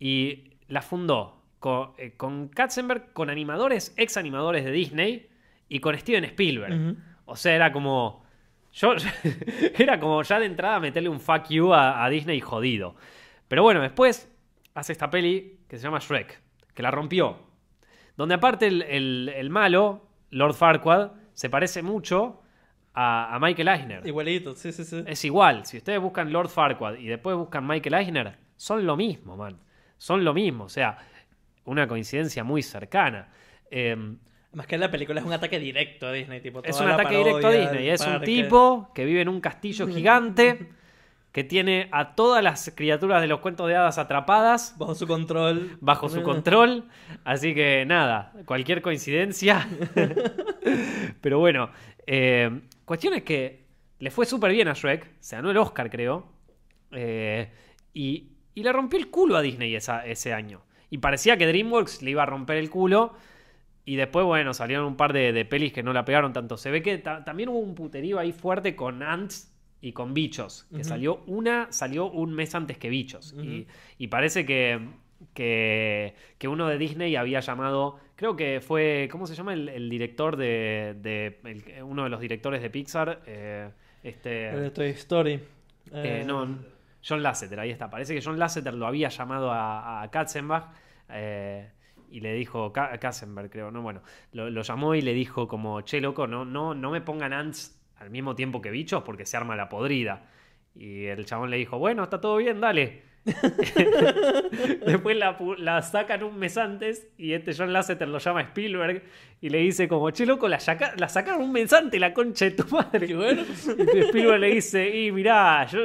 Y 0.00 0.50
la 0.66 0.82
fundó 0.82 1.41
con, 1.62 1.92
eh, 1.96 2.12
con 2.16 2.48
Katzenberg, 2.48 3.12
con 3.12 3.30
animadores, 3.30 3.94
ex 3.96 4.16
animadores 4.16 4.64
de 4.64 4.72
Disney 4.72 5.30
y 5.68 5.78
con 5.78 5.96
Steven 5.96 6.24
Spielberg. 6.24 6.96
O 7.24 7.36
sea, 7.36 7.54
era 7.54 7.72
como. 7.72 8.24
Yo, 8.72 8.94
era 9.78 10.00
como 10.00 10.22
ya 10.22 10.40
de 10.40 10.46
entrada 10.46 10.80
meterle 10.80 11.08
un 11.08 11.20
fuck 11.20 11.48
you 11.48 11.72
a, 11.72 12.04
a 12.04 12.08
Disney 12.10 12.40
jodido. 12.40 12.96
Pero 13.48 13.62
bueno, 13.62 13.80
después 13.80 14.28
hace 14.74 14.92
esta 14.92 15.08
peli 15.08 15.60
que 15.68 15.76
se 15.78 15.84
llama 15.84 15.98
Shrek, 16.00 16.40
que 16.74 16.82
la 16.82 16.90
rompió. 16.90 17.38
Donde 18.16 18.34
aparte 18.34 18.66
el, 18.66 18.82
el- 18.82 19.32
el 19.34 19.48
malo, 19.50 20.08
Lord 20.30 20.54
Farquaad, 20.54 21.12
se 21.32 21.48
parece 21.48 21.82
mucho 21.82 22.42
a, 22.94 23.34
a 23.34 23.38
Michael 23.38 23.68
Eisner. 23.68 24.06
Igualito, 24.06 24.54
sí, 24.56 24.72
sí, 24.72 24.84
sí. 24.84 25.04
Es 25.06 25.24
igual, 25.24 25.64
si 25.64 25.76
ustedes 25.78 26.00
buscan 26.00 26.32
Lord 26.32 26.48
Farquaad 26.48 26.96
y 26.96 27.06
después 27.06 27.36
buscan 27.36 27.66
Michael 27.66 27.94
Eisner, 27.94 28.36
son 28.56 28.84
lo 28.84 28.96
mismo, 28.96 29.36
man. 29.36 29.58
Son 29.96 30.24
lo 30.24 30.34
mismo, 30.34 30.64
o 30.64 30.68
sea, 30.68 30.98
una 31.64 31.86
coincidencia 31.86 32.44
muy 32.44 32.62
cercana. 32.62 33.28
Em, 33.70 34.18
Más 34.52 34.66
que 34.66 34.76
la 34.78 34.90
película 34.90 35.20
es 35.20 35.26
un 35.26 35.32
ataque 35.32 35.58
directo 35.58 36.06
a 36.06 36.12
Disney, 36.12 36.40
tipo 36.40 36.62
es 36.62 36.78
un 36.80 36.88
la 36.88 36.94
ataque 36.94 37.16
directo 37.16 37.46
a 37.46 37.50
Disney. 37.52 37.88
Es 37.88 38.00
un 38.06 38.20
tipo 38.22 38.90
que 38.94 39.04
vive 39.04 39.22
en 39.22 39.28
un 39.28 39.40
castillo 39.40 39.86
gigante, 39.88 40.68
que 41.32 41.44
tiene 41.44 41.88
a 41.92 42.14
todas 42.14 42.44
las 42.44 42.70
criaturas 42.76 43.22
de 43.22 43.26
los 43.28 43.40
cuentos 43.40 43.66
de 43.66 43.74
hadas 43.76 43.96
atrapadas 43.96 44.74
bajo 44.78 44.94
su 44.94 45.06
control. 45.06 45.78
bajo 45.80 46.08
su 46.10 46.22
control. 46.22 46.84
Así 47.24 47.54
que 47.54 47.86
nada, 47.86 48.32
cualquier 48.44 48.82
coincidencia. 48.82 49.66
Pero 51.20 51.38
bueno, 51.38 51.70
eh, 52.06 52.60
cuestión 52.84 53.14
es 53.14 53.22
que 53.22 53.64
le 53.98 54.10
fue 54.10 54.26
súper 54.26 54.52
bien 54.52 54.68
a 54.68 54.74
Shrek, 54.74 55.10
se 55.20 55.36
ganó 55.36 55.50
el 55.50 55.56
Oscar, 55.56 55.88
creo. 55.90 56.30
eh, 56.90 57.50
y, 57.94 58.32
y 58.54 58.62
le 58.62 58.72
rompió 58.72 58.98
el 58.98 59.08
culo 59.08 59.36
a 59.36 59.40
Disney 59.42 59.74
esa- 59.74 60.04
ese 60.04 60.32
año. 60.34 60.60
Y 60.92 60.98
parecía 60.98 61.36
que 61.36 61.46
DreamWorks 61.46 62.02
le 62.02 62.10
iba 62.12 62.22
a 62.22 62.26
romper 62.26 62.58
el 62.58 62.68
culo. 62.70 63.14
Y 63.84 63.96
después, 63.96 64.24
bueno, 64.24 64.54
salieron 64.54 64.84
un 64.86 64.96
par 64.96 65.12
de, 65.12 65.32
de 65.32 65.44
pelis 65.44 65.72
que 65.72 65.82
no 65.82 65.92
la 65.92 66.04
pegaron 66.04 66.32
tanto. 66.32 66.56
Se 66.56 66.70
ve 66.70 66.82
que 66.82 66.98
ta- 66.98 67.24
también 67.24 67.48
hubo 67.48 67.58
un 67.58 67.74
puterío 67.74 68.18
ahí 68.20 68.30
fuerte 68.30 68.76
con 68.76 69.02
Ants 69.02 69.52
y 69.80 69.90
con 69.92 70.14
Bichos. 70.14 70.66
Que 70.72 70.84
salió 70.84 71.22
una, 71.26 71.66
salió 71.72 72.08
un 72.10 72.32
mes 72.32 72.54
antes 72.54 72.78
que 72.78 72.88
Bichos. 72.90 73.34
Y, 73.42 73.66
y 73.98 74.06
parece 74.06 74.46
que, 74.46 74.78
que, 75.34 76.14
que 76.38 76.48
uno 76.48 76.68
de 76.68 76.78
Disney 76.78 77.16
había 77.16 77.40
llamado. 77.40 77.98
Creo 78.16 78.36
que 78.36 78.60
fue. 78.60 79.08
¿Cómo 79.10 79.26
se 79.26 79.34
llama 79.34 79.54
el, 79.54 79.68
el 79.68 79.88
director 79.90 80.36
de. 80.36 80.94
de- 81.00 81.40
el- 81.44 81.82
uno 81.82 82.04
de 82.04 82.10
los 82.10 82.20
directores 82.20 82.62
de 82.62 82.70
Pixar? 82.70 83.22
Eh, 83.26 83.68
este. 84.04 84.50
El 84.50 84.60
de 84.60 84.70
Toy 84.70 84.88
Story. 84.90 85.32
Eh, 85.32 85.40
Eh, 85.92 86.24
no, 86.26 86.46
John 87.06 87.22
Lasseter, 87.22 87.58
ahí 87.60 87.70
está. 87.70 87.90
Parece 87.90 88.14
que 88.14 88.22
John 88.22 88.38
Lasseter 88.38 88.74
lo 88.74 88.86
había 88.86 89.08
llamado 89.08 89.50
a, 89.50 90.02
a 90.02 90.10
Katzenbach. 90.10 90.66
eh, 91.10 91.70
y 92.10 92.20
le 92.20 92.34
dijo, 92.34 92.72
Ka- 92.74 92.98
Kassenberg 92.98 93.48
creo, 93.50 93.70
no, 93.70 93.80
bueno, 93.80 94.02
lo, 94.32 94.60
llamó 94.62 94.94
y 94.94 95.00
le 95.00 95.14
dijo 95.14 95.48
como, 95.48 95.80
che, 95.80 95.98
loco, 95.98 96.26
no, 96.26 96.44
no, 96.44 96.74
no 96.74 96.90
me 96.90 97.00
pongan 97.00 97.32
ants 97.32 97.80
al 97.96 98.10
mismo 98.10 98.34
tiempo 98.34 98.60
que 98.60 98.70
bichos 98.70 99.02
porque 99.02 99.24
se 99.24 99.38
arma 99.38 99.56
la 99.56 99.70
podrida. 99.70 100.26
Y 100.74 101.06
el 101.06 101.24
chabón 101.24 101.48
le 101.48 101.56
dijo, 101.56 101.78
bueno, 101.78 102.02
está 102.04 102.20
todo 102.20 102.36
bien, 102.36 102.60
dale. 102.60 103.02
Después 104.86 105.16
la, 105.58 105.82
sacan 105.82 106.22
un 106.22 106.38
mes 106.38 106.56
antes 106.58 107.08
y 107.16 107.32
este 107.32 107.52
John 107.56 107.72
Lasseter 107.72 108.08
lo 108.08 108.18
llama 108.18 108.42
Spielberg 108.42 109.02
y 109.40 109.48
le 109.48 109.58
dice 109.58 109.88
como, 109.88 110.10
che, 110.10 110.26
loco, 110.26 110.48
la, 110.48 110.58
saca- 110.60 110.94
la 110.98 111.08
sacaron 111.08 111.42
un 111.42 111.52
mes 111.52 111.72
antes, 111.72 112.00
la 112.00 112.12
concha 112.12 112.46
de 112.46 112.50
tu 112.52 112.64
madre. 112.74 113.06
Y 113.94 113.98
Spielberg 114.00 114.40
le 114.40 114.54
dice, 114.54 114.88
y 115.04 115.12
mirá, 115.12 115.66
yo, 115.66 115.80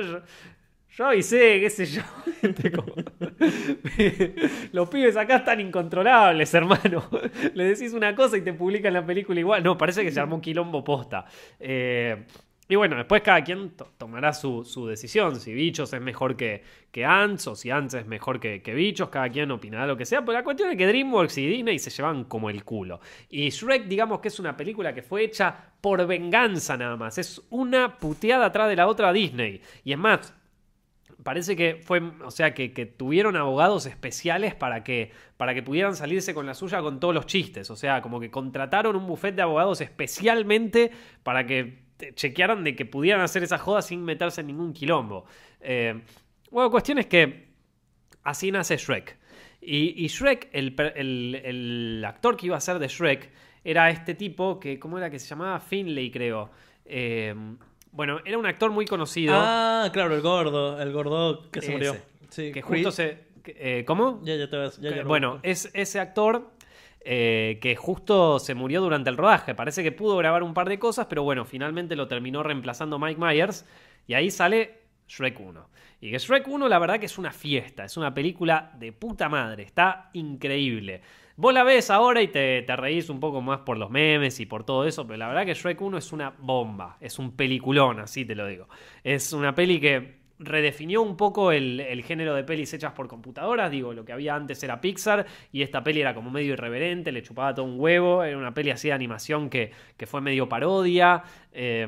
yo 0.98 1.06
avisé, 1.06 1.60
qué 1.60 1.70
sé 1.70 1.86
yo. 1.86 2.02
Los 4.72 4.90
pibes 4.90 5.18
acá 5.18 5.38
están 5.38 5.60
incontrolables, 5.60 6.54
hermano. 6.54 7.04
Le 7.54 7.64
decís 7.66 7.94
una 7.94 8.16
cosa 8.16 8.38
y 8.38 8.42
te 8.42 8.54
publican 8.54 8.94
la 8.94 9.06
película 9.06 9.40
igual. 9.40 9.64
No, 9.64 9.78
parece 9.78 10.04
que 10.04 10.12
se 10.12 10.20
armó 10.20 10.36
un 10.36 10.42
quilombo 10.42 10.84
posta. 10.84 11.26
Eh, 11.60 12.26
y 12.70 12.76
bueno, 12.76 12.98
después 12.98 13.22
cada 13.22 13.42
quien 13.44 13.72
to- 13.78 13.94
tomará 13.98 14.34
su, 14.34 14.66
su 14.66 14.88
decisión. 14.88 15.40
Si 15.40 15.54
Bichos 15.54 15.94
es 15.94 16.02
mejor 16.02 16.36
que, 16.36 16.64
que 16.92 17.06
Ants 17.06 17.48
o 17.48 17.56
si 17.56 17.72
Ants 17.72 17.94
es 17.94 18.06
mejor 18.06 18.42
que, 18.42 18.62
que 18.62 18.74
Bichos. 18.74 19.08
Cada 19.10 19.30
quien 19.30 19.50
opinará 19.52 19.88
lo 19.88 19.96
que 19.96 20.06
sea. 20.06 20.20
Pero 20.22 20.34
la 20.34 20.44
cuestión 20.44 20.70
es 20.72 20.78
que 20.78 20.86
DreamWorks 20.86 21.38
y 21.38 21.48
Disney 21.48 21.80
se 21.80 21.90
llevan 21.92 22.26
como 22.26 22.50
el 22.50 22.66
culo. 22.66 23.00
Y 23.30 23.50
Shrek, 23.50 23.86
digamos 23.86 24.20
que 24.20 24.28
es 24.28 24.40
una 24.40 24.58
película 24.58 24.94
que 24.94 25.02
fue 25.02 25.24
hecha 25.24 25.56
por 25.80 26.06
venganza 26.06 26.76
nada 26.76 26.98
más. 26.98 27.18
Es 27.18 27.42
una 27.52 27.98
puteada 28.00 28.48
atrás 28.48 28.68
de 28.68 28.76
la 28.76 28.88
otra 28.88 29.14
Disney. 29.14 29.62
Y 29.86 29.94
es 29.94 29.98
más, 29.98 30.34
parece 31.28 31.58
que 31.58 31.76
fue, 31.84 32.02
o 32.24 32.32
sea, 32.32 32.54
que, 32.54 32.70
tuvieron 32.70 33.36
abogados 33.36 33.86
especiales 33.86 34.56
para 34.56 34.86
que, 34.86 35.12
para 35.36 35.54
que 35.54 35.62
pudieran 35.62 35.94
salirse 35.94 36.34
con 36.34 36.46
la 36.46 36.54
suya 36.54 36.80
con 36.80 37.02
todos 37.02 37.14
los 37.14 37.26
chistes. 37.26 37.70
O 37.70 37.76
sea, 37.76 38.02
como 38.02 38.22
que 38.22 38.32
contrataron 38.32 38.96
un 38.96 39.06
buffet 39.06 39.36
de 39.36 39.42
abogados 39.42 39.82
especialmente 39.82 40.90
para 41.24 41.46
que 41.46 41.80
chequearan 42.16 42.64
de 42.64 42.78
que 42.78 42.86
pudieran 42.86 43.20
hacer 43.20 43.44
esa 43.44 43.58
joda 43.58 43.82
sin 43.82 44.06
meterse 44.06 44.40
en 44.40 44.48
ningún 44.48 44.72
quilombo. 44.72 45.26
Eh, 45.60 46.02
bueno, 46.50 46.72
cuestión 46.72 46.98
es 46.98 47.08
que 47.08 47.50
así 48.24 48.50
nace 48.50 48.78
Shrek. 48.78 49.18
Y, 49.60 50.08
Shrek, 50.08 50.48
el, 50.54 52.06
actor 52.08 52.38
que 52.38 52.46
iba 52.46 52.56
a 52.56 52.62
ser 52.62 52.80
de 52.80 52.88
Shrek, 52.88 53.30
era 53.66 53.90
este 53.90 54.14
tipo 54.16 54.62
que, 54.62 54.80
¿cómo 54.80 54.98
era 54.98 55.10
que 55.10 55.20
se 55.20 55.28
llamaba? 55.28 55.60
Finlay, 55.60 56.10
creo. 56.10 56.52
Eh, 56.86 57.36
bueno, 57.98 58.20
era 58.24 58.38
un 58.38 58.46
actor 58.46 58.72
muy 58.72 58.86
conocido. 58.86 59.34
Ah, 59.36 59.90
claro, 59.92 60.16
el 60.16 60.22
gordo, 60.22 60.80
el 60.82 60.94
gordo 60.94 61.50
que 61.52 61.62
se 61.62 61.72
murió. 61.74 61.96
Sí, 62.30 62.52
que 62.54 62.62
Creed. 62.62 62.84
justo 62.86 62.92
se. 62.92 63.26
eh, 63.46 63.84
¿Cómo? 63.86 64.22
Ya, 64.24 64.36
ya 64.36 64.50
te 64.50 64.56
vas. 64.56 64.78
Ya, 64.80 64.92
ya 64.92 64.96
lo 64.98 65.08
bueno, 65.08 65.32
busco. 65.34 65.48
es 65.48 65.70
ese 65.74 66.00
actor 66.00 66.52
eh, 67.02 67.58
que 67.62 67.76
justo 67.76 68.40
se 68.40 68.54
murió 68.54 68.82
durante 68.82 69.10
el 69.10 69.18
rodaje. 69.18 69.56
Parece 69.56 69.82
que 69.84 69.92
pudo 69.92 70.16
grabar 70.18 70.44
un 70.44 70.54
par 70.54 70.70
de 70.70 70.78
cosas, 70.80 71.08
pero 71.08 71.24
bueno, 71.24 71.44
finalmente 71.44 71.96
lo 71.96 72.08
terminó 72.08 72.44
reemplazando 72.44 73.00
Mike 73.00 73.20
Myers. 73.20 73.66
Y 74.08 74.14
ahí 74.14 74.30
sale 74.32 74.82
Shrek 75.08 75.40
1. 75.40 75.70
Y 76.00 76.12
que 76.12 76.20
Shrek 76.20 76.48
1, 76.48 76.68
la 76.70 76.80
verdad 76.80 77.00
que 77.00 77.08
es 77.08 77.18
una 77.18 77.32
fiesta. 77.32 77.84
Es 77.86 77.98
una 77.98 78.14
película 78.14 78.72
de 78.78 78.92
puta 78.94 79.28
madre. 79.30 79.64
Está 79.64 80.10
increíble. 80.14 81.02
Vos 81.40 81.54
la 81.54 81.64
ves 81.64 81.92
ahora 81.92 82.24
y 82.24 82.30
te, 82.30 82.64
te 82.64 82.76
reís 82.76 83.10
un 83.10 83.20
poco 83.20 83.42
más 83.42 83.60
por 83.60 83.78
los 83.78 83.92
memes 83.92 84.40
y 84.40 84.48
por 84.48 84.64
todo 84.64 84.86
eso, 84.88 85.06
pero 85.06 85.18
la 85.18 85.28
verdad 85.28 85.46
que 85.46 85.54
Shrek 85.54 85.80
1 85.80 85.98
es 86.00 86.12
una 86.12 86.32
bomba. 86.32 86.98
Es 87.00 87.20
un 87.20 87.36
peliculón, 87.36 88.00
así 88.00 88.26
te 88.26 88.34
lo 88.34 88.48
digo. 88.48 88.68
Es 89.04 89.34
una 89.34 89.54
peli 89.54 89.80
que 89.80 90.18
redefinió 90.40 91.04
un 91.04 91.16
poco 91.16 91.52
el, 91.52 91.80
el 91.80 92.04
género 92.04 92.34
de 92.34 92.44
pelis 92.44 92.74
hechas 92.74 92.94
por 92.94 93.08
computadoras. 93.08 93.70
Digo, 93.70 93.94
lo 93.94 94.04
que 94.04 94.14
había 94.14 94.34
antes 94.34 94.64
era 94.64 94.82
Pixar 94.82 95.28
y 95.52 95.62
esta 95.62 95.84
peli 95.84 96.02
era 96.02 96.16
como 96.16 96.32
medio 96.32 96.54
irreverente, 96.54 97.12
le 97.12 97.22
chupaba 97.22 97.54
todo 97.54 97.68
un 97.68 97.80
huevo. 97.80 98.24
Era 98.24 98.38
una 98.38 98.56
peli 98.56 98.72
así 98.72 98.88
de 98.88 98.96
animación 98.96 99.52
que, 99.52 99.72
que 99.96 100.08
fue 100.08 100.22
medio 100.22 100.50
parodia. 100.50 101.22
Eh, 101.52 101.88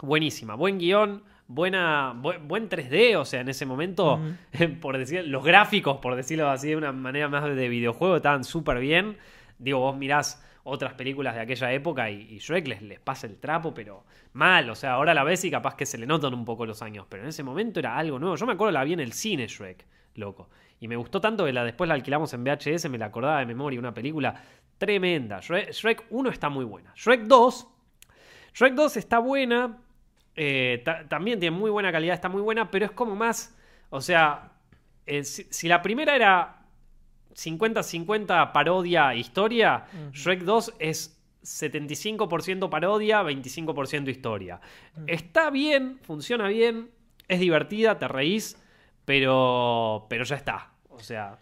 buenísima, 0.00 0.54
buen 0.54 0.78
guion. 0.78 1.22
Buena, 1.50 2.12
bu- 2.14 2.38
buen 2.46 2.68
3D, 2.68 3.16
o 3.16 3.24
sea, 3.24 3.40
en 3.40 3.48
ese 3.48 3.64
momento, 3.64 4.20
por 4.82 4.98
decir, 4.98 5.26
los 5.26 5.42
gráficos, 5.42 5.96
por 5.96 6.14
decirlo 6.14 6.48
así 6.50 6.68
de 6.68 6.76
una 6.76 6.92
manera 6.92 7.28
más 7.28 7.44
de 7.44 7.68
videojuego, 7.68 8.16
estaban 8.16 8.44
súper 8.44 8.78
bien. 8.78 9.16
Digo, 9.58 9.78
vos 9.80 9.96
mirás 9.96 10.44
otras 10.64 10.92
películas 10.92 11.34
de 11.34 11.40
aquella 11.40 11.72
época 11.72 12.10
y, 12.10 12.20
y 12.34 12.38
Shrek 12.38 12.68
les, 12.68 12.82
les 12.82 13.00
pasa 13.00 13.26
el 13.26 13.38
trapo, 13.38 13.72
pero 13.72 14.04
mal. 14.34 14.68
O 14.68 14.74
sea, 14.74 14.92
ahora 14.92 15.14
la 15.14 15.24
ves 15.24 15.42
y 15.46 15.50
capaz 15.50 15.74
que 15.74 15.86
se 15.86 15.96
le 15.96 16.04
notan 16.06 16.34
un 16.34 16.44
poco 16.44 16.66
los 16.66 16.82
años, 16.82 17.06
pero 17.08 17.22
en 17.22 17.30
ese 17.30 17.42
momento 17.42 17.80
era 17.80 17.96
algo 17.96 18.18
nuevo. 18.18 18.36
Yo 18.36 18.44
me 18.44 18.52
acuerdo 18.52 18.72
la 18.72 18.84
vi 18.84 18.92
en 18.92 19.00
el 19.00 19.14
cine 19.14 19.46
Shrek, 19.48 19.86
loco. 20.16 20.50
Y 20.80 20.86
me 20.86 20.96
gustó 20.96 21.18
tanto 21.20 21.46
que 21.46 21.52
la, 21.54 21.64
después 21.64 21.88
la 21.88 21.94
alquilamos 21.94 22.32
en 22.34 22.44
VHS, 22.44 22.90
me 22.90 22.98
la 22.98 23.06
acordaba 23.06 23.38
de 23.40 23.46
memoria, 23.46 23.80
una 23.80 23.94
película 23.94 24.34
tremenda. 24.76 25.40
Shrek, 25.40 25.72
Shrek 25.72 26.04
1 26.10 26.28
está 26.30 26.50
muy 26.50 26.66
buena. 26.66 26.92
Shrek 26.94 27.22
2, 27.22 27.68
Shrek 28.54 28.74
2 28.74 28.96
está 28.98 29.18
buena, 29.18 29.78
eh, 30.40 30.80
ta- 30.84 31.06
también 31.08 31.40
tiene 31.40 31.56
muy 31.56 31.70
buena 31.70 31.90
calidad, 31.90 32.14
está 32.14 32.28
muy 32.28 32.40
buena, 32.42 32.70
pero 32.70 32.84
es 32.86 32.92
como 32.92 33.16
más, 33.16 33.56
o 33.90 34.00
sea, 34.00 34.52
eh, 35.04 35.24
si, 35.24 35.46
si 35.50 35.66
la 35.68 35.82
primera 35.82 36.14
era 36.14 36.62
50-50 37.34 38.52
parodia 38.52 39.14
historia, 39.14 39.84
Shrek 40.12 40.42
2 40.42 40.74
es 40.78 41.14
75% 41.42 42.68
parodia, 42.70 43.22
25% 43.22 44.10
historia. 44.10 44.60
Está 45.06 45.50
bien, 45.50 45.98
funciona 46.02 46.48
bien, 46.48 46.90
es 47.26 47.40
divertida, 47.40 47.98
te 47.98 48.08
reís, 48.08 48.60
pero, 49.04 50.06
pero 50.10 50.24
ya 50.24 50.36
está. 50.36 50.70
O 50.90 51.00
sea, 51.00 51.38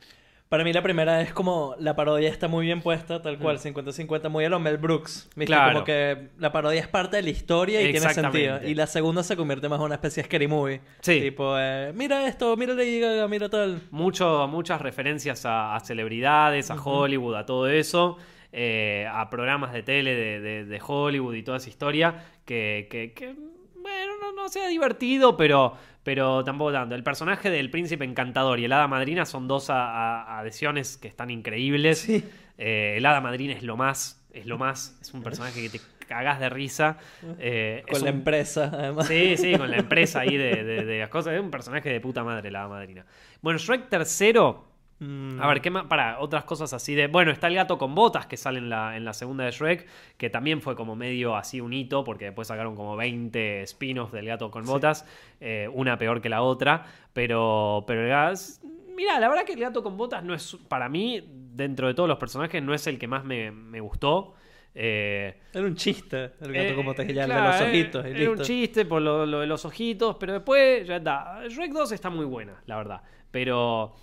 Para 0.57 0.65
mí 0.65 0.73
la 0.73 0.81
primera 0.81 1.21
es 1.21 1.35
como 1.35 1.75
la 1.79 1.95
parodia 1.95 2.31
está 2.31 2.49
muy 2.49 2.65
bien 2.65 2.81
puesta, 2.81 3.21
tal 3.21 3.39
cual, 3.39 3.59
50-50, 3.59 4.31
muy 4.31 4.47
a 4.47 4.49
lo 4.49 4.59
Mel 4.59 4.79
Brooks. 4.79 5.29
¿viste? 5.37 5.45
Mm. 5.45 5.45
Claro. 5.45 5.73
Como 5.75 5.85
que 5.85 6.29
la 6.39 6.51
parodia 6.51 6.81
es 6.81 6.89
parte 6.89 7.17
de 7.19 7.23
la 7.25 7.29
historia 7.29 7.83
y 7.83 7.93
tiene 7.93 8.09
sentido. 8.15 8.59
Y 8.65 8.75
la 8.75 8.87
segunda 8.87 9.23
se 9.23 9.37
convierte 9.37 9.69
más 9.69 9.79
en 9.81 9.85
una 9.85 9.97
especie 9.97 10.23
de 10.23 10.29
scary 10.29 10.49
movie. 10.49 10.81
Sí. 11.03 11.21
Tipo, 11.21 11.57
eh, 11.59 11.93
mira 11.95 12.27
esto, 12.27 12.57
mira 12.57 12.73
Lady 12.73 13.01
Gaga, 13.01 13.29
mira 13.29 13.51
tal. 13.51 13.83
mucho, 13.91 14.49
muchas 14.49 14.81
referencias 14.81 15.45
a, 15.45 15.77
a 15.77 15.81
celebridades, 15.81 16.71
a 16.71 16.75
Hollywood, 16.83 17.35
a 17.35 17.45
todo 17.45 17.69
eso, 17.69 18.17
eh, 18.51 19.07
a 19.13 19.29
programas 19.29 19.75
de 19.75 19.83
tele 19.83 20.15
de, 20.15 20.41
de- 20.41 20.65
de 20.65 20.81
Hollywood 20.87 21.35
y 21.35 21.43
toda 21.43 21.59
esa 21.59 21.69
historia, 21.69 22.25
que, 22.47 22.89
que- 22.91 23.13
que, 23.13 23.35
bueno, 23.83 24.13
no, 24.23 24.33
no 24.33 24.49
sea 24.49 24.69
divertido, 24.69 25.37
pero, 25.37 25.75
pero 26.07 26.45
tampoco 26.45 26.71
tanto. 26.73 26.95
El 26.95 27.03
personaje 27.03 27.51
del 27.51 27.69
príncipe 27.69 28.05
encantador 28.05 28.61
y 28.61 28.65
el 28.67 28.73
hada 28.73 28.87
madrina 28.87 29.27
son 29.27 29.49
dos 29.49 29.67
adhesiones 29.71 30.97
que 30.99 31.09
están 31.09 31.31
increíbles. 31.31 31.99
Sí. 31.99 32.25
Eh, 32.59 32.95
el 32.97 33.05
hada 33.07 33.21
madrina 33.21 33.55
es 33.55 33.65
lo 33.65 33.77
más, 33.77 34.25
es 34.33 34.47
lo 34.47 34.57
más, 34.57 34.97
es 35.03 35.13
un 35.13 35.25
personaje 35.25 35.61
que 35.69 35.69
te 35.79 35.85
cagas 36.07 36.39
de 36.39 36.49
risa. 36.49 36.99
Eh, 37.41 37.83
Con 37.91 38.03
la 38.05 38.11
un- 38.11 38.17
empresa, 38.19 38.71
además. 38.73 39.09
Sí, 39.09 39.37
sí, 39.37 39.57
con 39.59 39.69
la 39.69 39.79
empresa 39.79 40.21
ahí 40.21 40.37
de, 40.37 40.63
de- 40.63 40.85
de 40.85 40.99
las 41.01 41.09
cosas. 41.09 41.35
Es 41.35 41.41
un 41.41 41.51
personaje 41.51 41.89
de 41.91 42.01
puta 42.01 42.23
madre, 42.23 42.51
la 42.53 42.61
hada 42.61 42.69
madrina. 42.69 43.05
Bueno, 43.43 43.59
Shrek 43.59 43.89
tercero. 43.89 44.66
Mm. 44.99 45.41
A 45.41 45.47
ver, 45.49 45.61
¿qué 45.61 45.71
más? 45.71 45.85
Para, 45.87 46.21
otras 46.21 46.45
cosas 46.45 46.73
así 46.73 46.95
de. 46.95 47.07
Bueno, 47.07 47.31
está 47.31 47.49
el 47.49 47.55
gato 47.55 47.77
con 47.77 47.95
botas 47.95 48.27
que 48.27 48.37
sale 48.37 48.59
en 48.59 48.71
la, 48.71 48.97
en 48.97 49.05
la 49.05 49.13
segunda 49.13 49.45
de 49.45 49.51
Shrek, 49.51 49.87
que 50.17 50.31
también 50.31 50.63
fue 50.63 50.75
como 50.75 50.97
medio 50.97 51.37
así 51.37 51.61
un 51.61 51.73
hito, 51.73 52.03
porque 52.03 52.27
después 52.27 52.49
sacaron 52.49 52.75
como 52.75 52.97
20 52.97 53.63
spin-offs 53.63 54.13
del 54.13 54.27
gato 54.27 54.51
con 54.51 54.65
botas, 54.65 55.07
eh, 55.41 55.69
una 55.73 55.99
peor 55.99 56.23
que 56.23 56.29
la 56.29 56.43
otra. 56.43 56.85
Pero, 57.13 57.85
pero 57.87 58.03
el 58.03 58.09
gas. 58.09 58.63
Mira, 58.95 59.21
la 59.21 59.29
verdad 59.29 59.45
que 59.45 59.53
el 59.53 59.61
gato 59.61 59.83
con 59.83 59.97
botas 59.99 60.25
no 60.25 60.33
es. 60.33 60.57
Para 60.69 60.89
mí, 60.89 61.23
dentro 61.31 61.89
de 61.89 61.95
todos 61.95 62.09
los 62.09 62.19
personajes, 62.19 62.63
no 62.63 62.73
es 62.73 62.87
el 62.87 62.99
que 62.99 63.07
más 63.07 63.25
me, 63.25 63.51
me 63.51 63.81
gustó. 63.81 64.35
Eh, 64.79 65.35
Era 65.55 65.65
un 65.65 65.75
chiste, 65.75 66.33
el 66.41 66.53
gato 66.53 66.73
eh, 66.73 66.75
como 66.75 66.95
te 66.95 67.11
ya, 67.13 67.25
el 67.25 67.31
claro, 67.31 67.47
de 67.47 67.61
los 67.61 67.69
ojitos. 67.69 68.05
y 68.05 68.09
Era 68.11 68.19
listo. 68.19 68.33
un 68.33 68.41
chiste 68.41 68.85
por 68.85 69.01
lo, 69.01 69.25
lo 69.25 69.41
de 69.41 69.47
los 69.47 69.65
ojitos, 69.65 70.17
pero 70.21 70.35
después 70.35 70.87
ya 70.87 70.97
está. 70.97 71.41
Shrek 71.49 71.73
2 71.73 71.93
está 71.93 72.11
muy 72.11 72.27
buena, 72.27 72.63
la 72.67 72.77
verdad. 72.77 73.03
Pero. 73.31 73.95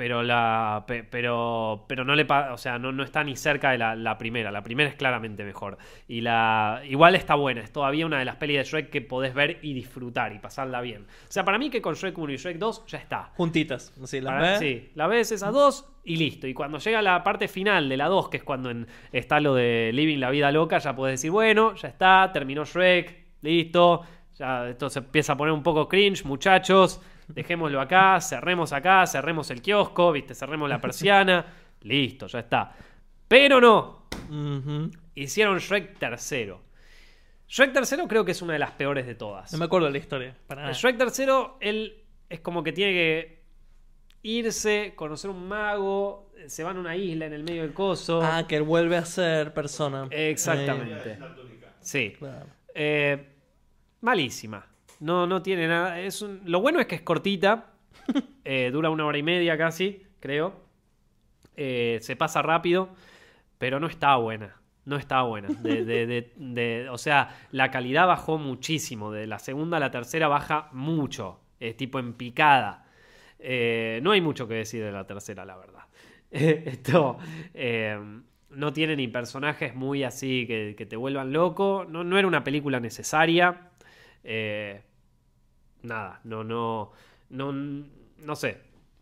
Pero 0.00 0.22
la. 0.22 0.84
pe- 0.86 1.04
Pero. 1.04 1.84
Pero 1.86 2.04
no 2.06 2.14
le 2.14 2.26
O 2.52 2.56
sea, 2.56 2.78
no, 2.78 2.90
no 2.90 3.02
está 3.02 3.22
ni 3.22 3.36
cerca 3.36 3.70
de 3.72 3.76
la, 3.76 3.94
la 3.94 4.16
primera. 4.16 4.50
La 4.50 4.62
primera 4.62 4.88
es 4.88 4.96
claramente 4.96 5.44
mejor. 5.44 5.76
Y 6.08 6.22
la. 6.22 6.80
Igual 6.88 7.16
está 7.16 7.34
buena. 7.34 7.60
Es 7.60 7.70
todavía 7.70 8.06
una 8.06 8.18
de 8.18 8.24
las 8.24 8.36
pelis 8.36 8.56
de 8.56 8.64
Shrek 8.64 8.88
que 8.88 9.02
podés 9.02 9.34
ver 9.34 9.58
y 9.60 9.74
disfrutar 9.74 10.32
y 10.32 10.38
pasarla 10.38 10.80
bien. 10.80 11.02
O 11.02 11.30
sea, 11.30 11.44
para 11.44 11.58
mí 11.58 11.68
que 11.68 11.82
con 11.82 11.92
Shrek 11.96 12.16
1 12.16 12.32
y 12.32 12.36
Shrek 12.38 12.56
2 12.56 12.86
ya 12.86 12.96
está. 12.96 13.30
Juntitas. 13.36 13.92
Las 14.00 14.10
Para- 14.24 14.40
ves. 14.52 14.58
sí, 14.60 14.90
la 14.94 15.06
ves 15.06 15.32
esas 15.32 15.52
dos 15.52 15.86
y 16.02 16.16
listo. 16.16 16.46
Y 16.46 16.54
cuando 16.54 16.78
llega 16.78 17.02
la 17.02 17.22
parte 17.22 17.46
final 17.46 17.90
de 17.90 17.98
la 17.98 18.06
2, 18.08 18.30
que 18.30 18.38
es 18.38 18.42
cuando 18.42 18.70
en- 18.70 18.86
está 19.12 19.38
lo 19.38 19.54
de 19.54 19.90
Living 19.92 20.16
la 20.18 20.30
vida 20.30 20.50
loca, 20.50 20.78
ya 20.78 20.96
puedes 20.96 21.20
decir, 21.20 21.30
bueno, 21.30 21.74
ya 21.74 21.88
está, 21.88 22.30
terminó 22.32 22.64
Shrek, 22.64 23.26
listo. 23.42 24.00
Ya 24.38 24.66
esto 24.70 24.88
se 24.88 25.00
empieza 25.00 25.34
a 25.34 25.36
poner 25.36 25.52
un 25.52 25.62
poco 25.62 25.86
cringe, 25.86 26.24
muchachos. 26.24 27.02
Dejémoslo 27.34 27.80
acá, 27.80 28.20
cerremos 28.20 28.72
acá, 28.72 29.06
cerremos 29.06 29.50
el 29.50 29.62
kiosco, 29.62 30.12
viste, 30.12 30.34
cerremos 30.34 30.68
la 30.68 30.80
persiana. 30.80 31.44
listo, 31.82 32.26
ya 32.26 32.40
está. 32.40 32.72
Pero 33.28 33.60
no, 33.60 34.06
hicieron 35.14 35.58
Shrek 35.58 35.98
tercero. 35.98 36.62
Shrek 37.48 37.72
tercero 37.72 38.06
creo 38.06 38.24
que 38.24 38.32
es 38.32 38.42
una 38.42 38.52
de 38.52 38.58
las 38.58 38.72
peores 38.72 39.06
de 39.06 39.14
todas. 39.14 39.52
No 39.52 39.58
me 39.58 39.64
acuerdo 39.64 39.86
de 39.86 39.92
la 39.92 39.98
historia. 39.98 40.36
Para 40.46 40.62
nada. 40.62 40.72
El 40.72 40.76
Shrek 40.76 40.96
tercero, 40.98 41.56
él 41.60 42.04
es 42.28 42.40
como 42.40 42.62
que 42.62 42.72
tiene 42.72 42.92
que 42.92 43.42
irse, 44.22 44.92
conocer 44.96 45.30
un 45.30 45.48
mago, 45.48 46.30
se 46.46 46.62
van 46.62 46.76
a 46.76 46.80
una 46.80 46.96
isla 46.96 47.26
en 47.26 47.32
el 47.32 47.42
medio 47.42 47.62
del 47.62 47.72
coso. 47.72 48.20
Ah, 48.22 48.46
que 48.46 48.56
él 48.56 48.62
vuelve 48.62 48.96
a 48.96 49.04
ser 49.04 49.52
persona. 49.52 50.06
Exactamente. 50.10 51.12
Eh, 51.12 51.18
Sí. 51.80 52.14
claro. 52.18 52.46
Eh, 52.74 53.26
malísima. 54.02 54.66
No, 55.00 55.26
no 55.26 55.42
tiene 55.42 55.66
nada. 55.66 56.00
Es 56.00 56.22
un- 56.22 56.40
Lo 56.44 56.60
bueno 56.60 56.80
es 56.80 56.86
que 56.86 56.94
es 56.96 57.02
cortita. 57.02 57.66
Eh, 58.44 58.70
dura 58.72 58.90
una 58.90 59.04
hora 59.04 59.18
y 59.18 59.22
media 59.22 59.56
casi, 59.58 60.02
creo. 60.18 60.54
Eh, 61.56 61.98
se 62.00 62.16
pasa 62.16 62.40
rápido, 62.42 62.88
pero 63.58 63.78
no 63.78 63.86
está 63.86 64.16
buena. 64.16 64.56
No 64.86 64.96
está 64.96 65.22
buena. 65.22 65.48
De- 65.48 65.84
de- 65.84 66.32
de- 66.34 66.88
o 66.90 66.98
sea, 66.98 67.36
la 67.52 67.70
calidad 67.70 68.06
bajó 68.08 68.38
muchísimo. 68.38 69.12
De 69.12 69.26
la 69.26 69.38
segunda 69.38 69.76
a 69.76 69.80
la 69.80 69.90
tercera 69.90 70.26
baja 70.26 70.68
mucho. 70.72 71.40
Es 71.60 71.76
tipo 71.76 71.98
en 71.98 72.14
picada. 72.14 72.86
Eh, 73.38 74.00
no 74.02 74.10
hay 74.12 74.20
mucho 74.22 74.48
que 74.48 74.54
decir 74.54 74.82
de 74.82 74.90
la 74.92 75.06
tercera, 75.06 75.44
la 75.44 75.56
verdad. 75.56 75.84
Esto 76.30 77.18
no 78.50 78.72
tiene 78.72 78.96
ni 78.96 79.06
personajes 79.08 79.74
muy 79.74 80.02
así 80.02 80.46
que, 80.46 80.74
que 80.76 80.86
te 80.86 80.96
vuelvan 80.96 81.32
loco. 81.32 81.86
No, 81.88 82.02
no 82.04 82.18
era 82.18 82.26
una 82.26 82.42
película 82.42 82.80
necesaria. 82.80 83.68
Eh, 84.24 84.80
nada, 85.82 86.20
no, 86.24 86.44
no, 86.44 86.92
no, 87.30 87.52
no 87.52 88.36
sé. 88.36 88.60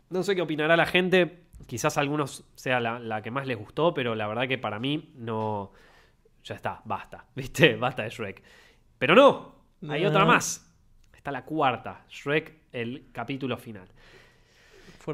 No 0.09 0.23
sé 0.23 0.35
qué 0.35 0.41
opinará 0.41 0.75
la 0.77 0.85
gente. 0.85 1.43
Quizás 1.67 1.97
a 1.97 2.01
algunos 2.01 2.45
sea 2.55 2.79
la, 2.79 2.99
la 2.99 3.21
que 3.21 3.31
más 3.31 3.45
les 3.45 3.57
gustó, 3.57 3.93
pero 3.93 4.15
la 4.15 4.27
verdad 4.27 4.47
que 4.47 4.57
para 4.57 4.79
mí 4.79 5.11
no. 5.15 5.71
Ya 6.43 6.55
está, 6.55 6.81
basta. 6.85 7.25
¿Viste? 7.35 7.75
Basta 7.75 8.03
de 8.03 8.09
Shrek. 8.09 8.41
Pero 8.97 9.15
no, 9.15 9.55
hay 9.89 10.03
No. 10.03 10.09
otra 10.09 10.25
más. 10.25 10.65
Está 11.15 11.31
la 11.31 11.43
cuarta, 11.43 12.05
Shrek, 12.09 12.53
el 12.71 13.07
capítulo 13.11 13.57
final. 13.57 13.87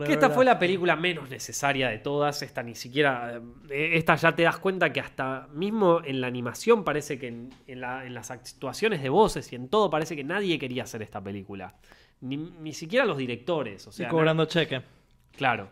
Que 0.07 0.13
esta 0.13 0.29
fue 0.35 0.43
la 0.45 0.57
película 0.59 0.95
menos 0.95 1.29
necesaria 1.29 1.89
de 1.89 1.99
todas. 1.99 2.41
Esta 2.41 2.63
ni 2.63 2.75
siquiera. 2.75 3.39
eh, 3.69 3.91
Esta 3.93 4.15
ya 4.15 4.35
te 4.35 4.43
das 4.43 4.57
cuenta 4.57 4.91
que 4.91 4.99
hasta 4.99 5.47
mismo 5.53 6.01
en 6.03 6.19
la 6.21 6.27
animación 6.27 6.83
parece 6.83 7.17
que 7.19 7.27
en, 7.27 7.49
en 7.67 7.81
la- 7.81 8.05
en 8.05 8.13
las 8.13 8.31
actuaciones 8.31 9.01
de 9.01 9.09
voces 9.09 9.51
y 9.53 9.55
en 9.55 9.69
todo 9.69 9.89
parece 9.89 10.15
que 10.15 10.23
nadie 10.23 10.57
quería 10.59 10.83
hacer 10.83 11.01
esta 11.01 11.23
película. 11.23 11.75
Ni, 12.21 12.37
ni 12.37 12.73
siquiera 12.73 13.05
los 13.05 13.17
directores. 13.17 13.85
O 13.87 13.91
sea, 13.91 14.07
y 14.07 14.09
cobrando 14.09 14.45
cheque. 14.45 14.81
Claro. 15.37 15.69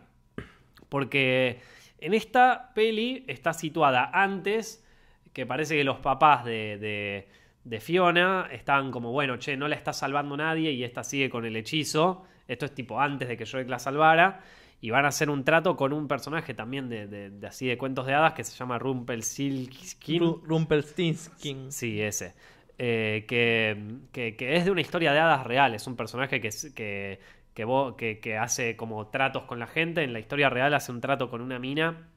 Porque 0.88 1.60
en 1.98 2.14
esta 2.14 2.72
peli 2.74 3.24
está 3.28 3.52
situada 3.52 4.10
antes, 4.12 4.84
que 5.32 5.46
parece 5.46 5.76
que 5.76 5.84
los 5.84 5.98
papás 5.98 6.44
de, 6.44 6.78
de- 6.78 7.28
de 7.64 7.80
Fiona 7.80 8.48
estaban 8.52 8.90
como, 8.90 9.10
bueno, 9.10 9.38
che, 9.38 9.56
no 9.56 9.68
la 9.68 9.74
está 9.76 9.92
salvando 9.94 10.36
nadie 10.36 10.70
y 10.72 10.84
esta 10.84 11.02
sigue 11.02 11.30
con 11.30 11.44
el 11.46 11.56
hechizo. 11.56 12.24
Esto 12.48 12.66
es 12.66 12.74
tipo 12.74 13.00
antes 13.00 13.28
de 13.28 13.36
que 13.36 13.44
Shrek 13.44 13.68
la 13.68 13.78
salvara. 13.78 14.40
Y 14.80 14.90
van 14.90 15.06
a 15.06 15.08
hacer 15.08 15.30
un 15.30 15.44
trato 15.44 15.76
con 15.76 15.92
un 15.94 16.08
personaje 16.08 16.52
también 16.52 16.88
de, 16.90 17.06
de- 17.06 17.30
de 17.30 17.46
así 17.46 17.66
de 17.66 17.78
cuentos 17.78 18.06
de 18.06 18.12
hadas 18.14 18.34
que 18.34 18.44
se 18.44 18.54
llama 18.56 18.78
Rumpelstiltskin. 18.78 20.20
Ru- 20.22 20.42
Rumpelstiltskin. 20.44 21.72
Sí, 21.72 22.00
ese. 22.02 22.34
Eh, 22.76 23.24
que, 23.28 23.76
que- 24.12 24.36
que 24.36 24.56
es 24.56 24.64
de 24.64 24.70
una 24.70 24.80
historia 24.82 25.12
de 25.12 25.20
hadas 25.20 25.46
real. 25.46 25.74
Es 25.74 25.86
un 25.86 25.96
personaje 25.96 26.40
que, 26.40 26.50
que, 26.74 27.18
que, 27.54 27.66
que- 27.96 28.20
que 28.20 28.36
hace 28.36 28.76
como 28.76 29.06
tratos 29.08 29.44
con 29.44 29.58
la 29.58 29.66
gente. 29.66 30.02
En 30.02 30.12
la 30.12 30.18
historia 30.20 30.50
real 30.50 30.74
hace 30.74 30.92
un 30.92 31.00
trato 31.00 31.30
con 31.30 31.40
una 31.40 31.58
mina 31.58 32.08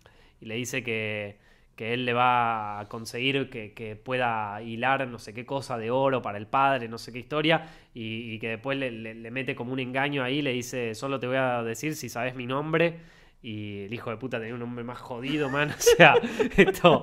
y 0.42 0.46
le 0.46 0.56
dice 0.56 0.84
que, 0.84 1.38
que 1.78 1.94
él 1.94 2.06
le 2.06 2.14
va 2.14 2.80
a 2.82 2.90
conseguir 2.90 3.50
que, 3.50 3.74
que 3.74 3.96
pueda 3.96 4.62
hilar 4.62 5.08
no 5.08 5.20
sé 5.20 5.34
qué 5.34 5.46
cosa 5.46 5.78
de 5.78 5.92
oro 5.92 6.22
para 6.22 6.38
el 6.38 6.48
padre, 6.48 6.90
no 6.90 6.98
sé 6.98 7.14
qué 7.14 7.20
historia. 7.20 7.68
Y, 7.94 8.34
y 8.34 8.40
que 8.40 8.50
después 8.50 8.78
le, 8.78 8.92
le- 8.92 9.16
le 9.16 9.32
mete 9.32 9.56
como 9.56 9.74
un 9.74 9.80
engaño 9.80 10.24
ahí. 10.24 10.42
Le 10.42 10.52
dice: 10.54 10.96
Solo 10.96 11.20
te 11.20 11.28
voy 11.28 11.38
a 11.38 11.64
decir 11.64 11.96
si 11.96 12.10
sabes 12.10 12.36
mi 12.36 12.46
nombre. 12.48 13.00
Y 13.42 13.84
el 13.84 13.94
hijo 13.94 14.10
de 14.10 14.18
puta 14.18 14.40
tenía 14.40 14.56
un 14.56 14.60
nombre 14.60 14.84
más 14.84 15.00
jodido, 15.00 15.50
man. 15.50 15.70
O 15.78 15.98
sea, 15.98 16.16
esto. 16.58 17.02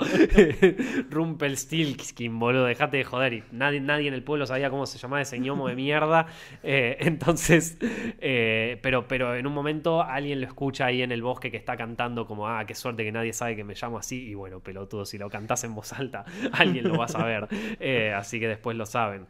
Rumpelstiltskin, 1.10 2.38
boludo, 2.38 2.64
dejate 2.64 2.96
de 2.98 3.04
joder. 3.04 3.32
Y 3.34 3.44
nadie, 3.52 3.80
nadie 3.80 4.08
en 4.08 4.14
el 4.14 4.22
pueblo 4.22 4.44
sabía 4.44 4.68
cómo 4.68 4.84
se 4.86 4.98
llamaba 4.98 5.22
ese 5.22 5.38
ñomo 5.38 5.68
de 5.68 5.76
mierda. 5.76 6.26
Eh, 6.66 6.96
entonces, 7.00 7.76
eh, 7.82 8.78
pero, 8.82 9.06
pero 9.06 9.34
en 9.36 9.46
un 9.46 9.52
momento 9.52 10.02
alguien 10.02 10.40
lo 10.40 10.46
escucha 10.46 10.86
ahí 10.86 11.02
en 11.02 11.12
el 11.12 11.22
bosque 11.22 11.50
que 11.50 11.58
está 11.58 11.76
cantando, 11.76 12.26
como, 12.26 12.48
ah, 12.48 12.64
qué 12.64 12.74
suerte 12.74 13.04
que 13.04 13.12
nadie 13.12 13.34
sabe 13.34 13.54
que 13.54 13.64
me 13.64 13.74
llamo 13.74 13.98
así. 13.98 14.28
Y 14.28 14.34
bueno, 14.34 14.60
pelotudo, 14.60 15.04
si 15.04 15.18
lo 15.18 15.28
cantás 15.28 15.62
en 15.64 15.74
voz 15.74 15.92
alta, 15.92 16.24
alguien 16.52 16.88
lo 16.88 16.96
va 16.96 17.04
a 17.04 17.08
saber. 17.08 17.48
Eh, 17.80 18.12
así 18.16 18.40
que 18.40 18.48
después 18.48 18.76
lo 18.76 18.86
saben. 18.86 19.26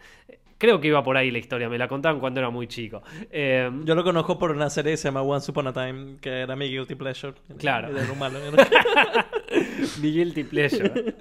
Creo 0.59 0.80
que 0.80 0.88
iba 0.88 1.02
por 1.02 1.16
ahí 1.16 1.30
la 1.30 1.38
historia, 1.38 1.68
me 1.68 1.76
la 1.78 1.88
contaban 1.88 2.20
cuando 2.20 2.40
era 2.40 2.48
muy 2.50 2.66
chico. 2.68 3.02
Eh, 3.30 3.70
Yo 3.84 3.94
lo 3.94 4.05
conozco 4.05 4.38
por 4.38 4.50
una 4.52 4.70
serie 4.70 4.92
que 4.92 4.96
se 4.96 5.09
llama 5.09 5.22
Once 5.22 5.50
Upon 5.50 5.66
a 5.66 5.72
Time, 5.72 6.16
que 6.20 6.30
era 6.30 6.55
mi 6.57 6.68
guilty 6.68 6.94
pleasure. 6.94 7.34
Claro. 7.59 7.90
Lo 7.90 8.14
malo. 8.14 8.38
Mi 10.00 10.12
guilty 10.12 10.44
pleasure. 10.44 11.14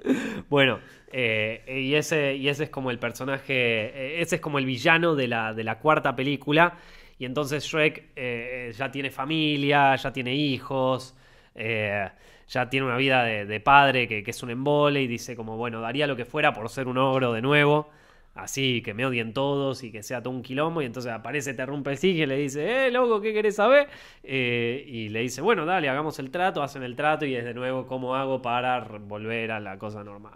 Bueno, 0.48 0.78
eh, 1.12 1.62
y, 1.82 1.94
ese, 1.94 2.34
y 2.36 2.48
ese 2.48 2.64
es 2.64 2.70
como 2.70 2.90
el 2.90 2.98
personaje, 2.98 3.52
eh, 3.54 4.20
ese 4.20 4.36
es 4.36 4.40
como 4.40 4.58
el 4.58 4.66
villano 4.66 5.14
de 5.14 5.28
la, 5.28 5.52
de 5.54 5.64
la 5.64 5.78
cuarta 5.78 6.14
película. 6.16 6.76
Y 7.18 7.24
entonces 7.26 7.64
Shrek 7.64 8.10
eh, 8.16 8.72
ya 8.76 8.90
tiene 8.90 9.10
familia, 9.10 9.94
ya 9.96 10.12
tiene 10.12 10.34
hijos, 10.34 11.14
eh, 11.54 12.08
ya 12.48 12.68
tiene 12.68 12.86
una 12.86 12.96
vida 12.96 13.22
de, 13.24 13.46
de 13.46 13.60
padre 13.60 14.08
que, 14.08 14.22
que 14.24 14.30
es 14.30 14.42
un 14.42 14.50
embole 14.50 15.02
y 15.02 15.06
dice 15.06 15.36
como, 15.36 15.56
bueno, 15.56 15.80
daría 15.80 16.06
lo 16.06 16.16
que 16.16 16.24
fuera 16.24 16.52
por 16.52 16.68
ser 16.68 16.88
un 16.88 16.98
ogro 16.98 17.32
de 17.32 17.42
nuevo. 17.42 17.90
Así, 18.34 18.82
que 18.82 18.94
me 18.94 19.06
odien 19.06 19.32
todos 19.32 19.84
y 19.84 19.92
que 19.92 20.02
sea 20.02 20.20
todo 20.22 20.34
un 20.34 20.42
quilombo. 20.42 20.82
Y 20.82 20.86
entonces 20.86 21.12
aparece 21.12 21.54
Te 21.54 21.64
rompe 21.64 21.92
el 21.92 22.04
y 22.04 22.26
le 22.26 22.36
dice, 22.36 22.86
eh, 22.86 22.90
loco, 22.90 23.20
¿qué 23.20 23.32
querés 23.32 23.56
saber? 23.56 23.88
Eh, 24.24 24.84
y 24.86 25.08
le 25.08 25.20
dice, 25.20 25.40
bueno, 25.40 25.64
dale, 25.64 25.88
hagamos 25.88 26.18
el 26.18 26.30
trato, 26.30 26.62
hacen 26.62 26.82
el 26.82 26.96
trato 26.96 27.26
y 27.26 27.36
es 27.36 27.44
de 27.44 27.54
nuevo 27.54 27.86
cómo 27.86 28.16
hago 28.16 28.42
para 28.42 28.80
volver 28.80 29.52
a 29.52 29.60
la 29.60 29.78
cosa 29.78 30.02
normal. 30.02 30.32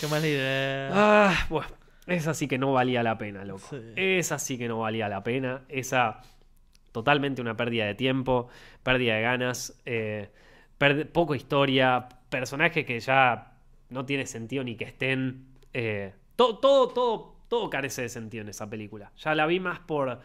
Qué 0.00 0.06
mala 0.08 0.26
idea. 0.26 0.90
Ah, 0.92 1.46
bueno, 1.48 1.70
esa 2.06 2.34
sí 2.34 2.46
que 2.46 2.58
no 2.58 2.72
valía 2.74 3.02
la 3.02 3.16
pena, 3.16 3.44
loco. 3.44 3.66
Sí. 3.70 3.80
Esa 3.96 4.38
sí 4.38 4.58
que 4.58 4.68
no 4.68 4.80
valía 4.80 5.08
la 5.08 5.22
pena. 5.22 5.62
Esa 5.68 6.20
totalmente 6.92 7.40
una 7.40 7.56
pérdida 7.56 7.86
de 7.86 7.94
tiempo, 7.94 8.48
pérdida 8.82 9.14
de 9.14 9.22
ganas, 9.22 9.80
eh, 9.86 10.28
poco 11.12 11.34
historia, 11.34 12.08
personajes 12.28 12.84
que 12.84 13.00
ya 13.00 13.54
no 13.88 14.04
tiene 14.04 14.26
sentido 14.26 14.62
ni 14.62 14.76
que 14.76 14.84
estén. 14.84 15.46
eh, 15.72 16.12
todo, 16.36 16.58
todo, 16.58 16.88
todo, 16.88 17.36
todo 17.48 17.70
carece 17.70 18.02
de 18.02 18.08
sentido 18.08 18.42
en 18.42 18.48
esa 18.48 18.68
película. 18.68 19.12
Ya 19.18 19.34
la 19.34 19.46
vi 19.46 19.60
más 19.60 19.80
por. 19.80 20.20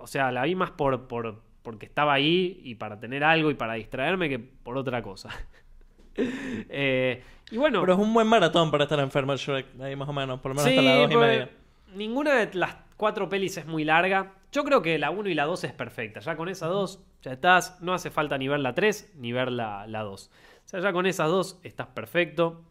O 0.00 0.06
sea, 0.06 0.30
la 0.32 0.42
vi 0.44 0.54
más 0.54 0.70
por, 0.70 1.08
por 1.08 1.42
porque 1.62 1.86
estaba 1.86 2.12
ahí 2.12 2.60
y 2.64 2.74
para 2.74 2.98
tener 2.98 3.24
algo 3.24 3.50
y 3.50 3.54
para 3.54 3.74
distraerme 3.74 4.28
que 4.28 4.38
por 4.38 4.76
otra 4.76 5.02
cosa. 5.02 5.30
Eh, 6.14 7.22
y 7.50 7.56
bueno. 7.56 7.80
Pero 7.80 7.94
es 7.94 7.98
un 7.98 8.12
buen 8.12 8.26
maratón 8.26 8.70
para 8.70 8.84
estar 8.84 9.00
enfermo 9.00 9.32
el 9.32 9.38
Shrek, 9.38 9.80
ahí 9.80 9.96
más 9.96 10.06
o 10.06 10.12
menos, 10.12 10.40
por 10.40 10.50
lo 10.50 10.56
menos 10.56 10.68
hasta 10.68 10.80
Sí, 10.80 10.86
las 10.86 10.96
dos 10.98 11.10
y 11.10 11.14
porque 11.14 11.26
media. 11.26 11.50
Ninguna 11.94 12.34
de 12.34 12.54
las 12.58 12.76
cuatro 12.98 13.30
pelis 13.30 13.56
es 13.56 13.64
muy 13.64 13.82
larga. 13.84 14.34
Yo 14.52 14.62
creo 14.62 14.82
que 14.82 14.98
la 14.98 15.10
1 15.10 15.30
y 15.30 15.34
la 15.34 15.44
2 15.44 15.64
es 15.64 15.72
perfecta. 15.72 16.20
Ya 16.20 16.36
con 16.36 16.50
esas 16.50 16.68
dos, 16.68 17.02
ya 17.22 17.32
estás. 17.32 17.80
No 17.80 17.94
hace 17.94 18.10
falta 18.10 18.36
ni 18.36 18.46
ver 18.46 18.60
la 18.60 18.74
3 18.74 19.12
ni 19.16 19.32
ver 19.32 19.50
la, 19.50 19.86
la 19.86 20.02
2. 20.02 20.30
O 20.64 20.68
sea, 20.68 20.80
ya 20.80 20.92
con 20.92 21.06
esas 21.06 21.28
dos 21.28 21.60
estás 21.62 21.88
perfecto. 21.88 22.62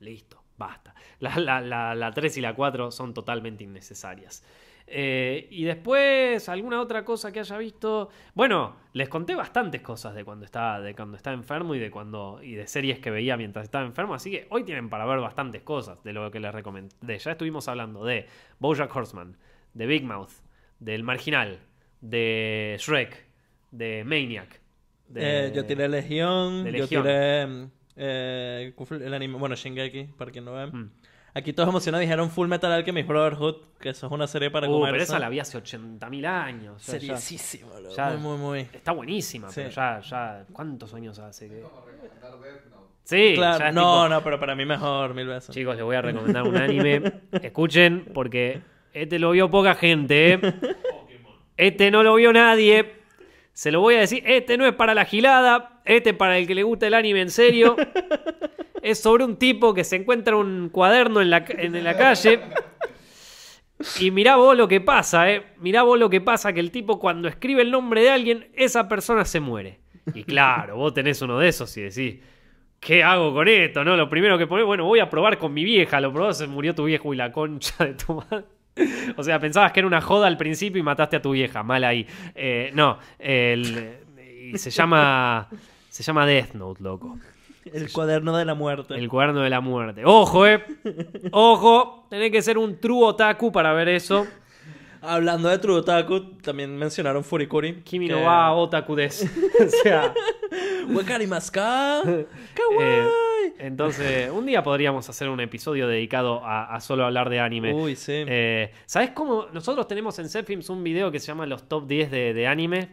Listo, 0.00 0.39
basta. 0.60 0.94
La, 1.20 1.36
la, 1.38 1.60
la, 1.60 1.94
la 1.94 2.12
3 2.12 2.38
y 2.38 2.40
la 2.40 2.54
4 2.54 2.90
son 2.92 3.12
totalmente 3.12 3.64
innecesarias. 3.64 4.42
Eh, 4.86 5.46
y 5.50 5.64
después, 5.64 6.48
alguna 6.48 6.80
otra 6.80 7.04
cosa 7.04 7.30
que 7.30 7.40
haya 7.40 7.58
visto. 7.58 8.08
Bueno, 8.34 8.74
les 8.94 9.08
conté 9.08 9.34
bastantes 9.34 9.82
cosas 9.82 10.14
de 10.14 10.24
cuando 10.24 10.44
estaba, 10.46 10.80
de 10.80 10.94
cuando 10.94 11.16
estaba 11.18 11.34
enfermo 11.34 11.74
y 11.74 11.78
de 11.78 11.90
cuando. 11.90 12.40
y 12.42 12.54
de 12.54 12.66
series 12.66 12.98
que 13.00 13.10
veía 13.10 13.36
mientras 13.36 13.64
estaba 13.64 13.84
enfermo. 13.84 14.14
Así 14.14 14.30
que 14.30 14.46
hoy 14.50 14.64
tienen 14.64 14.88
para 14.88 15.04
ver 15.04 15.20
bastantes 15.20 15.62
cosas 15.62 16.02
de 16.04 16.12
lo 16.14 16.30
que 16.30 16.40
les 16.40 16.52
recomendé. 16.54 17.18
Ya 17.18 17.32
estuvimos 17.32 17.68
hablando 17.68 18.04
de 18.04 18.26
Bojack 18.58 18.94
Horseman, 18.96 19.36
de 19.74 19.86
Big 19.86 20.04
Mouth, 20.04 20.30
del 20.78 21.02
Marginal, 21.04 21.58
de 22.00 22.76
Shrek, 22.80 23.26
de 23.70 24.04
Maniac. 24.04 24.60
de- 25.06 25.48
Eh, 25.48 25.52
yo 25.54 25.64
tiré 25.66 25.86
Legión, 25.88 26.64
de 26.64 26.72
yo 26.72 26.78
Legión. 26.78 27.02
tiré 27.02 27.46
eh, 28.02 28.72
¿cuál 28.74 28.86
fue 28.86 28.96
el 28.96 29.12
anime, 29.12 29.36
bueno, 29.38 29.54
Shingeki, 29.54 30.04
para 30.16 30.30
quien 30.30 30.44
no 30.46 30.54
ve. 30.54 30.66
Mm. 30.66 30.90
Aquí 31.34 31.52
todos 31.52 31.68
emocionados 31.68 32.00
dijeron 32.00 32.28
Full 32.30 32.48
Metal 32.48 32.72
Alchemist 32.72 33.06
Brotherhood, 33.06 33.56
que 33.78 33.90
eso 33.90 34.06
es 34.06 34.12
una 34.12 34.26
serie 34.26 34.50
para 34.50 34.68
Uh, 34.68 34.72
comer. 34.72 34.90
pero 34.92 35.04
esa 35.04 35.18
la 35.20 35.28
vi 35.28 35.38
hace 35.38 35.58
80.000 35.58 36.26
años. 36.26 36.76
o 36.76 36.78
sea, 36.80 36.94
ya- 36.94 37.00
Seriosísima, 37.00 37.68
boludo. 37.70 37.94
ya- 37.94 38.10
Muy, 38.10 38.18
muy, 38.18 38.36
muy. 38.38 38.58
Está 38.72 38.92
buenísima, 38.92 39.48
Sí. 39.50 39.60
pero 39.60 39.70
ya, 39.70 40.00
ya. 40.00 40.44
¿Cuántos 40.52 40.92
años 40.94 41.18
hace 41.20 41.48
que.? 41.48 41.62
Sí, 43.04 43.32
Claro, 43.34 43.58
ya 43.58 43.68
es 43.68 43.74
no, 43.74 43.80
tipo, 44.04 44.08
no, 44.08 44.24
pero 44.24 44.38
para 44.40 44.54
mí 44.54 44.64
mejor, 44.64 45.14
mil 45.14 45.26
veces. 45.26 45.54
Chicos, 45.54 45.74
les 45.76 45.84
voy 45.84 45.96
a 45.96 46.02
recomendar 46.02 46.42
un 46.44 46.56
anime. 46.56 47.02
Escuchen, 47.42 48.06
porque 48.14 48.60
este 48.92 49.18
lo 49.18 49.30
vio 49.32 49.50
poca 49.50 49.74
gente, 49.74 50.32
¿eh? 50.34 50.40
Este 51.56 51.90
no 51.90 52.02
lo 52.02 52.14
vio 52.14 52.32
nadie. 52.32 52.99
Se 53.60 53.70
lo 53.70 53.82
voy 53.82 53.96
a 53.96 54.00
decir, 54.00 54.22
este 54.24 54.56
no 54.56 54.64
es 54.64 54.72
para 54.72 54.94
la 54.94 55.04
gilada, 55.04 55.82
este 55.84 56.14
para 56.14 56.38
el 56.38 56.46
que 56.46 56.54
le 56.54 56.62
gusta 56.62 56.86
el 56.86 56.94
anime 56.94 57.20
en 57.20 57.30
serio. 57.30 57.76
Es 58.82 59.02
sobre 59.02 59.22
un 59.22 59.36
tipo 59.36 59.74
que 59.74 59.84
se 59.84 59.96
encuentra 59.96 60.34
un 60.34 60.70
cuaderno 60.70 61.20
en 61.20 61.28
la, 61.28 61.44
en 61.46 61.84
la 61.84 61.94
calle. 61.94 62.40
Y 64.00 64.10
mirá 64.10 64.36
vos 64.36 64.56
lo 64.56 64.66
que 64.66 64.80
pasa, 64.80 65.30
¿eh? 65.30 65.42
Mirá 65.58 65.82
vos 65.82 65.98
lo 65.98 66.08
que 66.08 66.22
pasa, 66.22 66.54
que 66.54 66.60
el 66.60 66.70
tipo 66.70 66.98
cuando 66.98 67.28
escribe 67.28 67.60
el 67.60 67.70
nombre 67.70 68.00
de 68.00 68.08
alguien, 68.08 68.48
esa 68.54 68.88
persona 68.88 69.26
se 69.26 69.40
muere. 69.40 69.80
Y 70.14 70.24
claro, 70.24 70.76
vos 70.76 70.94
tenés 70.94 71.20
uno 71.20 71.38
de 71.38 71.48
esos 71.48 71.76
y 71.76 71.82
decís, 71.82 72.20
¿qué 72.80 73.04
hago 73.04 73.34
con 73.34 73.46
esto? 73.46 73.84
No, 73.84 73.94
lo 73.94 74.08
primero 74.08 74.38
que 74.38 74.46
pones, 74.46 74.64
bueno, 74.64 74.86
voy 74.86 75.00
a 75.00 75.10
probar 75.10 75.36
con 75.36 75.52
mi 75.52 75.64
vieja. 75.64 76.00
Lo 76.00 76.10
probás, 76.10 76.38
se 76.38 76.46
murió 76.46 76.74
tu 76.74 76.84
viejo 76.84 77.12
y 77.12 77.18
la 77.18 77.30
concha 77.30 77.84
de 77.84 77.92
tu 77.92 78.14
madre. 78.14 78.46
O 79.16 79.22
sea, 79.22 79.38
pensabas 79.38 79.72
que 79.72 79.80
era 79.80 79.86
una 79.86 80.00
joda 80.00 80.26
al 80.26 80.36
principio 80.36 80.80
y 80.80 80.82
mataste 80.82 81.16
a 81.16 81.22
tu 81.22 81.32
vieja. 81.32 81.62
Mal 81.62 81.84
ahí. 81.84 82.06
Eh, 82.34 82.70
no, 82.74 82.98
el, 83.18 83.98
y 84.52 84.58
se 84.58 84.70
llama. 84.70 85.48
Se 85.88 86.02
llama 86.02 86.24
Death 86.26 86.54
Note, 86.54 86.82
loco. 86.82 87.18
El 87.64 87.92
cuaderno 87.92 88.36
de 88.36 88.44
la 88.44 88.54
muerte. 88.54 88.94
El 88.94 89.08
cuaderno 89.08 89.40
de 89.42 89.50
la 89.50 89.60
muerte. 89.60 90.02
Ojo, 90.04 90.46
eh. 90.46 90.64
Ojo. 91.32 92.06
Tenés 92.08 92.30
que 92.30 92.40
ser 92.42 92.56
un 92.58 92.80
true 92.80 93.04
otaku 93.04 93.52
para 93.52 93.72
ver 93.74 93.88
eso. 93.88 94.26
Hablando 95.02 95.48
de 95.48 95.58
True 95.58 95.76
Otaku, 95.76 96.20
también 96.42 96.76
mencionaron 96.76 97.24
Furikuri. 97.24 97.76
Kimi 97.82 98.06
que- 98.06 98.12
no 98.12 98.22
va 98.22 98.52
otaku 98.52 98.94
des. 98.94 99.22
o 99.60 99.68
sea. 99.82 100.12
Wakari 100.94 101.26
maska. 101.26 102.02
eh, 102.06 102.26
Kawaii. 102.54 103.08
Entonces, 103.58 104.30
un 104.30 104.46
día 104.46 104.62
podríamos 104.62 105.08
hacer 105.08 105.28
un 105.28 105.40
episodio 105.40 105.86
dedicado 105.88 106.44
a, 106.44 106.74
a 106.74 106.80
solo 106.80 107.04
hablar 107.04 107.28
de 107.30 107.40
anime. 107.40 107.72
Uy, 107.74 107.96
sí. 107.96 108.12
Eh, 108.26 108.72
¿Sabes 108.86 109.10
cómo? 109.10 109.46
Nosotros 109.52 109.86
tenemos 109.88 110.18
en 110.18 110.28
Zepfilms 110.28 110.68
un 110.70 110.82
video 110.84 111.10
que 111.10 111.18
se 111.18 111.26
llama 111.28 111.46
los 111.46 111.68
top 111.68 111.86
10 111.86 112.10
de, 112.10 112.34
de 112.34 112.46
anime. 112.46 112.88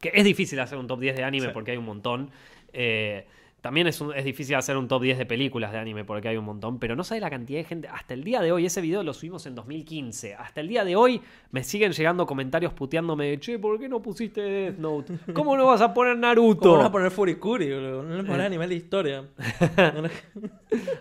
Que 0.00 0.10
es 0.14 0.24
difícil 0.24 0.58
hacer 0.60 0.78
un 0.78 0.86
top 0.86 1.00
10 1.00 1.16
de 1.16 1.24
anime 1.24 1.46
Sí. 1.46 1.52
porque 1.54 1.70
hay 1.72 1.76
un 1.76 1.84
montón. 1.84 2.30
Eh, 2.72 3.26
también 3.62 3.86
es, 3.86 4.00
un- 4.02 4.14
es 4.14 4.24
difícil 4.24 4.54
hacer 4.56 4.76
un 4.76 4.88
top 4.88 5.00
10 5.02 5.16
de 5.16 5.24
películas 5.24 5.72
de 5.72 5.78
anime 5.78 6.04
porque 6.04 6.28
hay 6.28 6.36
un 6.36 6.44
montón. 6.44 6.78
Pero 6.78 6.94
no 6.96 7.04
sabes 7.04 7.22
la 7.22 7.30
cantidad 7.30 7.58
de 7.60 7.64
gente. 7.64 7.88
Hasta 7.88 8.12
el 8.12 8.22
día 8.24 8.42
de 8.42 8.52
hoy, 8.52 8.66
ese 8.66 8.80
video 8.82 9.02
lo 9.02 9.14
subimos 9.14 9.46
en 9.46 9.54
2015. 9.54 10.34
Hasta 10.34 10.60
el 10.60 10.68
día 10.68 10.84
de 10.84 10.96
hoy 10.96 11.20
me 11.52 11.64
siguen 11.64 11.92
llegando 11.92 12.26
comentarios 12.26 12.72
puteándome 12.74 13.26
de 13.30 13.40
che, 13.40 13.58
¿por 13.58 13.78
qué 13.80 13.88
no 13.88 14.02
pusiste 14.02 14.40
Death 14.42 14.76
Note? 14.78 15.14
¿Cómo 15.32 15.56
no 15.56 15.66
vas 15.66 15.80
a 15.80 15.94
poner 15.94 16.18
Naruto? 16.18 16.60
¿Cómo 16.60 16.76
vas 16.78 16.86
a 16.86 16.92
poner 16.92 17.10
Furikuri? 17.10 17.72
boludo? 17.72 18.02
No 18.02 18.16
le 18.16 18.24
pones 18.24 18.46
anime 18.46 18.66
de 18.68 18.74
historia. 18.74 19.24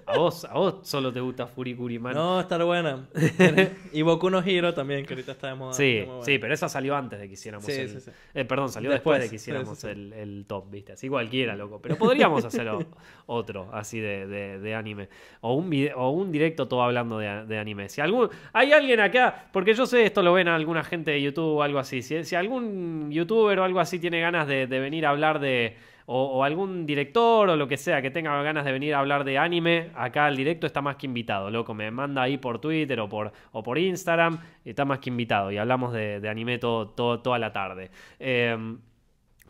A 0.06 0.18
vos, 0.18 0.46
a 0.46 0.54
vos 0.54 0.76
solo 0.84 1.12
te 1.12 1.20
gusta 1.20 1.48
Furikuri, 1.48 1.98
man. 2.00 2.14
no, 2.14 2.42
estar 2.42 2.64
buena. 2.64 3.08
y 3.94 4.02
Boku 4.02 4.30
no 4.30 4.42
Hero 4.44 4.74
también, 4.74 5.06
que 5.06 5.14
ahorita 5.14 5.32
está 5.32 5.48
de 5.48 5.56
moda. 5.56 5.74
Sí, 5.74 6.04
sí, 6.24 6.38
pero 6.40 6.54
esa 6.54 6.68
salió 6.70 6.96
antes 6.96 7.20
de 7.20 7.28
que 7.28 7.34
hiciéramos 7.34 7.66
Sí, 7.66 7.72
el... 7.74 7.90
sí, 7.90 8.00
sí. 8.02 8.12
eh, 8.34 8.46
perdón, 8.46 8.70
salió 8.70 8.90
después, 8.92 9.20
Después, 9.20 9.22
de 9.24 9.30
que 9.30 9.36
hiciéramos. 9.38 9.84
El, 9.84 10.14
el 10.14 10.46
top, 10.48 10.70
¿viste? 10.70 10.92
Así 10.94 11.10
cualquiera, 11.10 11.56
loco. 11.56 11.80
Pero 11.82 11.96
podríamos 11.98 12.44
hacer 12.46 12.51
o- 12.60 12.86
otro, 13.28 13.70
así 13.74 14.00
de, 14.00 14.76
anime. 14.76 15.08
O 15.42 15.54
un, 15.54 15.70
vide- 15.70 15.94
o 15.96 16.10
un 16.10 16.32
directo 16.32 16.68
todo 16.68 16.82
hablando 16.84 17.18
de, 17.20 17.46
de 17.46 17.58
anime. 17.60 17.88
Si 17.90 18.02
algún... 18.02 18.30
Hay 18.54 18.72
alguien 18.74 19.00
acá, 19.00 19.46
porque 19.52 19.74
yo 19.74 19.86
sé 19.86 20.06
esto 20.06 20.22
lo 20.22 20.34
ven 20.34 20.48
a 20.48 20.56
alguna 20.56 20.84
gente 20.84 21.12
de 21.12 21.22
YouTube 21.22 21.58
o 21.58 21.64
algo 21.64 21.80
así. 21.80 22.02
Si, 22.02 22.24
si 22.24 22.36
algún 22.36 23.10
youtuber 23.12 23.60
o 23.60 23.64
algo 23.64 23.80
así 23.80 24.00
tiene 24.00 24.20
ganas 24.20 24.48
de, 24.48 24.66
venir 24.68 25.06
a 25.06 25.10
hablar 25.12 25.40
de... 25.40 25.76
O, 26.14 26.44
algún 26.44 26.86
director 26.86 27.48
o 27.48 27.56
lo 27.56 27.68
que 27.70 27.78
sea 27.78 28.02
que 28.02 28.12
tenga 28.12 28.42
ganas 28.44 28.66
de 28.66 28.74
venir 28.74 28.94
a 28.96 29.00
hablar 29.00 29.24
de 29.24 29.38
anime, 29.38 29.92
acá 29.96 30.26
al 30.26 30.36
directo 30.36 30.68
está 30.68 30.82
más 30.82 30.98
que 30.98 31.06
invitado, 31.06 31.50
loco. 31.50 31.74
Me 31.74 31.90
manda 31.90 32.24
ahí 32.24 32.38
por 32.38 32.60
Twitter 32.60 33.00
o 33.00 33.08
por, 33.08 33.32
o 33.54 33.64
por 33.64 33.78
Instagram, 33.78 34.38
está 34.66 34.84
más 34.84 35.00
que 35.00 35.10
invitado. 35.10 35.52
Y 35.54 35.58
hablamos 35.58 35.94
de, 35.94 36.28
anime 36.28 36.58
todo, 36.58 36.90
todo- 36.90 37.22
toda 37.22 37.40
la 37.40 37.54
tarde. 37.54 37.92
Eh, 38.20 38.58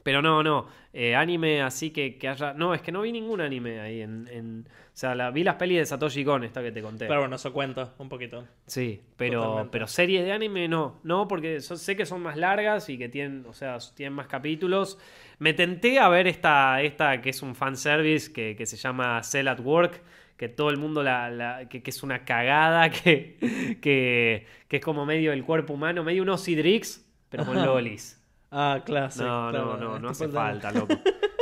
pero 0.04 0.22
no, 0.22 0.42
no. 0.44 0.68
eh, 0.94 1.16
anime 1.16 1.62
así 1.62 1.92
que, 1.92 2.18
que 2.18 2.28
haya. 2.28 2.54
No, 2.54 2.74
es 2.74 2.82
que 2.82 2.92
no 2.92 3.02
vi 3.02 3.12
ningún 3.12 3.42
anime 3.42 3.80
ahí 3.80 4.02
en. 4.02 4.28
en- 4.32 4.68
o 4.94 4.98
sea, 5.02 5.16
la, 5.16 5.32
vi 5.32 5.44
las 5.46 5.56
pelis 5.56 5.78
de 5.78 5.86
Satoshi 5.86 6.26
Kon, 6.26 6.44
esta 6.44 6.62
que 6.62 6.72
te 6.72 6.82
conté. 6.82 7.08
Pero 7.08 7.22
bueno, 7.22 7.38
eso 7.38 7.54
cuenta 7.54 7.94
un 7.98 8.10
poquito. 8.10 8.46
Sí, 8.68 9.02
pero, 9.16 9.42
Totalmente. 9.42 9.72
pero 9.72 9.88
series 9.88 10.26
de 10.26 10.32
anime 10.34 10.68
no. 10.68 11.00
No, 11.04 11.28
porque 11.30 11.62
so- 11.62 11.78
sé 11.78 11.96
que 11.96 12.06
son 12.06 12.22
más 12.22 12.36
largas 12.36 12.90
y 12.90 12.98
que 12.98 13.08
tienen, 13.08 13.46
o 13.48 13.54
sea, 13.54 13.78
tienen 13.96 14.14
más 14.14 14.28
capítulos. 14.28 15.00
Me 15.40 15.54
tenté 15.54 15.98
a 15.98 16.10
ver 16.10 16.28
esta, 16.28 16.82
esta 16.82 17.22
que 17.22 17.30
es 17.30 17.42
un 17.42 17.56
fanservice 17.56 18.32
que, 18.34 18.56
que 18.58 18.66
se 18.66 18.76
llama 18.78 19.24
Cell 19.24 19.48
at 19.48 19.60
Work. 19.62 20.02
Que 20.36 20.50
todo 20.50 20.70
el 20.72 20.78
mundo 20.78 21.04
la. 21.04 21.30
la- 21.30 21.70
que, 21.70 21.82
que 21.82 21.90
es 21.92 22.04
una 22.04 22.26
cagada. 22.26 22.90
Que, 23.04 23.78
que, 23.82 24.46
que 24.68 24.78
es 24.78 24.84
como 24.84 25.06
medio 25.06 25.32
el 25.34 25.44
cuerpo 25.46 25.74
humano, 25.74 26.04
medio 26.04 26.22
un 26.24 26.30
Osidrix, 26.30 27.06
pero 27.30 27.46
con 27.46 27.56
lolis. 27.66 28.21
Ah, 28.52 28.82
clásico. 28.86 29.26
No, 29.26 29.50
claro, 29.50 29.66
no, 29.78 29.78
no, 29.78 30.00
no 30.00 30.10
hace 30.10 30.28
falta, 30.28 30.72
loco. 30.72 30.94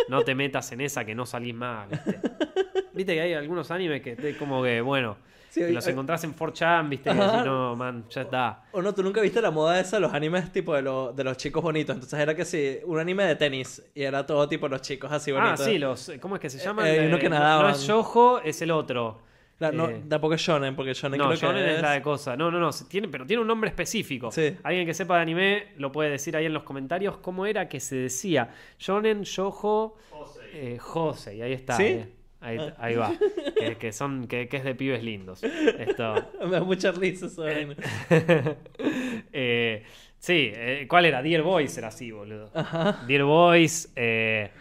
No 0.10 0.22
te 0.24 0.36
metas 0.36 0.72
en 0.72 0.82
esa 0.82 1.04
que 1.06 1.16
no 1.16 1.26
salís 1.26 1.54
más, 1.56 1.90
¿viste? 1.90 2.20
Viste 2.94 3.14
que 3.14 3.22
hay 3.22 3.34
algunos 3.34 3.72
animes 3.72 4.02
que 4.02 4.16
te- 4.16 4.36
como 4.38 4.62
que, 4.64 4.82
bueno, 4.82 5.16
Sí, 5.50 5.62
que 5.62 5.72
los 5.72 5.86
hay- 5.88 5.94
encontrás 5.94 6.24
en 6.24 6.36
4chan, 6.36 6.90
¿viste? 6.90 7.10
Ajá. 7.12 7.44
no, 7.44 7.76
man, 7.76 8.04
ya 8.10 8.22
está. 8.24 8.64
O 8.72 8.82
no, 8.82 8.94
tú 8.94 9.02
nunca 9.04 9.22
viste 9.22 9.42
la 9.42 9.52
moda 9.52 9.80
esa, 9.80 10.00
los 10.00 10.14
animes 10.14 10.52
tipo 10.52 10.76
de, 10.76 10.82
lo- 10.82 11.14
de 11.14 11.24
los 11.24 11.38
chicos 11.38 11.64
bonitos. 11.64 11.96
Entonces 11.96 12.20
era 12.20 12.36
que 12.36 12.46
sí, 12.46 12.80
un 12.86 13.00
anime 13.00 13.24
de 13.24 13.36
tenis 13.36 13.82
y 13.96 14.04
era 14.04 14.26
todo 14.26 14.48
tipo 14.50 14.68
los 14.68 14.82
chicos 14.82 15.12
así 15.12 15.32
Ah, 15.32 15.36
bonitos. 15.36 15.66
sí, 15.66 15.78
los, 15.80 16.12
¿cómo 16.20 16.36
es 16.36 16.42
que 16.42 16.50
se 16.50 16.58
llaman? 16.60 16.86
Eh, 16.88 17.06
uno 17.08 17.18
que 17.18 17.30
no- 17.30 17.36
No, 17.38 17.42
nadaban. 17.42 17.72
es 17.72 17.88
Yojo, 17.88 18.40
es 18.44 18.62
el 18.62 18.72
otro. 18.72 19.22
La- 19.60 19.72
no, 19.72 19.90
Eh, 19.90 20.02
tampoco 20.08 20.34
es 20.36 20.42
shonen, 20.42 20.76
porque 20.76 20.94
shonen 20.94 21.18
no, 21.20 21.26
creo 21.28 21.38
Shonen 21.38 21.64
que 21.66 21.70
es... 21.72 21.76
es... 21.78 21.82
la 21.82 21.92
de 21.92 22.02
cosa. 22.02 22.36
No, 22.38 22.50
no, 22.50 22.60
no, 22.60 22.70
tiene, 22.88 23.08
pero 23.10 23.26
tiene 23.26 23.42
un 23.42 23.48
nombre 23.48 23.70
específico. 23.70 24.32
Sí. 24.32 24.56
Alguien 24.64 24.86
que 24.86 24.94
sepa 24.94 25.18
de 25.18 25.22
anime 25.24 25.68
lo 25.78 25.92
puede 25.92 26.10
decir 26.12 26.36
ahí 26.38 26.46
en 26.46 26.54
los 26.54 26.64
comentarios 26.64 27.18
cómo 27.18 27.46
era 27.46 27.68
que 27.68 27.80
se 27.80 27.96
decía. 27.98 28.50
Shonen, 28.80 29.24
Yojo, 29.24 29.98
eh, 30.54 30.78
Jose, 30.80 31.36
y 31.36 31.42
ahí 31.42 31.54
está. 31.54 31.76
¿Sí? 31.76 31.84
eh. 31.84 32.08
Ahí, 32.42 32.58
Ah. 32.58 32.74
ahí 32.78 32.96
va. 32.96 33.12
que, 33.60 33.76
que 33.76 33.92
son, 33.92 34.26
que, 34.30 34.48
que 34.48 34.58
es 34.58 34.64
de 34.64 34.74
pibes 34.74 35.04
lindos. 35.04 35.44
Esto. 35.44 36.14
Me 36.46 36.52
da 36.52 36.64
mucha 36.64 36.92
risa 36.94 37.26
eso. 37.26 37.44
Eh, 39.34 39.84
sí, 40.18 40.52
eh, 40.56 40.86
¿cuál 40.90 41.06
era? 41.06 41.22
Dear 41.22 41.42
Boys 41.44 41.78
era 41.78 41.90
así, 41.90 42.12
boludo. 42.12 42.50
Ajá. 42.54 43.04
Dear 43.08 43.24
Boys, 43.24 43.92
eh, 43.96 44.52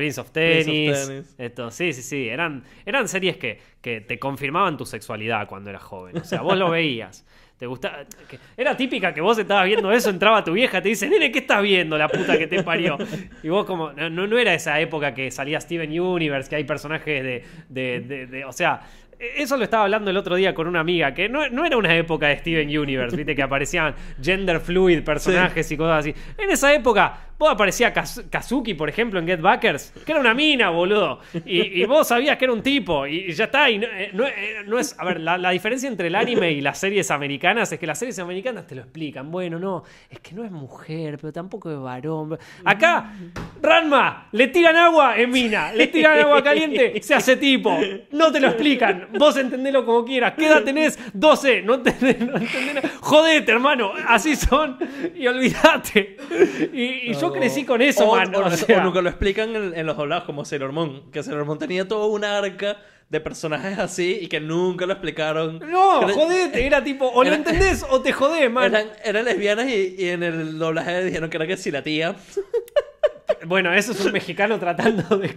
Prince 0.00 0.20
of 0.20 0.30
Prince 0.30 0.60
of 0.60 0.66
Tennis. 1.08 1.34
Esto, 1.38 1.70
sí, 1.70 1.92
sí, 1.92 2.02
sí. 2.02 2.28
Eran, 2.28 2.64
eran 2.86 3.06
series 3.08 3.36
que, 3.36 3.58
que 3.80 4.00
te 4.00 4.18
confirmaban 4.18 4.76
tu 4.76 4.86
sexualidad 4.86 5.46
cuando 5.46 5.70
eras 5.70 5.82
joven. 5.82 6.16
O 6.18 6.24
sea, 6.24 6.40
vos 6.42 6.56
lo 6.56 6.70
veías. 6.70 7.24
Te 7.58 7.66
gustaba. 7.66 8.04
que- 8.28 8.38
era 8.56 8.74
típica 8.74 9.12
que 9.12 9.20
vos 9.20 9.38
estabas 9.38 9.66
viendo 9.66 9.92
eso, 9.92 10.08
entraba 10.08 10.42
tu 10.42 10.52
vieja, 10.52 10.80
te 10.80 10.88
dice, 10.88 11.08
nene, 11.10 11.30
¿qué 11.30 11.40
estás 11.40 11.60
viendo? 11.62 11.98
La 11.98 12.08
puta 12.08 12.38
que 12.38 12.46
te 12.46 12.62
parió. 12.62 12.96
Y 13.42 13.48
vos 13.50 13.66
como. 13.66 13.92
No, 13.92 14.26
no 14.26 14.38
era 14.38 14.54
esa 14.54 14.80
época 14.80 15.12
que 15.12 15.30
salía 15.30 15.60
Steven 15.60 16.00
Universe, 16.00 16.48
que 16.48 16.56
hay 16.56 16.64
personajes 16.64 17.22
de. 17.22 17.44
de- 17.68 18.00
de- 18.00 18.26
de- 18.26 18.44
o 18.44 18.52
sea. 18.52 18.80
Eso 19.36 19.58
lo 19.58 19.64
estaba 19.64 19.82
hablando 19.84 20.10
el 20.10 20.16
otro 20.16 20.34
día 20.34 20.54
con 20.54 20.66
una 20.66 20.80
amiga, 20.80 21.12
que 21.12 21.28
no, 21.28 21.46
no 21.50 21.66
era 21.66 21.76
una 21.76 21.94
época 21.94 22.28
de 22.28 22.38
Steven 22.38 22.66
Universe, 22.78 23.14
viste, 23.14 23.36
que 23.36 23.42
aparecían 23.42 23.94
gender 24.18 24.60
fluid 24.60 25.02
personajes 25.04 25.70
y 25.70 25.76
cosas 25.76 25.98
así. 25.98 26.14
En 26.38 26.48
esa 26.48 26.72
época, 26.72 27.18
vos 27.40 27.50
aparecía 27.50 27.94
Kaz- 27.94 28.28
Kazuki, 28.28 28.74
por 28.74 28.90
ejemplo, 28.90 29.18
en 29.18 29.26
Get 29.26 29.40
Backers, 29.40 29.94
que 30.04 30.12
era 30.12 30.20
una 30.20 30.34
mina, 30.34 30.68
boludo. 30.68 31.20
Y, 31.46 31.80
y 31.80 31.84
vos 31.86 32.06
sabías 32.06 32.36
que 32.36 32.44
era 32.44 32.52
un 32.52 32.62
tipo, 32.62 33.06
y, 33.06 33.32
ya 33.32 33.44
está. 33.44 33.70
Y 33.70 33.78
no, 33.78 33.86
eh, 33.86 34.10
eh, 34.14 34.64
es. 34.78 34.94
A 34.98 35.06
ver, 35.06 35.20
la, 35.20 35.50
diferencia 35.50 35.88
entre 35.88 36.08
el 36.08 36.14
anime 36.16 36.52
y 36.52 36.60
las 36.60 36.76
series 36.78 37.10
americanas 37.10 37.72
es 37.72 37.78
que 37.78 37.86
las 37.86 37.98
series 37.98 38.18
americanas 38.18 38.66
te 38.66 38.74
lo 38.74 38.82
explican. 38.82 39.30
Bueno, 39.30 39.58
no, 39.58 39.84
es 40.10 40.20
que 40.20 40.34
no 40.34 40.44
es 40.44 40.50
mujer, 40.50 41.16
pero 41.18 41.32
tampoco 41.32 41.70
es 41.70 41.80
varón. 41.80 42.38
Acá, 42.62 43.14
Ranma, 43.62 44.28
le 44.32 44.48
tiran 44.48 44.76
agua 44.76 45.16
en 45.16 45.30
mina, 45.30 45.72
le 45.72 45.86
tiran 45.86 46.18
agua 46.18 46.44
caliente, 46.44 47.00
se 47.02 47.14
hace 47.14 47.36
tipo. 47.38 47.74
No 48.12 48.30
te 48.30 48.38
lo 48.38 48.48
explican, 48.48 49.08
vos 49.18 49.38
entendelo 49.38 49.86
como 49.86 50.04
quieras. 50.04 50.34
¿Qué 50.36 50.46
edad 50.46 50.62
tenés? 50.62 50.98
12, 51.14 51.62
no 51.64 51.74
entendés, 51.76 52.20
no. 52.20 52.34
Jodete, 53.00 53.50
hermano, 53.50 53.92
así 54.06 54.36
son 54.36 54.76
y 55.16 55.26
olvídate. 55.26 56.18
Y, 56.74 57.10
y 57.10 57.14
yo 57.14 57.29
Crecí 57.32 57.64
con 57.64 57.82
eso, 57.82 58.08
o, 58.08 58.16
man. 58.16 58.34
o- 58.34 58.38
o 58.40 58.46
o 58.46 58.50
sea. 58.50 58.82
nunca 58.82 59.00
lo 59.02 59.08
explican 59.08 59.54
en, 59.56 59.76
en 59.76 59.86
los 59.86 59.96
doblados 59.96 60.24
como 60.24 60.44
Sailor 60.44 60.72
Moon. 60.72 61.10
Que 61.12 61.22
Sailor 61.22 61.44
Moon 61.44 61.58
tenía 61.58 61.86
todo 61.86 62.06
un 62.06 62.24
arca 62.24 62.78
de 63.08 63.20
personajes 63.20 63.78
así 63.78 64.18
y 64.22 64.28
que 64.28 64.38
nunca 64.40 64.86
lo 64.86 64.92
explicaron. 64.92 65.58
No, 65.58 66.02
Era- 66.02 66.12
jodete, 66.14 66.64
era 66.64 66.84
tipo, 66.84 67.08
o 67.08 67.24
lo 67.24 67.32
entendés 67.32 67.84
o 67.88 68.00
te 68.00 68.12
jodés, 68.12 68.50
man. 68.50 68.64
Eran, 68.74 68.86
eran 69.04 69.24
lesbianas 69.24 69.66
y, 69.68 69.96
y 69.98 70.08
en 70.10 70.22
el 70.22 70.58
doblaje 70.58 71.04
dijeron 71.04 71.28
que 71.28 71.36
era 71.36 71.46
que 71.46 71.56
sí 71.56 71.70
la 71.70 71.82
tía. 71.82 72.14
Bueno, 73.46 73.72
eso 73.72 73.92
es 73.92 74.04
un 74.04 74.12
mexicano 74.12 74.58
tratando 74.58 75.16
de, 75.16 75.34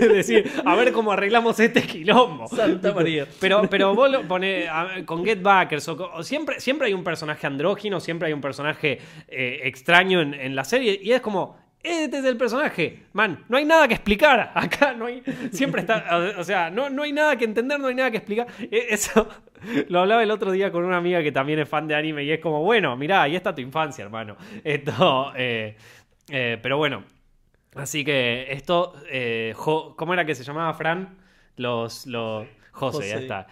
de 0.00 0.08
decir, 0.08 0.50
a 0.64 0.74
ver 0.74 0.92
cómo 0.92 1.12
arreglamos 1.12 1.60
este 1.60 1.82
quilombo. 1.82 2.48
Santa 2.48 2.92
María. 2.92 3.26
Pero, 3.40 3.62
pero 3.70 3.94
vos 3.94 4.10
lo 4.10 4.22
pones 4.26 4.68
con 5.06 5.24
Get 5.24 5.40
Backers 5.40 5.86
o, 5.88 6.22
siempre, 6.22 6.60
siempre 6.60 6.88
hay 6.88 6.94
un 6.94 7.04
personaje 7.04 7.46
andrógino, 7.46 8.00
siempre 8.00 8.26
hay 8.28 8.32
un 8.32 8.40
personaje 8.40 8.98
eh, 9.28 9.60
extraño 9.64 10.20
en, 10.20 10.34
en 10.34 10.56
la 10.56 10.64
serie 10.64 10.98
y 11.02 11.12
es 11.12 11.20
como, 11.20 11.56
este 11.82 12.18
es 12.18 12.24
el 12.24 12.36
personaje. 12.36 13.04
Man, 13.12 13.44
no 13.48 13.56
hay 13.56 13.64
nada 13.64 13.86
que 13.88 13.94
explicar. 13.94 14.52
Acá 14.54 14.92
no 14.94 15.06
hay, 15.06 15.22
siempre 15.52 15.82
está, 15.82 16.04
o, 16.36 16.40
o 16.40 16.44
sea, 16.44 16.68
no, 16.70 16.90
no 16.90 17.04
hay 17.04 17.12
nada 17.12 17.36
que 17.36 17.44
entender, 17.44 17.78
no 17.78 17.86
hay 17.88 17.94
nada 17.94 18.10
que 18.10 18.16
explicar. 18.18 18.48
E- 18.60 18.86
Eso 18.90 19.28
lo 19.88 20.00
hablaba 20.00 20.22
el 20.22 20.30
otro 20.30 20.50
día 20.50 20.72
con 20.72 20.84
una 20.84 20.96
amiga 20.96 21.22
que 21.22 21.32
también 21.32 21.58
es 21.60 21.68
fan 21.68 21.86
de 21.86 21.94
anime 21.94 22.24
y 22.24 22.32
es 22.32 22.40
como, 22.40 22.62
bueno, 22.64 22.96
mirá, 22.96 23.22
ahí 23.22 23.36
está 23.36 23.54
tu 23.54 23.60
infancia, 23.60 24.04
hermano. 24.04 24.36
Esto, 24.64 25.32
eh, 25.36 25.76
eh, 26.28 26.58
pero 26.60 26.76
bueno. 26.76 27.04
Así 27.74 28.04
que 28.04 28.48
esto, 28.52 28.94
eh, 29.08 29.52
jo- 29.56 29.94
¿cómo 29.96 30.12
era 30.14 30.24
que 30.24 30.34
se 30.34 30.42
llamaba 30.44 30.74
Fran? 30.74 31.16
Los, 31.56 32.06
los 32.06 32.46
José, 32.72 33.08
ya 33.08 33.16
está. 33.18 33.46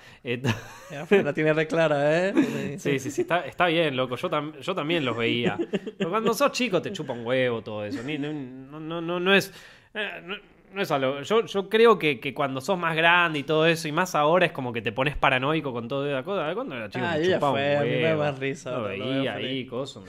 Pero 1.08 1.22
la 1.24 1.32
tiene 1.34 1.52
re 1.52 1.66
clara, 1.66 2.28
¿eh? 2.28 2.32
Sí, 2.78 2.98
sí, 2.98 3.10
sí, 3.10 3.20
está, 3.22 3.46
está 3.46 3.66
bien, 3.66 3.96
loco. 3.96 4.16
Yo, 4.16 4.30
tam- 4.30 4.58
yo 4.60 4.74
también 4.74 5.04
los 5.04 5.16
veía. 5.16 5.58
Pero 5.96 6.10
cuando 6.10 6.32
sos 6.34 6.52
chico 6.52 6.80
te 6.82 6.92
chupa 6.92 7.12
un 7.12 7.24
huevo 7.26 7.62
todo 7.62 7.84
eso. 7.84 8.02
Ni- 8.02 8.18
no, 8.18 8.32
no, 8.32 9.00
no, 9.00 9.20
no 9.20 9.34
es. 9.34 9.52
eh, 9.94 10.20
No, 10.24 10.36
no 10.72 10.82
es 10.82 10.90
algo. 10.90 11.22
Yo, 11.22 11.44
yo 11.46 11.68
creo 11.68 11.98
que, 11.98 12.18
que 12.20 12.34
cuando 12.34 12.60
sos 12.60 12.78
más 12.78 12.96
grande 12.96 13.38
y 13.40 13.42
todo 13.42 13.66
eso, 13.66 13.88
y 13.88 13.92
más 13.92 14.14
ahora 14.14 14.46
es 14.46 14.52
como 14.52 14.72
que 14.72 14.82
te 14.82 14.92
pones 14.92 15.16
paranoico 15.16 15.72
con 15.72 15.86
toda 15.88 16.08
esa 16.10 16.22
cosa. 16.24 16.54
Cuando 16.54 16.76
era 16.76 16.88
chico 16.88 17.04
Ah, 17.06 17.14
me 17.16 17.22
yo 17.24 17.30
ya 17.30 17.36
chupaba 17.36 17.52
un 17.52 17.58
fue, 17.58 17.76
a 17.76 17.82
mí 17.82 17.90
me 17.90 18.00
da 18.02 18.16
más 18.16 18.38
risa, 18.38 18.70
Lo 18.72 18.82
veía 18.84 19.34
ahí, 19.34 19.66
coso. 19.66 20.04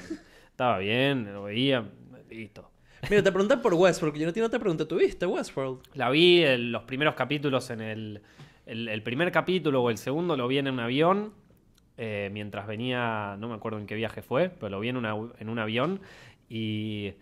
Estaba 0.51 0.77
bien, 0.79 1.31
lo 1.33 1.43
veía, 1.43 1.83
listo. 2.29 2.69
Mira, 3.09 3.23
te 3.23 3.31
preguntan 3.31 3.61
por 3.61 3.73
Westworld, 3.73 4.13
que 4.13 4.19
yo 4.19 4.25
no 4.27 4.33
te, 4.33 4.39
no 4.41 4.49
te 4.49 4.59
pregunté, 4.59 4.85
¿tuviste 4.85 5.25
Westworld? 5.25 5.79
La 5.93 6.09
vi 6.09 6.43
en 6.43 6.71
los 6.71 6.83
primeros 6.83 7.15
capítulos 7.15 7.69
en 7.69 7.81
el, 7.81 8.21
el. 8.65 8.87
el 8.87 9.03
primer 9.03 9.31
capítulo 9.31 9.81
o 9.83 9.89
el 9.89 9.97
segundo 9.97 10.35
lo 10.35 10.47
vi 10.47 10.57
en 10.57 10.67
un 10.69 10.79
avión. 10.79 11.33
eh, 11.97 12.29
mientras 12.31 12.65
venía. 12.67 13.35
No 13.39 13.47
me 13.49 13.55
acuerdo 13.55 13.77
en 13.79 13.85
qué 13.87 13.95
viaje 13.95 14.21
fue, 14.21 14.49
pero 14.49 14.69
lo 14.69 14.79
vi 14.79 14.89
en, 14.89 14.97
una- 14.97 15.15
en 15.39 15.49
un 15.49 15.59
avión. 15.59 16.01
Y. 16.49 17.13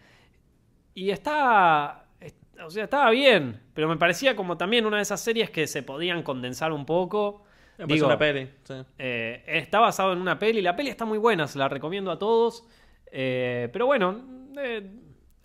Y 0.93 1.09
estaba. 1.11 2.05
est- 2.19 2.37
O 2.63 2.69
sea, 2.69 2.83
estaba 2.85 3.09
bien. 3.11 3.59
Pero 3.73 3.87
me 3.87 3.97
parecía 3.97 4.35
como 4.35 4.57
también 4.57 4.85
una 4.85 4.97
de 4.97 5.03
esas 5.03 5.21
series 5.21 5.49
que 5.51 5.67
se 5.67 5.83
podían 5.83 6.23
condensar 6.23 6.71
un 6.71 6.85
poco. 6.85 7.43
Digo, 7.87 8.07
una 8.07 8.17
peli, 8.17 8.49
sí. 8.63 8.73
eh, 8.97 9.43
está 9.45 9.79
basado 9.79 10.11
en 10.13 10.19
una 10.19 10.39
peli. 10.39 10.63
La 10.63 10.75
peli 10.75 10.89
está 10.89 11.05
muy 11.05 11.19
buena, 11.19 11.45
se 11.47 11.59
la 11.59 11.69
recomiendo 11.69 12.09
a 12.09 12.17
todos. 12.17 12.63
Eh, 13.11 13.69
pero 13.71 13.85
bueno, 13.85 14.19
eh, 14.59 14.89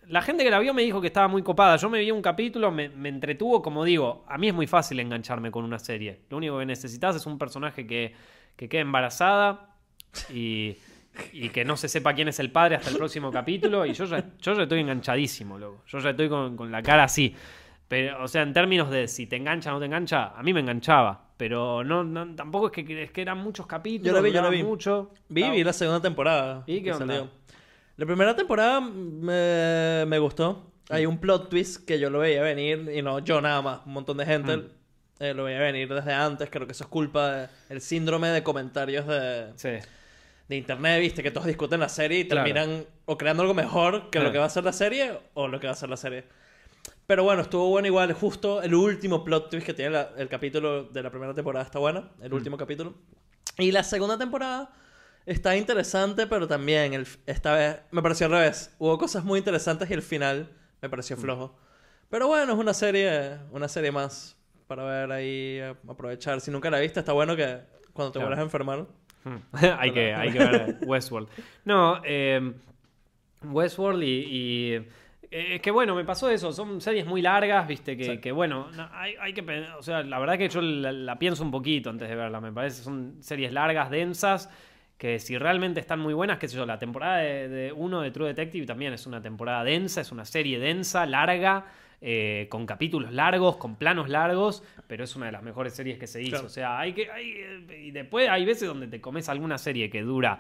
la 0.09 0.23
gente 0.23 0.45
que 0.45 0.51
la 0.51 0.59
vio 0.59 0.75
me 0.75 0.83
dijo 0.83 1.01
que 1.01 1.07
estaba 1.07 1.29
muy 1.29 1.43
copada. 1.43 1.77
Yo 1.77 1.89
me 1.91 2.01
vi 2.01 2.11
un 2.11 2.23
capítulo, 2.23 2.71
me, 2.71 2.89
me 2.89 3.09
entretuvo, 3.09 3.63
como 3.63 3.85
digo, 3.85 4.25
a 4.29 4.37
mí 4.39 4.49
es 4.49 4.55
muy 4.55 4.67
fácil 4.67 5.01
engancharme 5.01 5.51
con 5.51 5.65
una 5.65 5.79
serie. 5.79 6.21
Lo 6.31 6.37
único 6.39 6.59
que 6.59 6.67
necesitas 6.67 7.17
es 7.17 7.27
un 7.27 7.39
personaje 7.39 7.87
que, 7.87 8.15
que 8.57 8.69
quede 8.69 8.83
embarazada 8.83 9.71
y, 10.33 10.77
y 11.33 11.49
que 11.51 11.65
no 11.65 11.77
se 11.77 11.89
sepa 11.89 12.15
quién 12.15 12.29
es 12.29 12.39
el 12.41 12.51
padre 12.51 12.77
hasta 12.77 12.91
el 12.91 12.97
próximo 12.97 13.31
capítulo. 13.31 13.87
Y 13.87 13.93
yo 13.93 14.05
ya, 14.05 14.25
yo 14.41 14.55
ya 14.55 14.63
estoy 14.65 14.81
enganchadísimo, 14.81 15.59
loco. 15.59 15.83
Yo 15.87 15.99
ya 15.99 16.11
estoy 16.11 16.29
con, 16.29 16.57
con 16.57 16.71
la 16.73 16.83
cara 16.83 17.05
así. 17.05 17.35
Pero, 17.89 18.25
o 18.25 18.29
sea, 18.29 18.43
en 18.43 18.55
términos 18.55 18.89
de 18.91 19.07
si 19.07 19.27
te 19.27 19.37
engancha 19.37 19.71
o 19.71 19.75
no 19.75 19.81
te 19.81 19.85
engancha, 19.87 20.29
a 20.37 20.43
mí 20.43 20.53
me 20.55 20.61
enganchaba. 20.61 21.29
Pero 21.37 21.85
no, 21.85 22.05
no- 22.05 22.35
tampoco 22.35 22.69
es 22.69 22.73
que, 22.73 23.03
es 23.03 23.11
que 23.11 23.21
eran 23.21 23.39
muchos 23.39 23.67
capítulos. 23.67 24.07
Yo 24.07 24.13
la 24.15 24.21
vi, 24.21 24.33
yo 24.33 24.41
la 24.43 24.49
vi. 24.49 24.63
mucho. 24.63 25.11
Vi, 25.29 25.63
la 25.63 25.73
segunda 25.73 26.01
temporada. 26.01 26.65
¿Y 26.67 26.83
qué 26.83 26.93
onda? 26.93 27.07
salió. 27.07 27.31
La 27.97 28.07
primera 28.07 28.35
temporada 28.35 28.81
me, 28.81 30.05
me 30.07 30.19
gustó. 30.19 30.71
Hay 30.89 31.07
un 31.07 31.19
plot 31.19 31.49
twist 31.51 31.85
que 31.87 31.99
yo 31.99 32.11
lo 32.11 32.21
veía 32.21 32.43
venir, 32.43 32.91
y 32.95 33.03
no 33.03 33.19
yo 33.21 33.41
nada 33.41 33.63
más, 33.63 33.81
un 33.87 33.93
montón 33.93 34.17
de 34.17 34.27
gente 34.27 34.57
Mm. 34.57 34.65
eh, 35.21 35.35
lo 35.35 35.45
veía 35.45 35.61
venir 35.61 35.93
desde 35.93 36.13
antes. 36.13 36.49
Creo 36.51 36.67
que 36.67 36.73
eso 36.73 36.85
es 36.85 36.91
culpa 36.91 37.49
del 37.69 37.81
síndrome 37.81 38.29
de 38.29 38.43
comentarios 38.43 39.07
de, 39.07 39.53
Sí. 39.57 39.69
de 40.49 40.57
internet, 40.57 41.01
viste, 41.01 41.23
que 41.23 41.31
todos 41.31 41.47
discuten 41.47 41.81
la 41.81 41.89
serie 41.89 42.21
y 42.21 42.29
Claro. 42.29 42.45
terminan 42.45 42.85
o 43.05 43.17
creando 43.17 43.43
algo 43.43 43.55
mejor 43.55 44.11
que 44.11 44.19
Eh. 44.19 44.23
lo 44.23 44.33
que 44.33 44.39
va 44.39 44.47
a 44.47 44.51
ser 44.51 44.65
la 44.65 44.73
serie 44.73 45.19
o 45.35 45.49
lo 45.49 45.61
que 45.61 45.67
va 45.67 45.73
a 45.75 45.77
ser 45.77 45.89
la 45.89 45.97
serie. 45.97 46.25
Pero 47.07 47.25
bueno, 47.25 47.43
estuvo 47.43 47.69
bueno 47.69 47.87
igual. 47.87 48.13
Justo 48.15 48.63
el 48.63 48.75
último 48.75 49.23
plot 49.25 49.51
twist 49.51 49.67
que 49.67 49.75
tiene 49.75 49.91
la- 49.93 50.11
el 50.17 50.29
capítulo 50.29 50.85
de 50.85 51.03
la 51.03 51.11
primera 51.11 51.35
temporada 51.35 51.65
está 51.65 51.79
bueno. 51.79 52.09
El 52.23 52.31
Mm. 52.31 52.35
último 52.35 52.57
capítulo. 52.57 52.95
Y 53.59 53.71
la 53.71 53.85
segunda 53.85 54.19
temporada 54.19 54.71
está 55.27 55.57
interesante, 55.57 56.27
pero 56.27 56.47
también 56.49 56.95
el, 56.95 57.07
esta 57.27 57.55
vez 57.55 57.81
me 57.91 58.03
pareció 58.03 58.27
al 58.27 58.33
revés. 58.33 58.75
Hubo 58.79 58.99
cosas 58.99 59.25
muy 59.25 59.39
interesantes 59.39 59.91
y 59.91 59.95
el 59.95 60.03
final 60.03 60.49
me 60.81 60.89
pareció 60.89 61.17
Mm. 61.17 61.21
flojo. 61.21 61.57
Pero 62.11 62.27
bueno, 62.27 62.53
es 62.53 62.59
una 62.59 62.75
serie, 62.75 63.39
una 63.53 63.69
serie 63.69 63.91
más 63.93 64.37
para 64.67 64.85
ver 64.85 65.13
ahí, 65.13 65.61
aprovechar. 65.89 66.41
Si 66.41 66.51
nunca 66.51 66.71
la 66.71 66.79
viste, 66.79 67.01
está 67.01 67.13
bueno 67.13 67.37
que 67.37 67.61
cuando 67.93 68.13
te 68.13 68.19
Claro. 68.19 68.29
vuelvas 68.29 68.39
a 68.39 68.43
enfermar. 68.43 68.87
Hmm. 69.25 69.37
hay, 69.79 69.93
que, 69.93 70.15
hay 70.15 70.33
que 70.33 70.39
ver 70.39 70.79
Westworld. 70.83 71.29
No, 71.65 72.01
eh, 72.05 72.53
Westworld 73.43 74.03
y, 74.03 74.07
y, 74.07 74.73
eh, 75.31 75.55
es 75.57 75.61
que 75.63 75.71
bueno, 75.71 75.95
me 75.95 76.05
pasó 76.05 76.29
eso. 76.31 76.53
Son 76.53 76.81
series 76.81 77.07
muy 77.07 77.23
largas, 77.23 77.67
viste, 77.67 77.97
que, 77.97 78.05
Sí. 78.05 78.19
que 78.19 78.33
bueno, 78.33 78.69
no, 78.73 78.89
hay, 78.93 79.15
hay 79.21 79.33
que... 79.33 79.43
O 79.79 79.83
sea, 79.83 80.03
la 80.03 80.19
verdad 80.19 80.39
que 80.39 80.49
yo 80.49 80.61
la, 80.61 80.93
la 80.93 81.19
pienso 81.19 81.43
un 81.43 81.51
poquito 81.51 81.91
antes 81.91 82.09
de 82.09 82.15
verla. 82.15 82.41
Me 82.41 82.53
parece 82.53 82.83
son 82.83 83.17
series 83.21 83.53
largas, 83.53 83.91
densas, 83.91 84.51
que 85.03 85.19
si 85.19 85.37
realmente 85.37 85.81
están 85.81 85.99
muy 85.99 86.15
buenas, 86.15 86.39
qué 86.39 86.47
sé 86.47 86.57
yo, 86.57 86.65
la 86.65 86.79
temporada 86.79 87.17
de, 87.19 87.49
de 87.49 87.73
uno 87.73 88.03
de 88.03 88.13
True 88.13 88.29
Detective 88.29 88.67
también 88.67 88.93
es 88.93 89.05
una 89.05 89.21
temporada 89.21 89.65
densa, 89.65 90.01
es 90.01 90.13
una 90.13 90.25
serie 90.25 90.61
densa, 90.61 91.07
larga. 91.07 91.67
eh, 92.01 92.47
con 92.49 92.67
capítulos 92.67 93.13
largos, 93.13 93.57
con 93.57 93.75
planos 93.75 94.09
largos, 94.09 94.63
pero 94.87 95.03
es 95.03 95.17
una 95.17 95.27
de 95.27 95.33
las 95.33 95.43
mejores 95.43 95.73
series 95.75 95.99
que 95.99 96.07
se 96.07 96.21
hizo. 96.23 96.31
Claro. 96.31 96.47
O 96.47 96.51
sea, 96.51 96.79
hay 96.79 96.93
que. 96.93 97.11
Hay, 97.11 97.31
eh, 97.37 97.83
y 97.87 97.91
después 97.91 98.29
hay 98.29 98.45
veces 98.45 98.69
donde 98.69 98.87
te 98.87 99.01
comes 99.01 99.29
alguna 99.29 99.59
serie 99.59 99.91
que 99.91 100.03
dura, 100.03 100.39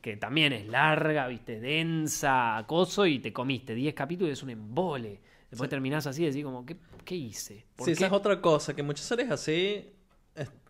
que 0.00 0.16
también 0.16 0.52
es 0.52 0.68
larga, 0.68 1.26
viste, 1.26 1.58
densa, 1.58 2.56
acoso, 2.58 3.06
y 3.06 3.18
te 3.18 3.32
comiste 3.32 3.74
10 3.74 3.92
capítulos 3.94 4.30
y 4.30 4.32
es 4.34 4.42
un 4.44 4.50
embole. 4.50 5.20
Después 5.50 5.68
terminás 5.68 6.06
así 6.06 6.22
y 6.22 6.26
decís 6.26 6.44
como, 6.44 6.64
¿qué, 6.64 6.76
qué 7.04 7.14
hice? 7.16 7.66
¿Por 7.74 7.86
Sí, 7.86 7.90
qué? 7.90 7.92
esa 7.94 8.06
es 8.06 8.12
otra 8.12 8.40
cosa, 8.40 8.74
que 8.76 8.82
muchas 8.84 9.04
series 9.06 9.30
así 9.32 9.84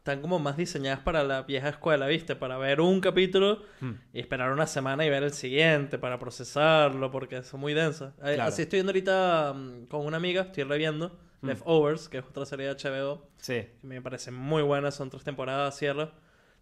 están 0.07 0.23
como 0.23 0.39
más 0.39 0.57
diseñadas 0.57 1.01
para 1.01 1.25
la 1.25 1.43
vieja 1.43 1.69
escuela, 1.69 2.07
¿viste? 2.07 2.37
Para 2.37 2.57
ver 2.59 2.81
un 2.81 3.01
capítulo 3.01 3.63
Hmm. 3.81 3.95
y 4.13 4.21
esperar 4.21 4.53
una 4.53 4.69
semana 4.69 5.05
y 5.05 5.11
ver 5.11 5.25
el 5.25 5.33
siguiente 5.33 5.99
para 5.99 6.17
procesarlo, 6.21 7.11
porque 7.11 7.43
son 7.43 7.59
muy 7.59 7.75
densas. 7.75 8.15
Eh, 8.19 8.35
Claro. 8.35 8.45
Así 8.45 8.63
estoy 8.63 8.77
viendo 8.79 8.91
ahorita 8.91 9.53
mm, 9.53 9.87
con 9.87 10.07
una 10.07 10.17
amiga, 10.19 10.43
estoy 10.43 10.63
reviendo 10.63 11.19
Hmm. 11.43 11.49
Leftovers, 11.49 12.09
que 12.09 12.19
es 12.19 12.25
otra 12.25 12.47
serie 12.47 12.67
de 12.67 12.77
HBO, 12.77 13.27
Sí. 13.39 13.55
que 13.81 13.87
me 13.87 14.01
parece 14.01 14.31
muy 14.31 14.63
buena, 14.63 14.93
son 14.93 15.11
tres 15.11 15.25
temporadas, 15.25 15.77
cierra, 15.77 16.13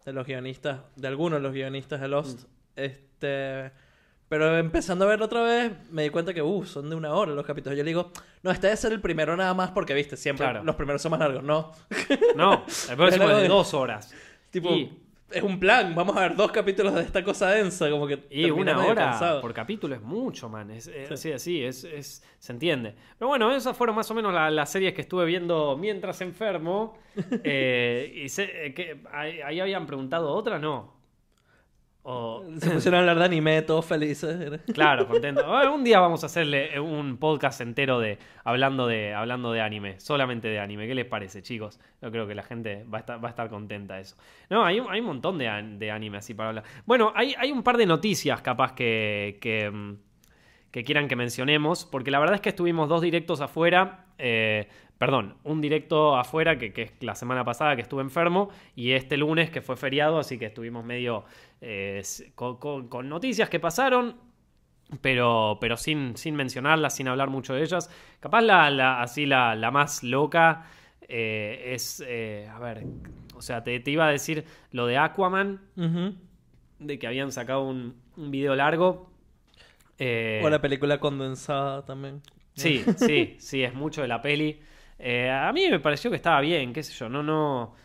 de 0.05 0.11
los 0.13 0.25
guionistas, 0.25 0.79
de 0.95 1.07
algunos 1.07 1.39
de 1.39 1.43
los 1.43 1.53
guionistas 1.53 2.01
de 2.01 2.07
Lost. 2.07 2.41
Hmm. 2.45 2.47
Este... 2.77 3.71
Pero 4.27 4.57
empezando 4.57 5.05
a 5.05 5.07
verlo 5.07 5.25
otra 5.25 5.43
vez, 5.43 5.71
me 5.91 6.01
di 6.01 6.09
cuenta 6.09 6.33
que, 6.33 6.41
uh, 6.41 6.65
son 6.65 6.89
de 6.89 6.95
una 6.95 7.13
hora 7.13 7.31
los 7.33 7.45
capítulos. 7.45 7.77
Yo 7.77 7.83
le 7.83 7.89
digo, 7.89 8.11
no, 8.45 8.51
este 8.51 8.67
debe 8.67 8.77
ser 8.77 8.93
el 8.93 9.01
primero 9.01 9.35
nada 9.35 9.53
más 9.53 9.71
porque, 9.71 9.93
viste, 9.93 10.15
siempre 10.15 10.45
Claro. 10.45 10.63
los 10.63 10.75
primeros 10.75 11.01
son 11.01 11.09
más 11.11 11.19
largos. 11.19 11.43
No, 11.43 11.71
No, 12.37 12.63
el 12.89 12.95
próximo 12.95 13.29
es 13.31 13.37
de 13.41 13.47
dos 13.49 13.73
horas. 13.73 14.13
tipo, 14.51 14.69
Y- 14.69 15.01
es 15.31 15.41
un 15.41 15.59
plan, 15.59 15.95
vamos 15.95 16.15
a 16.15 16.21
ver 16.21 16.35
dos 16.35 16.51
capítulos 16.51 16.93
de 16.93 17.01
esta 17.01 17.23
cosa 17.23 17.49
densa, 17.49 17.89
como 17.89 18.05
que... 18.05 18.27
Y 18.29 18.49
una 18.51 18.75
medio 18.75 18.91
hora 18.91 19.05
cansado. 19.09 19.41
por 19.41 19.53
capítulo 19.55 19.95
es 19.95 20.01
mucho, 20.01 20.47
man. 20.47 20.69
Es, 20.69 20.85
es- 20.87 21.07
Sí. 21.07 21.13
así, 21.13 21.31
así, 21.33 21.63
es, 21.63 21.83
es- 21.83 22.23
se 22.37 22.53
entiende. 22.53 22.93
Pero 23.17 23.29
bueno, 23.29 23.53
esas 23.53 23.75
fueron 23.75 23.95
más 23.95 24.09
o 24.11 24.13
menos 24.13 24.31
la- 24.33 24.51
las 24.51 24.71
series 24.71 24.93
que 24.93 25.01
estuve 25.01 25.25
viendo 25.25 25.75
mientras 25.77 26.21
enfermo. 26.21 26.97
Eh, 27.43 28.21
y 28.23 28.29
sé, 28.29 28.67
eh, 28.67 28.73
que, 28.75 29.01
ahí, 29.11 29.41
ahí 29.41 29.59
habían 29.59 29.87
preguntado 29.87 30.29
otra, 30.31 30.59
no. 30.59 30.93
O, 32.07 32.43
Se 32.59 32.69
pusieron 32.69 32.97
a 32.97 32.99
hablar 32.99 33.17
de 33.17 33.25
anime, 33.25 33.61
todos 33.63 33.83
felices. 33.85 34.61
claro, 34.73 35.07
contento. 35.07 35.41
Ah, 35.45 35.71
Un 35.71 35.83
día 35.83 35.99
vamos 35.99 36.21
a 36.21 36.27
hacerle 36.27 36.79
un 36.79 37.17
podcast 37.17 37.61
entero 37.61 37.99
de 37.99 38.19
hablando 38.43 38.85
de 38.85 39.13
hablando 39.15 39.51
de 39.51 39.61
anime, 39.61 39.99
solamente 39.99 40.47
de 40.47 40.59
anime. 40.59 40.87
¿Qué 40.87 40.93
les 40.93 41.05
parece, 41.05 41.41
chicos? 41.41 41.79
Yo 42.03 42.11
creo 42.11 42.27
que 42.27 42.35
la 42.35 42.43
gente 42.43 42.83
va 42.93 42.99
a 42.99 43.01
estar, 43.01 43.23
va 43.23 43.29
a 43.29 43.31
estar 43.31 43.49
contenta 43.49 43.95
de 43.95 44.01
eso. 44.03 44.15
No, 44.51 44.63
hay, 44.63 44.79
un- 44.79 44.87
hay 44.91 44.99
un 44.99 45.07
montón 45.07 45.39
de, 45.39 45.49
de 45.79 45.89
anime 45.91 46.17
así 46.19 46.35
para 46.35 46.49
hablar. 46.49 46.63
Bueno, 46.85 47.11
hay, 47.15 47.33
hay 47.39 47.51
un 47.51 47.63
par 47.63 47.77
de 47.77 47.87
noticias 47.87 48.39
capaz 48.41 48.73
que, 48.73 49.39
que, 49.41 49.71
mm, 49.71 49.93
que 50.69 50.83
quieran 50.83 51.07
que 51.07 51.15
mencionemos, 51.15 51.85
porque 51.85 52.11
la 52.11 52.19
verdad 52.19 52.35
es 52.35 52.41
que 52.41 52.49
estuvimos 52.49 52.87
dos 52.87 53.01
directos 53.01 53.41
afuera. 53.41 54.05
eh, 54.19 54.67
perdón, 54.97 55.35
un 55.43 55.61
directo 55.61 56.15
afuera 56.15 56.57
que, 56.57 56.71
que 56.73 56.81
es 56.83 56.91
la 57.01 57.15
semana 57.15 57.43
pasada 57.43 57.75
que 57.75 57.81
estuve 57.81 58.01
enfermo 58.01 58.49
y 58.75 58.91
este 58.91 59.17
lunes 59.17 59.49
que 59.49 59.61
fue 59.61 59.75
feriado, 59.77 60.19
así 60.19 60.37
que 60.37 60.45
estuvimos 60.45 60.85
medio 60.85 61.25
eh, 61.61 62.01
con, 62.35 62.57
con- 62.57 62.87
con 62.87 63.09
noticias 63.09 63.49
que 63.49 63.59
pasaron, 63.59 64.15
pero, 65.01 65.57
pero 65.59 65.77
sin, 65.77 66.15
sin 66.15 66.35
mencionarlas, 66.35 66.95
sin 66.95 67.07
hablar 67.07 67.29
mucho 67.29 67.53
de 67.55 67.63
ellas. 67.63 67.89
Capaz 68.19 68.41
la, 68.41 68.69
la- 68.69 69.01
así 69.01 69.25
la, 69.25 69.55
la 69.55 69.71
más 69.71 70.03
loca 70.03 70.67
eh, 71.07 71.71
es, 71.73 72.03
eh, 72.07 72.47
a 72.53 72.59
ver, 72.59 72.85
o 73.35 73.41
sea, 73.41 73.63
te, 73.63 73.79
te 73.79 73.91
iba 73.91 74.07
a 74.07 74.11
decir 74.11 74.45
lo 74.71 74.85
de 74.87 74.97
Aquaman, 74.97 75.59
de 76.79 76.99
que 76.99 77.07
habían 77.07 77.31
sacado 77.31 77.63
un, 77.63 77.95
un 78.15 78.31
video 78.31 78.55
largo. 78.55 79.09
Eh, 79.97 80.41
O 80.43 80.49
la 80.49 80.61
película 80.61 80.99
condensada 80.99 81.85
también. 81.85 82.21
Sí, 82.53 82.83
sí, 82.97 83.35
sí, 83.39 83.63
es 83.63 83.73
mucho 83.73 84.01
de 84.01 84.07
la 84.07 84.21
peli. 84.21 84.59
Eh, 84.97 85.29
a 85.29 85.51
mí 85.51 85.67
me 85.69 85.79
pareció 85.79 86.09
que 86.09 86.15
estaba 86.15 86.41
bien, 86.41 86.73
qué 86.73 86.83
sé 86.83 86.93
yo, 86.93 87.09
no, 87.09 87.23
no. 87.23 87.75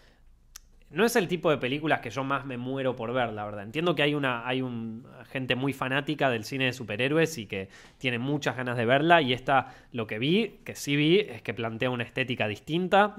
No 0.91 1.05
es 1.05 1.15
el 1.15 1.29
tipo 1.29 1.51
de 1.51 1.59
películas 1.59 2.01
que 2.01 2.11
yo 2.11 2.25
más 2.25 2.45
me 2.45 2.57
muero 2.57 2.97
por 2.97 3.13
ver, 3.13 3.33
la 3.33 3.45
verdad. 3.45 3.63
Entiendo 3.63 3.95
que 3.95 4.03
hay 4.03 4.15
una, 4.15 4.47
hay 4.47 4.61
un 4.61 5.07
gente 5.31 5.55
muy 5.55 5.73
fanática 5.73 6.29
del 6.31 6.43
cine 6.45 6.65
de 6.65 6.73
superhéroes 6.73 7.39
y 7.39 7.47
que 7.47 7.69
tiene 7.99 8.19
muchas 8.19 8.57
ganas 8.57 8.77
de 8.77 8.87
verla. 8.87 9.23
Y 9.23 9.33
esta, 9.33 9.73
lo 9.93 10.09
que 10.09 10.19
vi, 10.19 10.59
que 10.65 10.75
sí 10.75 10.97
vi, 10.97 11.21
es 11.21 11.43
que 11.43 11.55
plantea 11.55 11.91
una 11.91 12.03
estética 12.03 12.49
distinta, 12.49 13.15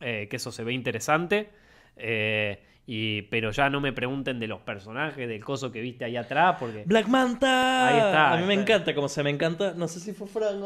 eh, 0.00 0.28
que 0.30 0.36
eso 0.36 0.50
se 0.50 0.64
ve 0.64 0.72
interesante. 0.72 1.50
Eh, 1.96 2.62
y, 2.86 3.22
pero 3.22 3.50
ya 3.50 3.68
no 3.68 3.82
me 3.82 3.92
pregunten 3.92 4.40
de 4.40 4.48
los 4.48 4.62
personajes, 4.62 5.28
del 5.28 5.44
coso 5.44 5.70
que 5.70 5.82
viste 5.82 6.06
ahí 6.06 6.16
atrás, 6.16 6.56
porque. 6.58 6.84
Black 6.86 7.06
Manta. 7.06 7.86
Ahí 7.86 7.98
está, 7.98 8.32
A 8.32 8.36
mí 8.38 8.46
me 8.46 8.54
encanta, 8.54 8.94
como 8.94 9.10
se 9.10 9.22
me 9.22 9.28
encanta. 9.28 9.74
No 9.76 9.88
sé 9.88 10.00
si 10.00 10.14
fue 10.14 10.26
Fran 10.26 10.62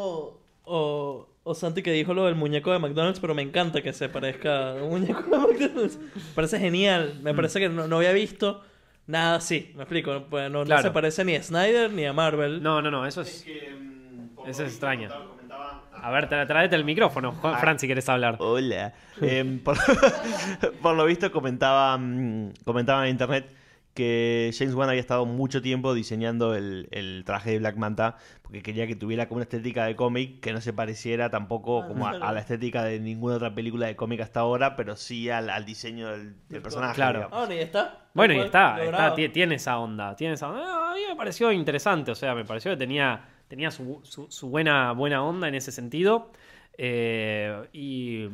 o, 0.65 1.29
o, 1.43 1.55
Santi 1.55 1.83
que 1.83 1.93
dijo 1.93 2.15
lo 2.15 2.25
del 2.27 2.35
muñeco 2.35 2.73
de 2.73 2.79
McDonald's, 2.79 3.21
pero 3.21 3.35
me 3.35 3.43
encanta 3.43 3.83
que 3.83 3.93
se 3.93 4.09
parezca 4.09 4.71
a 4.71 4.75
un 4.75 4.91
muñeco 4.91 5.23
de 5.23 5.39
McDonald's. 5.39 5.99
Me 5.99 6.21
parece 6.35 6.59
genial. 6.59 7.15
Me 7.23 7.35
parece 7.35 7.61
que 7.61 7.69
no, 7.69 7.87
no 7.89 7.97
había 7.99 8.13
visto 8.13 8.63
nada 9.07 9.37
así. 9.37 9.73
Me 9.77 9.83
explico. 9.83 10.25
Pues 10.31 10.51
no, 10.51 10.65
no 10.65 10.83
se 10.83 10.91
parece 10.91 11.25
ni 11.25 11.37
a 11.37 11.43
Snyder 11.43 11.93
ni 11.93 12.05
a 12.07 12.13
Marvel. 12.13 12.63
No, 12.63 12.81
no, 12.83 12.91
no, 12.91 13.07
eso 13.07 13.21
es... 13.23 13.43
que, 13.43 13.71
mm, 13.75 14.49
Eso 14.49 14.65
es 14.65 14.79
comentaba- 14.79 15.83
A 16.03 16.11
ver, 16.11 16.29
tra- 16.29 16.47
tráete 16.47 16.77
el 16.77 16.85
micrófono, 16.85 17.33
Juan 17.33 17.55
Ah. 17.55 17.59
Fran, 17.59 17.79
si 17.79 17.87
quieres 17.87 18.09
hablar. 18.09 18.37
Hola. 18.39 18.93
Em, 19.21 19.59
por, 19.61 19.77
por 20.83 20.95
lo 20.97 21.05
visto 21.07 21.31
comentaba, 21.31 21.97
mm, 21.99 22.53
comentaba 22.65 23.05
en 23.07 23.11
internet 23.13 23.47
que 23.95 24.51
James 24.59 24.75
Wan 24.75 24.89
había 24.89 25.01
estado 25.01 25.25
mucho 25.25 25.63
tiempo 25.63 25.95
diseñando 25.95 26.55
el, 26.55 26.89
el 26.91 27.23
traje 27.25 27.53
de 27.53 27.59
Black 27.61 27.77
Manta 27.77 28.17
porque 28.43 28.61
quería 28.63 28.87
que 28.87 28.97
tuviera 28.97 29.29
como 29.29 29.37
una 29.37 29.45
estética 29.45 29.87
de 29.87 29.95
cómic 29.97 30.41
que 30.41 30.53
no 30.53 30.61
se 30.61 30.73
pareciera 30.73 31.31
tampoco 31.31 31.83
Ah, 31.83 31.87
como 31.89 32.07
a, 32.09 32.33
la 32.33 32.41
estética 32.41 32.83
de 32.83 32.99
ninguna 33.01 33.37
otra 33.37 33.55
película 33.55 33.87
de 33.87 33.95
cómic 33.97 34.21
hasta 34.21 34.41
ahora, 34.41 34.75
pero 34.77 34.97
sí 34.97 35.31
al, 35.31 35.49
al 35.49 35.65
diseño 35.65 36.09
del, 36.11 36.35
del 36.49 36.61
personaje. 36.63 36.97
Claro. 36.97 37.19
digamos. 37.21 37.35
Ah, 37.37 37.39
bueno, 37.47 37.55
y 37.55 37.59
está. 37.59 38.09
Bueno, 38.15 38.35
y 38.35 38.39
está, 38.41 39.15
tiene 39.33 39.55
esa 39.55 39.79
onda, 39.79 40.15
tiene 40.17 40.35
esa 40.35 40.49
onda. 40.51 40.91
A 40.91 40.95
mí 40.95 41.01
me 41.09 41.17
pareció 41.17 41.51
interesante, 41.53 42.11
o 42.11 42.15
sea, 42.15 42.35
me 42.35 42.45
pareció 42.45 42.71
que 42.73 42.77
tenía, 42.77 43.25
tenía 43.49 43.71
su, 43.71 44.01
su- 44.05 44.31
su 44.31 44.49
buena, 44.51 44.93
buena 44.93 45.23
onda 45.25 45.49
en 45.49 45.55
ese 45.55 45.73
sentido. 45.73 46.31
Eh, 46.77 47.69
y... 47.73 48.29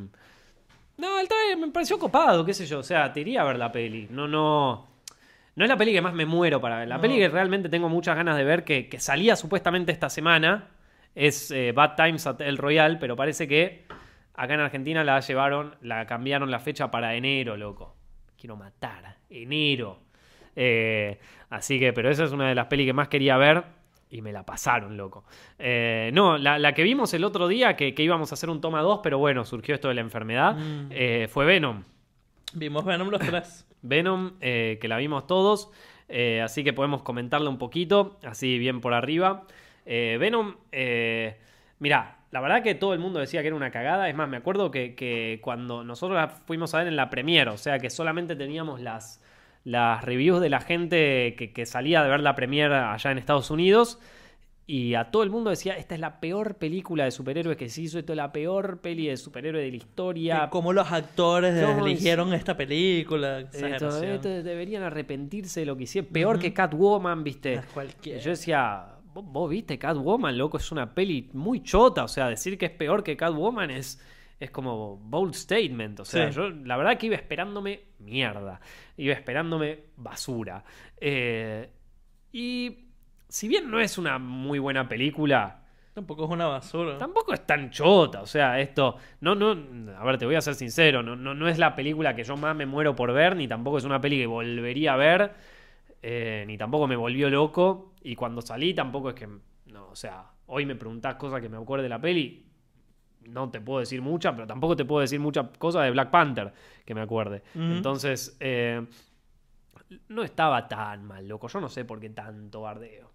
No, 0.96 1.18
el 1.18 1.28
trailer 1.28 1.56
me 1.56 1.68
pareció 1.72 1.98
copado, 1.98 2.44
qué 2.44 2.52
sé 2.52 2.66
yo, 2.66 2.80
o 2.80 2.82
sea, 2.82 3.10
te 3.12 3.20
iría 3.20 3.40
a 3.40 3.44
ver 3.44 3.58
la 3.58 3.72
peli. 3.72 4.06
No, 4.10 4.28
no... 4.28 4.89
No 5.56 5.64
es 5.64 5.68
la 5.68 5.76
peli 5.76 5.92
que 5.92 6.00
más 6.00 6.14
me 6.14 6.26
muero 6.26 6.60
para 6.60 6.78
ver. 6.78 6.88
La 6.88 6.96
No. 6.96 7.00
peli 7.02 7.16
que 7.16 7.28
realmente 7.28 7.68
tengo 7.68 7.88
muchas 7.88 8.16
ganas 8.16 8.36
de 8.36 8.44
ver, 8.44 8.64
que, 8.64 8.88
que 8.88 9.00
salía 9.00 9.36
supuestamente 9.36 9.92
esta 9.92 10.08
semana, 10.08 10.68
es 11.14 11.50
eh, 11.50 11.72
Bad 11.72 11.96
Times 11.96 12.26
at 12.26 12.40
El 12.40 12.56
Royal, 12.56 12.98
pero 12.98 13.16
parece 13.16 13.48
que 13.48 13.84
acá 14.34 14.54
en 14.54 14.60
Argentina 14.60 15.02
la 15.04 15.18
llevaron, 15.20 15.74
la 15.82 16.06
cambiaron 16.06 16.50
la 16.50 16.60
fecha 16.60 16.90
para 16.90 17.14
enero, 17.14 17.56
loco. 17.56 17.96
Quiero 18.38 18.56
matar. 18.56 19.16
Enero. 19.28 19.98
Eh, 20.56 21.18
así 21.50 21.78
que, 21.78 21.92
pero 21.92 22.10
esa 22.10 22.24
es 22.24 22.32
una 22.32 22.48
de 22.48 22.54
las 22.54 22.66
pelis 22.66 22.86
que 22.86 22.92
más 22.92 23.08
quería 23.08 23.36
ver 23.36 23.64
y 24.08 24.22
me 24.22 24.32
la 24.32 24.44
pasaron, 24.46 24.96
loco. 24.96 25.24
Eh, 25.58 26.10
no, 26.14 26.38
la, 26.38 26.58
la 26.58 26.72
que 26.74 26.82
vimos 26.82 27.12
el 27.14 27.22
otro 27.24 27.48
día, 27.48 27.76
que, 27.76 27.94
que 27.94 28.02
íbamos 28.02 28.32
a 28.32 28.34
hacer 28.34 28.50
un 28.50 28.60
toma 28.60 28.80
2, 28.82 29.00
pero 29.02 29.18
bueno, 29.18 29.44
surgió 29.44 29.74
esto 29.74 29.88
de 29.88 29.94
la 29.94 30.00
enfermedad, 30.00 30.56
Mm. 30.56 31.28
fue 31.28 31.44
Venom. 31.44 31.84
Vimos 32.54 32.84
Venom 32.84 33.08
los 33.10 33.20
tres. 33.20 33.66
Venom, 33.82 34.32
eh, 34.40 34.78
que 34.80 34.88
la 34.88 34.96
vimos 34.96 35.26
todos, 35.26 35.70
eh, 36.08 36.40
así 36.42 36.64
que 36.64 36.72
podemos 36.72 37.02
comentarla 37.02 37.48
un 37.50 37.58
poquito, 37.58 38.18
así 38.24 38.58
bien 38.58 38.80
por 38.80 38.94
arriba. 38.94 39.44
Eh, 39.86 40.16
Venom, 40.20 40.56
mira, 41.78 42.18
la 42.30 42.40
verdad 42.40 42.62
que 42.62 42.74
todo 42.74 42.94
el 42.94 43.00
mundo 43.00 43.20
decía 43.20 43.40
que 43.42 43.48
era 43.48 43.56
una 43.56 43.70
cagada, 43.70 44.08
es 44.08 44.14
más, 44.14 44.28
me 44.28 44.36
acuerdo 44.36 44.70
que, 44.70 44.94
que 44.94 45.40
cuando 45.42 45.84
nosotros 45.84 46.30
fuimos 46.46 46.74
a 46.74 46.78
ver 46.78 46.88
en 46.88 46.96
la 46.96 47.10
premiere, 47.10 47.50
o 47.50 47.56
sea 47.56 47.78
que 47.78 47.90
solamente 47.90 48.36
teníamos 48.36 48.80
las, 48.80 49.22
las 49.64 50.04
reviews 50.04 50.40
de 50.40 50.50
la 50.50 50.60
gente 50.60 51.34
que, 51.36 51.52
que 51.52 51.66
salía 51.66 52.02
de 52.02 52.10
ver 52.10 52.20
la 52.20 52.34
premiere 52.34 52.74
allá 52.74 53.10
en 53.10 53.18
Estados 53.18 53.50
Unidos. 53.50 53.98
Y 54.72 54.94
a 54.94 55.10
todo 55.10 55.24
el 55.24 55.30
mundo 55.30 55.50
decía, 55.50 55.72
esta 55.76 55.96
es 55.96 56.00
la 56.00 56.20
peor 56.20 56.54
película 56.54 57.02
de 57.02 57.10
superhéroes 57.10 57.56
que 57.56 57.68
se 57.68 57.82
hizo, 57.82 57.98
esto 57.98 58.12
es 58.12 58.16
la 58.16 58.30
peor 58.30 58.80
peli 58.80 59.08
de 59.08 59.16
superhéroe 59.16 59.60
de 59.60 59.68
la 59.68 59.76
historia. 59.76 60.48
Cómo 60.48 60.72
los 60.72 60.92
actores 60.92 61.60
¿Cómo 61.60 61.84
eligieron 61.84 62.32
esta 62.34 62.56
película. 62.56 63.40
Esto, 63.40 64.00
esto 64.00 64.28
deberían 64.28 64.84
arrepentirse 64.84 65.58
de 65.58 65.66
lo 65.66 65.76
que 65.76 65.82
hicieron. 65.82 66.12
Peor 66.12 66.38
que 66.38 66.52
Catwoman, 66.52 67.24
viste. 67.24 67.60
Yo 68.04 68.30
decía, 68.30 68.94
¿vos, 69.12 69.24
vos 69.24 69.50
viste 69.50 69.76
Catwoman, 69.76 70.38
loco, 70.38 70.58
es 70.58 70.70
una 70.70 70.94
peli 70.94 71.30
muy 71.32 71.64
chota. 71.64 72.04
O 72.04 72.08
sea, 72.08 72.28
decir 72.28 72.56
que 72.56 72.66
es 72.66 72.72
peor 72.72 73.02
que 73.02 73.16
Catwoman 73.16 73.72
es, 73.72 74.00
es 74.38 74.52
como 74.52 74.98
bold 74.98 75.34
statement. 75.34 75.98
O 75.98 76.04
sea, 76.04 76.30
Sí. 76.30 76.36
yo 76.36 76.48
la 76.48 76.76
verdad 76.76 76.96
que 76.96 77.06
iba 77.06 77.16
esperándome 77.16 77.80
mierda. 77.98 78.60
Iba 78.96 79.14
esperándome 79.14 79.86
basura. 79.96 80.62
Eh, 81.00 81.68
y 82.32 82.89
si 83.30 83.48
bien 83.48 83.70
no 83.70 83.80
es 83.80 83.96
una 83.96 84.18
muy 84.18 84.58
buena 84.58 84.88
película, 84.88 85.60
Tampoco 85.92 86.24
es 86.24 86.30
una 86.30 86.46
basura. 86.46 86.98
Tampoco 86.98 87.34
es 87.34 87.44
tan 87.44 87.70
chota, 87.70 88.22
o 88.22 88.26
sea, 88.26 88.60
esto. 88.60 88.96
No, 89.20 89.34
no. 89.34 89.50
A 89.98 90.04
ver, 90.04 90.18
te 90.18 90.24
voy 90.24 90.36
a 90.36 90.40
ser 90.40 90.54
sincero, 90.54 91.02
no, 91.02 91.16
no, 91.16 91.34
no 91.34 91.48
es 91.48 91.58
la 91.58 91.74
película 91.74 92.14
que 92.14 92.22
yo 92.22 92.36
más 92.36 92.54
me 92.54 92.64
muero 92.64 92.94
por 92.94 93.12
ver, 93.12 93.34
ni 93.34 93.48
tampoco 93.48 93.78
es 93.78 93.84
una 93.84 94.00
peli 94.00 94.18
que 94.18 94.26
volvería 94.26 94.94
a 94.94 94.96
ver, 94.96 95.32
eh, 96.00 96.44
ni 96.46 96.56
tampoco 96.56 96.86
me 96.86 96.94
volvió 96.94 97.28
loco. 97.28 97.94
Y 98.02 98.14
cuando 98.14 98.40
salí, 98.40 98.72
tampoco 98.72 99.10
es 99.10 99.14
que. 99.16 99.28
No, 99.66 99.88
o 99.88 99.96
sea, 99.96 100.30
hoy 100.46 100.64
me 100.64 100.76
preguntás 100.76 101.16
cosas 101.16 101.40
que 101.40 101.48
me 101.48 101.56
acuerde 101.56 101.82
de 101.82 101.88
la 101.88 102.00
peli. 102.00 102.46
No 103.26 103.50
te 103.50 103.60
puedo 103.60 103.80
decir 103.80 104.00
muchas, 104.00 104.32
pero 104.32 104.46
tampoco 104.46 104.76
te 104.76 104.84
puedo 104.84 105.00
decir 105.00 105.18
muchas 105.18 105.48
cosas 105.58 105.84
de 105.84 105.90
Black 105.90 106.10
Panther 106.10 106.52
que 106.84 106.94
me 106.94 107.02
acuerde. 107.02 107.42
Entonces, 107.54 108.36
eh, 108.40 108.86
no 110.08 110.22
estaba 110.22 110.68
tan 110.68 111.04
mal, 111.04 111.26
loco. 111.26 111.48
Yo 111.48 111.60
no 111.60 111.68
sé 111.68 111.84
por 111.84 112.00
qué 112.00 112.10
tanto 112.10 112.62
bardeo. 112.62 113.10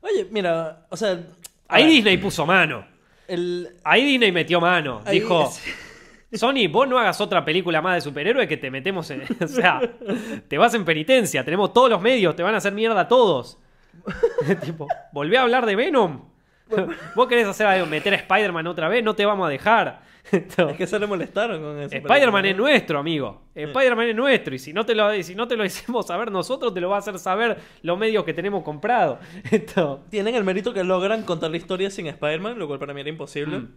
Oye, 0.00 0.26
mira, 0.30 0.86
o 0.90 0.96
sea. 0.96 1.18
Ahí 1.68 1.84
ver, 1.84 1.92
Disney 1.92 2.16
puso 2.18 2.44
mano. 2.44 2.84
el, 3.28 3.68
Ahí 3.84 4.04
Disney 4.04 4.32
metió 4.32 4.60
mano. 4.60 5.00
Ahí- 5.04 5.20
Dijo, 5.20 5.52
Sony, 6.32 6.66
vos 6.70 6.88
no 6.88 6.98
hagas 6.98 7.20
otra 7.20 7.44
película 7.44 7.80
más 7.82 7.96
de 7.96 8.00
superhéroe 8.00 8.48
que 8.48 8.56
te 8.56 8.70
metemos 8.70 9.10
en... 9.10 9.22
O 9.40 9.46
sea, 9.46 9.80
te 10.48 10.58
vas 10.58 10.72
en 10.74 10.84
penitencia. 10.84 11.44
Tenemos 11.44 11.72
todos 11.72 11.90
los 11.90 12.00
medios, 12.00 12.34
te 12.34 12.42
van 12.42 12.54
a 12.54 12.58
hacer 12.58 12.72
mierda 12.72 13.06
todos. 13.06 13.58
tipo, 14.64 14.88
volvé 15.12 15.36
a 15.38 15.42
hablar 15.42 15.66
de 15.66 15.76
Venom. 15.76 16.31
vos 17.14 17.26
querés 17.28 17.46
hacer 17.46 17.66
algo, 17.66 17.86
meter 17.86 18.14
a 18.14 18.16
Spider-Man 18.16 18.66
otra 18.66 18.88
vez, 18.88 19.02
no 19.04 19.14
te 19.14 19.24
vamos 19.24 19.46
a 19.46 19.50
dejar. 19.50 20.12
Es 20.32 20.76
que 20.76 20.86
se 20.86 20.98
le 20.98 21.06
molestaron 21.06 21.60
con 21.60 21.80
eso. 21.80 21.96
Spider-Man 21.96 22.46
es 22.46 22.56
nuestro, 22.56 22.98
amigo. 22.98 23.42
Spider-Man 23.54 24.08
es 24.08 24.16
nuestro. 24.16 24.54
Y 24.54 24.58
si 24.58 24.72
no 24.72 24.86
te 24.86 24.94
lo, 24.94 25.12
si 25.22 25.34
no 25.34 25.48
te 25.48 25.56
lo 25.56 25.64
hicimos 25.66 26.06
saber 26.06 26.30
nosotros, 26.30 26.72
te 26.72 26.80
lo 26.80 26.88
va 26.88 26.96
a 26.96 26.98
hacer 27.00 27.18
saber 27.18 27.58
los 27.82 27.98
medios 27.98 28.24
que 28.24 28.32
tenemos 28.32 28.62
comprado. 28.62 29.18
Tienen 30.10 30.34
el 30.34 30.44
mérito 30.44 30.72
que 30.72 30.84
logran 30.84 31.22
contar 31.22 31.50
la 31.50 31.56
historia 31.56 31.90
sin 31.90 32.06
Spider-Man, 32.06 32.58
lo 32.58 32.66
cual 32.66 32.78
para 32.78 32.94
mí 32.94 33.00
era 33.00 33.10
imposible. 33.10 33.58
Mm. 33.58 33.68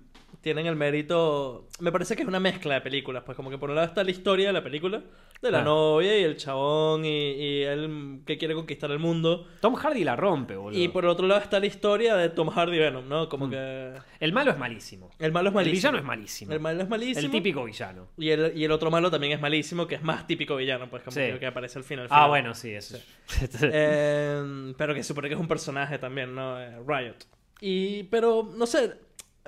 Tienen 0.41 0.65
el 0.67 0.75
mérito. 0.75 1.67
Me 1.79 1.91
parece 1.91 2.15
que 2.15 2.21
es 2.21 2.27
una 2.27 2.39
mezcla 2.39 2.75
de 2.75 2.81
películas, 2.81 3.23
pues 3.25 3.35
como 3.35 3.49
que 3.49 3.57
por 3.57 3.69
un 3.69 3.75
lado 3.75 3.87
está 3.87 4.03
la 4.03 4.11
historia 4.11 4.47
de 4.47 4.53
la 4.53 4.63
película, 4.63 5.01
de 5.41 5.51
la 5.51 5.59
Ah. 5.59 5.63
novia 5.63 6.19
y 6.19 6.23
el 6.23 6.37
chabón 6.37 7.03
y, 7.05 7.09
y 7.09 7.61
él 7.63 8.19
que 8.25 8.37
quiere 8.37 8.53
conquistar 8.53 8.91
el 8.91 8.99
mundo. 8.99 9.47
Tom 9.61 9.75
Hardy 9.75 10.03
la 10.03 10.15
rompe, 10.15 10.55
boludo. 10.55 10.79
Y 10.79 10.87
por 10.89 11.05
otro 11.05 11.25
lado 11.27 11.41
está 11.41 11.59
la 11.59 11.65
historia 11.65 12.15
de 12.15 12.29
Tom 12.29 12.49
Hardy 12.49 12.77
Venom, 12.77 13.07
¿no? 13.09 13.27
Como 13.29 13.49
que. 13.49 13.93
El 14.19 14.33
malo 14.33 14.51
es 14.51 14.57
malísimo. 14.57 15.09
El 15.19 15.31
malo 15.31 15.49
es 15.49 15.51
El 15.51 15.55
malísimo. 15.55 15.73
villano 15.75 15.97
es 15.97 16.03
malísimo. 16.03 16.53
El 16.53 16.59
malo 16.59 16.81
es 16.83 16.89
malísimo. 16.89 17.25
El 17.25 17.31
típico 17.31 17.63
villano. 17.65 18.07
Y 18.17 18.29
el, 18.29 18.53
y 18.55 18.63
el 18.63 18.71
otro 18.71 18.91
malo 18.91 19.09
también 19.09 19.33
es 19.33 19.41
malísimo, 19.41 19.87
que 19.87 19.95
es 19.95 20.03
más 20.03 20.27
típico 20.27 20.55
villano, 20.55 20.89
pues 20.89 21.03
como 21.03 21.13
Sí. 21.15 21.21
que, 21.21 21.39
que 21.39 21.45
aparece 21.47 21.79
al 21.79 21.83
final. 21.83 22.07
Ah, 22.09 22.27
bueno, 22.27 22.53
sí, 22.53 22.71
eso. 22.71 22.97
Eh, 23.71 24.73
pero 24.77 24.93
que 24.93 25.03
supone 25.03 25.27
que 25.27 25.33
es 25.35 25.39
un 25.39 25.47
personaje 25.47 25.97
también, 25.97 26.33
¿no? 26.35 26.59
Eh, 26.61 26.71
Riot. 26.85 27.15
Y, 27.61 28.03
pero, 28.03 28.43
no 28.55 28.65
sé, 28.65 28.93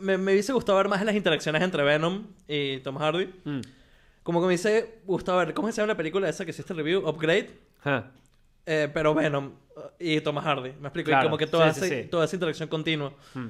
me, 0.02 0.18
me 0.18 0.32
hubiese 0.34 0.54
gustado 0.54 0.78
ver 0.78 0.88
más 0.88 1.04
las 1.04 1.16
interacciones 1.16 1.62
entre 1.62 1.84
Venom 1.84 2.28
y 2.48 2.80
Tom 2.80 2.98
Hardy. 2.98 3.30
Mm. 3.46 3.62
Como 4.24 4.40
que 4.40 4.44
me 4.44 4.48
hubiese 4.48 5.00
gustado 5.06 5.38
ver, 5.40 5.54
¿cómo 5.54 5.72
se 5.72 5.78
llama 5.78 5.94
la 5.94 5.98
película 5.98 6.28
esa 6.30 6.44
que 6.46 6.52
hiciste 6.52 6.74
review? 6.74 7.08
Upgrade. 7.08 7.50
Eh, 8.66 8.90
pero 8.94 9.14
Venom 9.14 9.52
eh, 10.00 10.16
y 10.18 10.22
Tom 10.22 10.36
Hardy. 10.38 10.74
Me 10.80 10.88
explico. 10.90 11.08
Claro, 11.10 11.24
Y 11.24 11.28
como 11.28 11.38
que 11.38 11.48
toda, 11.48 11.74
sí, 11.74 11.80
sí, 11.80 11.86
esa, 11.86 11.96
sí. 12.04 12.10
toda 12.10 12.26
esa 12.26 12.36
interacción 12.36 12.68
continua. 12.68 13.14
Mm. 13.34 13.46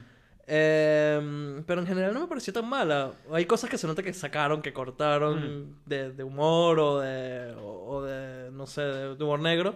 Eh, 0.50 1.62
pero 1.66 1.82
en 1.82 1.88
general 1.88 2.14
no 2.14 2.22
me 2.22 2.28
pareció 2.28 2.54
tan 2.54 2.68
mala. 2.70 3.12
Hay 3.34 3.46
cosas 3.46 3.70
que 3.70 3.78
se 3.78 3.86
nota 3.88 4.02
que 4.04 4.14
sacaron, 4.14 4.62
que 4.62 4.72
cortaron 4.74 5.64
Mm. 5.66 5.76
de, 5.86 6.12
de 6.14 6.24
humor 6.24 6.80
o 6.80 7.00
de, 7.00 7.54
o, 7.60 7.96
o 7.98 8.04
de, 8.04 8.52
no 8.52 8.66
sé, 8.68 8.82
de, 8.82 9.16
de 9.16 9.24
humor 9.24 9.40
negro. 9.40 9.76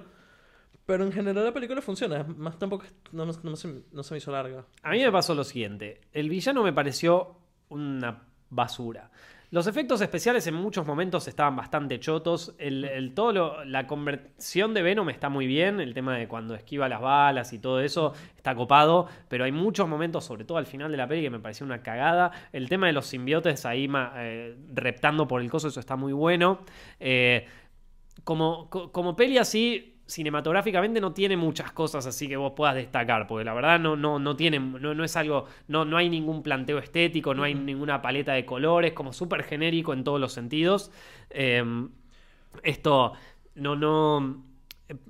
Pero 0.86 1.04
en 1.06 1.12
general 1.12 1.46
la 1.46 1.54
película 1.54 1.82
funciona. 1.82 2.24
Más 2.24 2.58
tampoco, 2.60 2.86
no, 3.12 3.26
no, 3.26 3.34
se, 3.56 3.84
no 3.92 4.04
se 4.04 4.14
me 4.14 4.18
hizo 4.18 4.32
larga. 4.32 4.66
A 4.84 4.92
mí 4.92 5.00
me 5.00 5.12
pasó 5.12 5.34
lo 5.36 5.44
siguiente. 5.44 6.02
El 6.12 6.30
villano 6.30 6.64
me 6.64 6.74
pareció 6.74 7.38
una 7.70 8.24
basura. 8.50 9.12
Los 9.52 9.68
efectos 9.68 10.00
especiales 10.00 10.48
en 10.48 10.54
muchos 10.56 10.88
momentos 10.88 11.28
estaban 11.28 11.58
bastante 11.58 12.00
chotos. 12.00 12.56
El, 12.58 13.12
todo 13.14 13.66
la 13.66 13.86
conversión 13.86 14.74
de 14.74 14.82
Venom 14.82 15.10
está 15.10 15.28
muy 15.28 15.46
bien. 15.46 15.82
El 15.82 15.94
tema 15.94 16.18
de 16.18 16.28
cuando 16.30 16.56
esquiva 16.56 16.88
las 16.88 17.02
balas 17.02 17.52
y 17.52 17.60
todo 17.60 17.82
eso 17.82 18.14
está 18.38 18.56
copado. 18.56 19.08
Pero 19.28 19.44
hay 19.44 19.52
muchos 19.52 19.90
momentos, 19.90 20.24
sobre 20.24 20.46
todo 20.46 20.58
al 20.58 20.66
final 20.66 20.90
de 20.90 20.98
la 20.98 21.06
peli, 21.08 21.22
que 21.24 21.30
me 21.30 21.40
pareció 21.40 21.66
una 21.66 21.84
cagada. 21.84 22.32
El 22.54 22.70
tema 22.70 22.88
de 22.88 22.94
los 22.94 23.06
simbiotes 23.08 23.66
ahí 23.66 23.90
eh, 24.16 24.56
reptando 24.74 25.28
por 25.28 25.42
el 25.42 25.50
coso, 25.52 25.68
eso 25.68 25.82
está 25.82 25.98
muy 25.98 26.14
bueno. 26.14 26.62
Eh, 27.02 27.46
como, 28.24 28.70
co- 28.70 28.92
como 28.94 29.18
peli 29.18 29.38
así, 29.38 29.91
cinematográficamente 30.12 31.00
no 31.02 31.14
tiene 31.14 31.38
muchas 31.38 31.72
cosas 31.72 32.06
así 32.06 32.28
que 32.28 32.38
vos 32.38 32.54
puedas 32.56 32.76
destacar, 32.76 33.28
porque 33.28 33.46
la 33.46 33.54
verdad 33.54 33.80
no, 33.80 33.96
no, 33.96 34.20
no 34.20 34.36
tiene, 34.36 34.60
no, 34.60 34.94
no 34.94 35.04
es 35.04 35.16
algo, 35.16 35.46
no, 35.68 35.86
no 35.86 35.98
hay 35.98 36.10
ningún 36.10 36.44
planteo 36.44 36.78
estético, 36.80 37.34
no 37.34 37.44
hay 37.44 37.56
ninguna 37.56 38.02
paleta 38.02 38.34
de 38.34 38.46
colores, 38.46 38.94
como 38.94 39.14
súper 39.14 39.44
genérico 39.44 39.94
en 39.94 40.04
todos 40.04 40.20
los 40.20 40.34
sentidos. 40.34 40.92
Eh, 41.30 41.64
esto, 42.64 43.14
no, 43.56 43.76
no. 43.76 44.44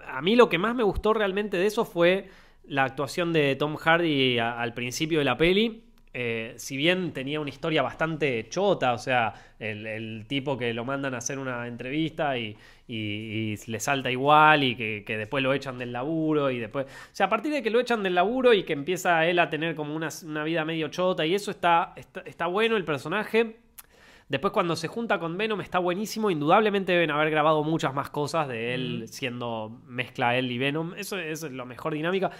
A 0.05 0.21
mí 0.21 0.35
lo 0.35 0.49
que 0.49 0.57
más 0.57 0.75
me 0.75 0.83
gustó 0.83 1.13
realmente 1.13 1.57
de 1.57 1.65
eso 1.65 1.85
fue 1.85 2.29
la 2.65 2.83
actuación 2.85 3.33
de 3.33 3.55
Tom 3.55 3.75
Hardy 3.75 4.37
a- 4.39 4.59
al 4.61 4.73
principio 4.73 5.19
de 5.19 5.25
la 5.25 5.37
peli. 5.37 5.85
eh, 6.13 6.55
si 6.57 6.75
bien 6.75 7.13
tenía 7.13 7.39
una 7.39 7.49
historia 7.49 7.81
bastante 7.81 8.45
chota, 8.49 8.91
o 8.93 8.97
sea, 8.97 9.33
el, 9.59 9.87
el 9.87 10.25
tipo 10.27 10.57
que 10.57 10.73
lo 10.73 10.83
mandan 10.83 11.13
a 11.13 11.19
hacer 11.19 11.39
una 11.39 11.65
entrevista 11.67 12.37
y, 12.37 12.57
y- 12.95 13.53
y 13.53 13.57
le 13.71 13.79
salta 13.79 14.11
igual 14.11 14.63
y 14.63 14.75
que, 14.75 15.03
que 15.05 15.17
después 15.17 15.43
lo 15.43 15.53
echan 15.53 15.77
del 15.77 15.91
laburo 15.93 16.49
y 16.51 16.59
después... 16.59 16.85
O 16.85 16.89
sea, 17.15 17.27
a 17.27 17.29
partir 17.29 17.51
de 17.53 17.63
que 17.63 17.69
lo 17.69 17.79
echan 17.79 18.03
del 18.03 18.15
laburo 18.15 18.53
y 18.53 18.63
que 18.63 18.73
empieza 18.73 19.25
él 19.27 19.39
a 19.39 19.49
tener 19.49 19.75
como 19.75 19.95
una, 19.95 20.09
una 20.25 20.43
vida 20.43 20.65
medio 20.65 20.87
chota 20.89 21.25
y 21.25 21.33
eso 21.35 21.51
está, 21.51 21.93
está, 21.95 22.21
está 22.21 22.47
bueno 22.47 22.75
el 22.77 22.83
personaje. 22.85 23.57
Después 24.29 24.53
cuando 24.53 24.75
se 24.77 24.87
junta 24.87 25.19
con 25.19 25.37
Venom 25.37 25.59
está 25.61 25.79
buenísimo. 25.79 26.29
Indudablemente 26.31 26.93
deben 26.93 27.11
haber 27.11 27.29
grabado 27.31 27.63
muchas 27.63 27.93
más 27.93 28.09
cosas 28.09 28.47
de 28.47 28.73
él 28.73 29.05
siendo 29.09 29.81
mezcla 29.87 30.37
él 30.37 30.49
y 30.51 30.57
Venom. 30.57 30.93
Eso, 30.95 31.17
eso 31.17 31.47
es 31.47 31.53
la 31.53 31.65
mejor 31.65 31.93
dinámica. 31.93 32.31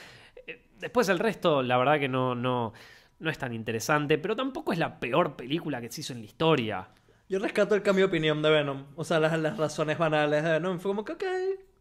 Eh, 0.47 0.61
Después 0.79 1.09
el 1.09 1.19
resto, 1.19 1.61
la 1.61 1.77
verdad 1.77 1.99
que 1.99 2.07
no, 2.07 2.33
no, 2.33 2.71
no 3.19 3.29
es 3.29 3.37
tan 3.37 3.53
interesante. 3.53 4.17
Pero 4.17 4.35
tampoco 4.37 4.71
es 4.71 4.79
la 4.79 4.99
peor 5.01 5.35
película 5.35 5.81
que 5.81 5.89
se 5.91 5.99
hizo 6.01 6.13
en 6.13 6.19
la 6.19 6.25
historia. 6.25 6.87
Yo 7.31 7.39
rescato 7.39 7.75
el 7.75 7.81
cambio 7.81 8.07
de 8.07 8.09
opinión 8.09 8.41
de 8.41 8.49
Venom. 8.49 8.87
O 8.97 9.05
sea, 9.05 9.17
las, 9.17 9.39
las 9.39 9.55
razones 9.55 9.97
banales 9.97 10.43
de 10.43 10.51
Venom. 10.51 10.79
Fue 10.79 10.89
como 10.89 11.05
que, 11.05 11.13
ok, 11.13 11.23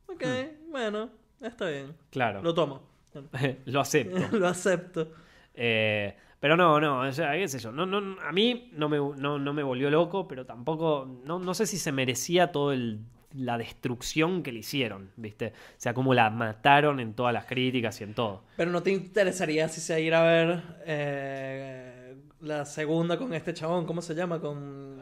ok, 0.06 0.24
bueno, 0.70 1.10
está 1.40 1.68
bien. 1.68 1.92
Claro. 2.10 2.40
Lo 2.40 2.54
tomo. 2.54 2.88
Lo 3.64 3.80
acepto. 3.80 4.16
Lo 4.38 4.46
acepto. 4.46 5.10
Eh, 5.52 6.14
pero 6.38 6.56
no, 6.56 6.80
no, 6.80 7.00
o 7.00 7.12
sea, 7.12 7.32
qué 7.32 7.48
sé 7.48 7.58
yo. 7.58 7.72
No, 7.72 7.84
no, 7.84 8.20
a 8.22 8.30
mí 8.30 8.70
no 8.74 8.88
me, 8.88 8.98
no, 8.98 9.40
no 9.40 9.52
me 9.52 9.64
volvió 9.64 9.90
loco, 9.90 10.28
pero 10.28 10.46
tampoco. 10.46 11.20
No, 11.24 11.40
no 11.40 11.52
sé 11.52 11.66
si 11.66 11.78
se 11.78 11.90
merecía 11.90 12.52
todo 12.52 12.72
el 12.72 13.00
la 13.32 13.58
destrucción 13.58 14.42
que 14.42 14.52
le 14.52 14.60
hicieron, 14.60 15.10
¿viste? 15.16 15.48
O 15.48 15.74
sea, 15.78 15.94
cómo 15.94 16.14
la 16.14 16.30
mataron 16.30 17.00
en 17.00 17.14
todas 17.14 17.32
las 17.32 17.44
críticas 17.46 18.00
y 18.00 18.04
en 18.04 18.14
todo. 18.14 18.42
Pero 18.56 18.70
no 18.70 18.82
te 18.82 18.90
interesaría 18.90 19.68
si 19.68 19.80
se 19.80 20.00
ir 20.00 20.14
a 20.14 20.22
ver 20.22 20.62
eh, 20.84 22.16
la 22.40 22.64
segunda 22.64 23.16
con 23.18 23.32
este 23.32 23.54
chabón, 23.54 23.86
¿cómo 23.86 24.02
se 24.02 24.14
llama? 24.14 24.40
Con, 24.40 24.99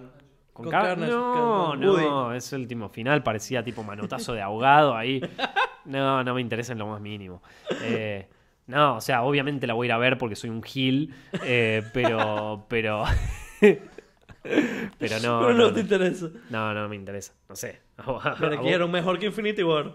Con 0.59 0.65
con 0.65 0.73
Car- 0.73 0.87
Carnage, 0.89 1.13
no, 1.13 1.69
con 1.69 1.81
no, 1.81 2.35
ese 2.35 2.57
último 2.57 2.89
final 2.89 3.23
parecía 3.23 3.63
tipo 3.63 3.85
manotazo 3.85 4.33
de 4.35 4.43
ahogado 4.43 4.97
ahí. 4.97 5.21
No, 5.85 6.23
no 6.23 6.35
me 6.35 6.43
interesa 6.43 6.73
en 6.73 6.81
lo 6.81 6.87
más 6.89 7.01
mínimo. 7.01 7.43
Eh, 7.83 8.29
no, 8.67 8.97
o 8.97 9.01
sea, 9.01 9.23
obviamente 9.23 9.67
la 9.67 9.73
voy 9.73 9.87
a 9.87 9.89
ir 9.89 9.93
a 9.93 9.99
ver 9.99 10.19
porque 10.19 10.37
soy 10.37 10.51
un 10.51 10.63
gil, 10.63 11.15
eh, 11.45 11.83
pero, 11.95 12.67
pero, 12.69 13.05
pero 13.63 15.19
no, 15.23 15.41
Pero 15.41 15.53
no, 15.53 15.53
no 15.55 15.73
te 15.73 15.81
interesa. 15.81 16.29
no, 16.51 16.75
no 16.75 16.89
me 16.91 16.97
interesa, 16.97 17.33
no 17.49 17.57
sé. 17.57 17.81
Pero 18.39 18.61
quiero 18.61 18.87
mejor 18.89 19.19
que 19.19 19.27
Infinity 19.27 19.63
War. 19.63 19.95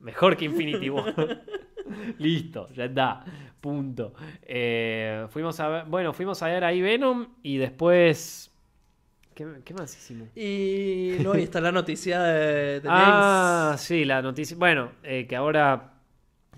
Mejor 0.00 0.36
que 0.36 0.44
Infinity 0.44 0.90
War. 0.90 1.42
Listo, 2.18 2.68
ya 2.72 2.84
está. 2.84 3.24
Punto. 3.60 4.14
Eh, 4.42 5.26
fuimos 5.30 5.58
a 5.58 5.68
ver, 5.68 5.84
bueno, 5.86 6.12
fuimos 6.12 6.40
a 6.42 6.46
ver 6.46 6.62
ahí 6.62 6.80
Venom 6.80 7.26
y 7.42 7.56
después. 7.56 8.51
¿Qué, 9.34 9.46
qué 9.64 9.74
más 9.74 9.96
hicimos? 9.96 10.28
Y 10.36 11.16
no, 11.22 11.36
y 11.38 11.42
está 11.42 11.60
la 11.60 11.72
noticia 11.72 12.20
de, 12.22 12.80
de 12.80 12.88
Ah, 12.90 13.68
James. 13.70 13.80
sí, 13.80 14.04
la 14.04 14.20
noticia. 14.22 14.56
Bueno, 14.56 14.92
eh, 15.02 15.26
que 15.28 15.36
ahora 15.36 15.94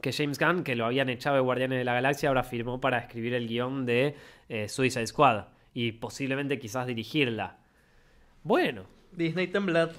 que 0.01 0.12
James 0.12 0.39
Gunn, 0.39 0.64
que 0.64 0.75
lo 0.77 0.85
habían 0.87 1.09
echado 1.09 1.37
de 1.37 1.43
Guardianes 1.43 1.79
de 1.79 1.85
la 1.85 1.95
Galaxia, 1.95 2.29
ahora 2.29 2.43
firmó 2.43 2.81
para 2.81 2.99
escribir 2.99 3.35
el 3.35 3.47
guion 3.49 3.87
de 3.87 4.16
eh, 4.49 4.68
Suicide 4.68 5.07
Squad 5.07 5.45
y 5.72 5.93
posiblemente 5.93 6.59
quizás 6.59 6.87
dirigirla. 6.87 7.57
Bueno, 8.43 8.85
Disney 9.12 9.47
Temblad. 9.47 9.91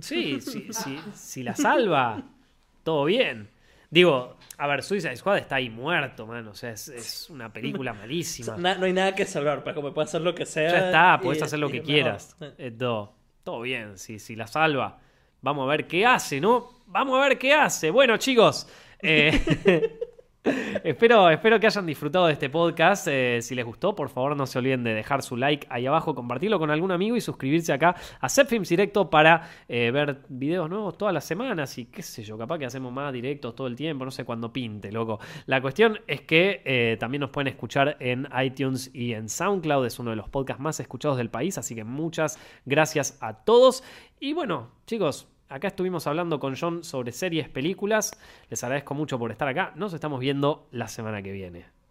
sí, 0.00 0.40
sí, 0.40 0.68
sí, 0.70 0.98
si 1.14 1.42
la 1.42 1.56
salva, 1.56 2.22
todo 2.84 3.04
bien. 3.06 3.48
Digo, 3.92 4.38
a 4.56 4.66
ver, 4.66 4.82
Suicide 4.82 5.14
Squad 5.16 5.36
está 5.36 5.56
ahí 5.56 5.68
muerto, 5.68 6.26
man. 6.26 6.48
O 6.48 6.54
sea, 6.54 6.70
es, 6.70 6.88
es 6.88 7.28
una 7.28 7.52
película 7.52 7.92
malísima. 8.02 8.56
No 8.56 8.86
hay 8.86 8.92
nada 8.94 9.14
que 9.14 9.26
salvar, 9.26 9.62
pero 9.62 9.76
como 9.76 9.92
puedes 9.92 10.08
hacer 10.08 10.22
lo 10.22 10.34
que 10.34 10.46
sea. 10.46 10.70
Ya 10.70 10.86
está, 10.86 11.18
y- 11.20 11.24
podés 11.24 11.42
hacer 11.42 11.58
lo 11.58 11.68
y 11.68 11.72
que 11.72 11.82
quieras. 11.82 12.34
mejor. 12.40 12.54
Eh, 12.58 12.70
todo, 12.70 13.12
todo 13.44 13.60
bien, 13.60 13.98
si, 13.98 14.18
si 14.18 14.34
la 14.34 14.46
salva. 14.46 14.98
Vamos 15.42 15.64
a 15.64 15.70
ver 15.70 15.86
qué 15.86 16.06
hace, 16.06 16.40
¿no? 16.40 16.70
Vamos 16.86 17.18
a 17.22 17.28
ver 17.28 17.38
qué 17.38 17.52
hace. 17.52 17.90
Bueno, 17.90 18.16
chicos, 18.16 18.66
eh, 19.00 19.98
espero, 20.44 21.30
espero 21.30 21.60
que 21.60 21.66
hayan 21.66 21.86
disfrutado 21.86 22.26
de 22.26 22.32
este 22.32 22.50
podcast. 22.50 23.06
Eh, 23.08 23.40
si 23.42 23.54
les 23.54 23.64
gustó, 23.64 23.94
por 23.94 24.08
favor, 24.08 24.36
no 24.36 24.46
se 24.46 24.58
olviden 24.58 24.82
de 24.82 24.94
dejar 24.94 25.22
su 25.22 25.36
like 25.36 25.66
ahí 25.70 25.86
abajo, 25.86 26.14
compartirlo 26.14 26.58
con 26.58 26.70
algún 26.70 26.90
amigo 26.90 27.16
y 27.16 27.20
suscribirse 27.20 27.72
acá 27.72 27.94
a 28.20 28.28
Zepfilms 28.28 28.68
Directo 28.68 29.08
para 29.08 29.48
eh, 29.68 29.90
ver 29.92 30.22
videos 30.28 30.68
nuevos 30.68 30.98
todas 30.98 31.14
las 31.14 31.24
semanas 31.24 31.78
y 31.78 31.86
qué 31.86 32.02
sé 32.02 32.24
yo, 32.24 32.36
capaz 32.36 32.58
que 32.58 32.66
hacemos 32.66 32.92
más 32.92 33.12
directos 33.12 33.54
todo 33.54 33.66
el 33.68 33.76
tiempo, 33.76 34.04
no 34.04 34.10
sé 34.10 34.24
cuándo 34.24 34.52
pinte, 34.52 34.90
loco. 34.90 35.20
La 35.46 35.60
cuestión 35.60 36.00
es 36.06 36.22
que 36.22 36.62
eh, 36.64 36.96
también 36.98 37.20
nos 37.20 37.30
pueden 37.30 37.48
escuchar 37.48 37.96
en 38.00 38.28
iTunes 38.42 38.90
y 38.92 39.12
en 39.12 39.28
SoundCloud, 39.28 39.86
es 39.86 39.98
uno 39.98 40.10
de 40.10 40.16
los 40.16 40.28
podcasts 40.28 40.62
más 40.62 40.80
escuchados 40.80 41.18
del 41.18 41.30
país, 41.30 41.56
así 41.58 41.74
que 41.74 41.84
muchas 41.84 42.38
gracias 42.64 43.16
a 43.20 43.44
todos. 43.44 43.84
Y 44.18 44.32
bueno, 44.32 44.70
chicos, 44.86 45.31
acá 45.52 45.68
estuvimos 45.68 46.06
hablando 46.06 46.40
con 46.40 46.56
John 46.56 46.82
sobre 46.82 47.12
series, 47.12 47.48
películas. 47.48 48.12
Les 48.48 48.62
agradezco 48.64 48.94
mucho 48.94 49.18
por 49.18 49.30
estar 49.30 49.48
acá. 49.48 49.72
Nos 49.76 49.92
estamos 49.92 50.18
viendo 50.20 50.66
la 50.70 50.88
semana 50.88 51.22
que 51.22 51.32
viene. 51.32 51.81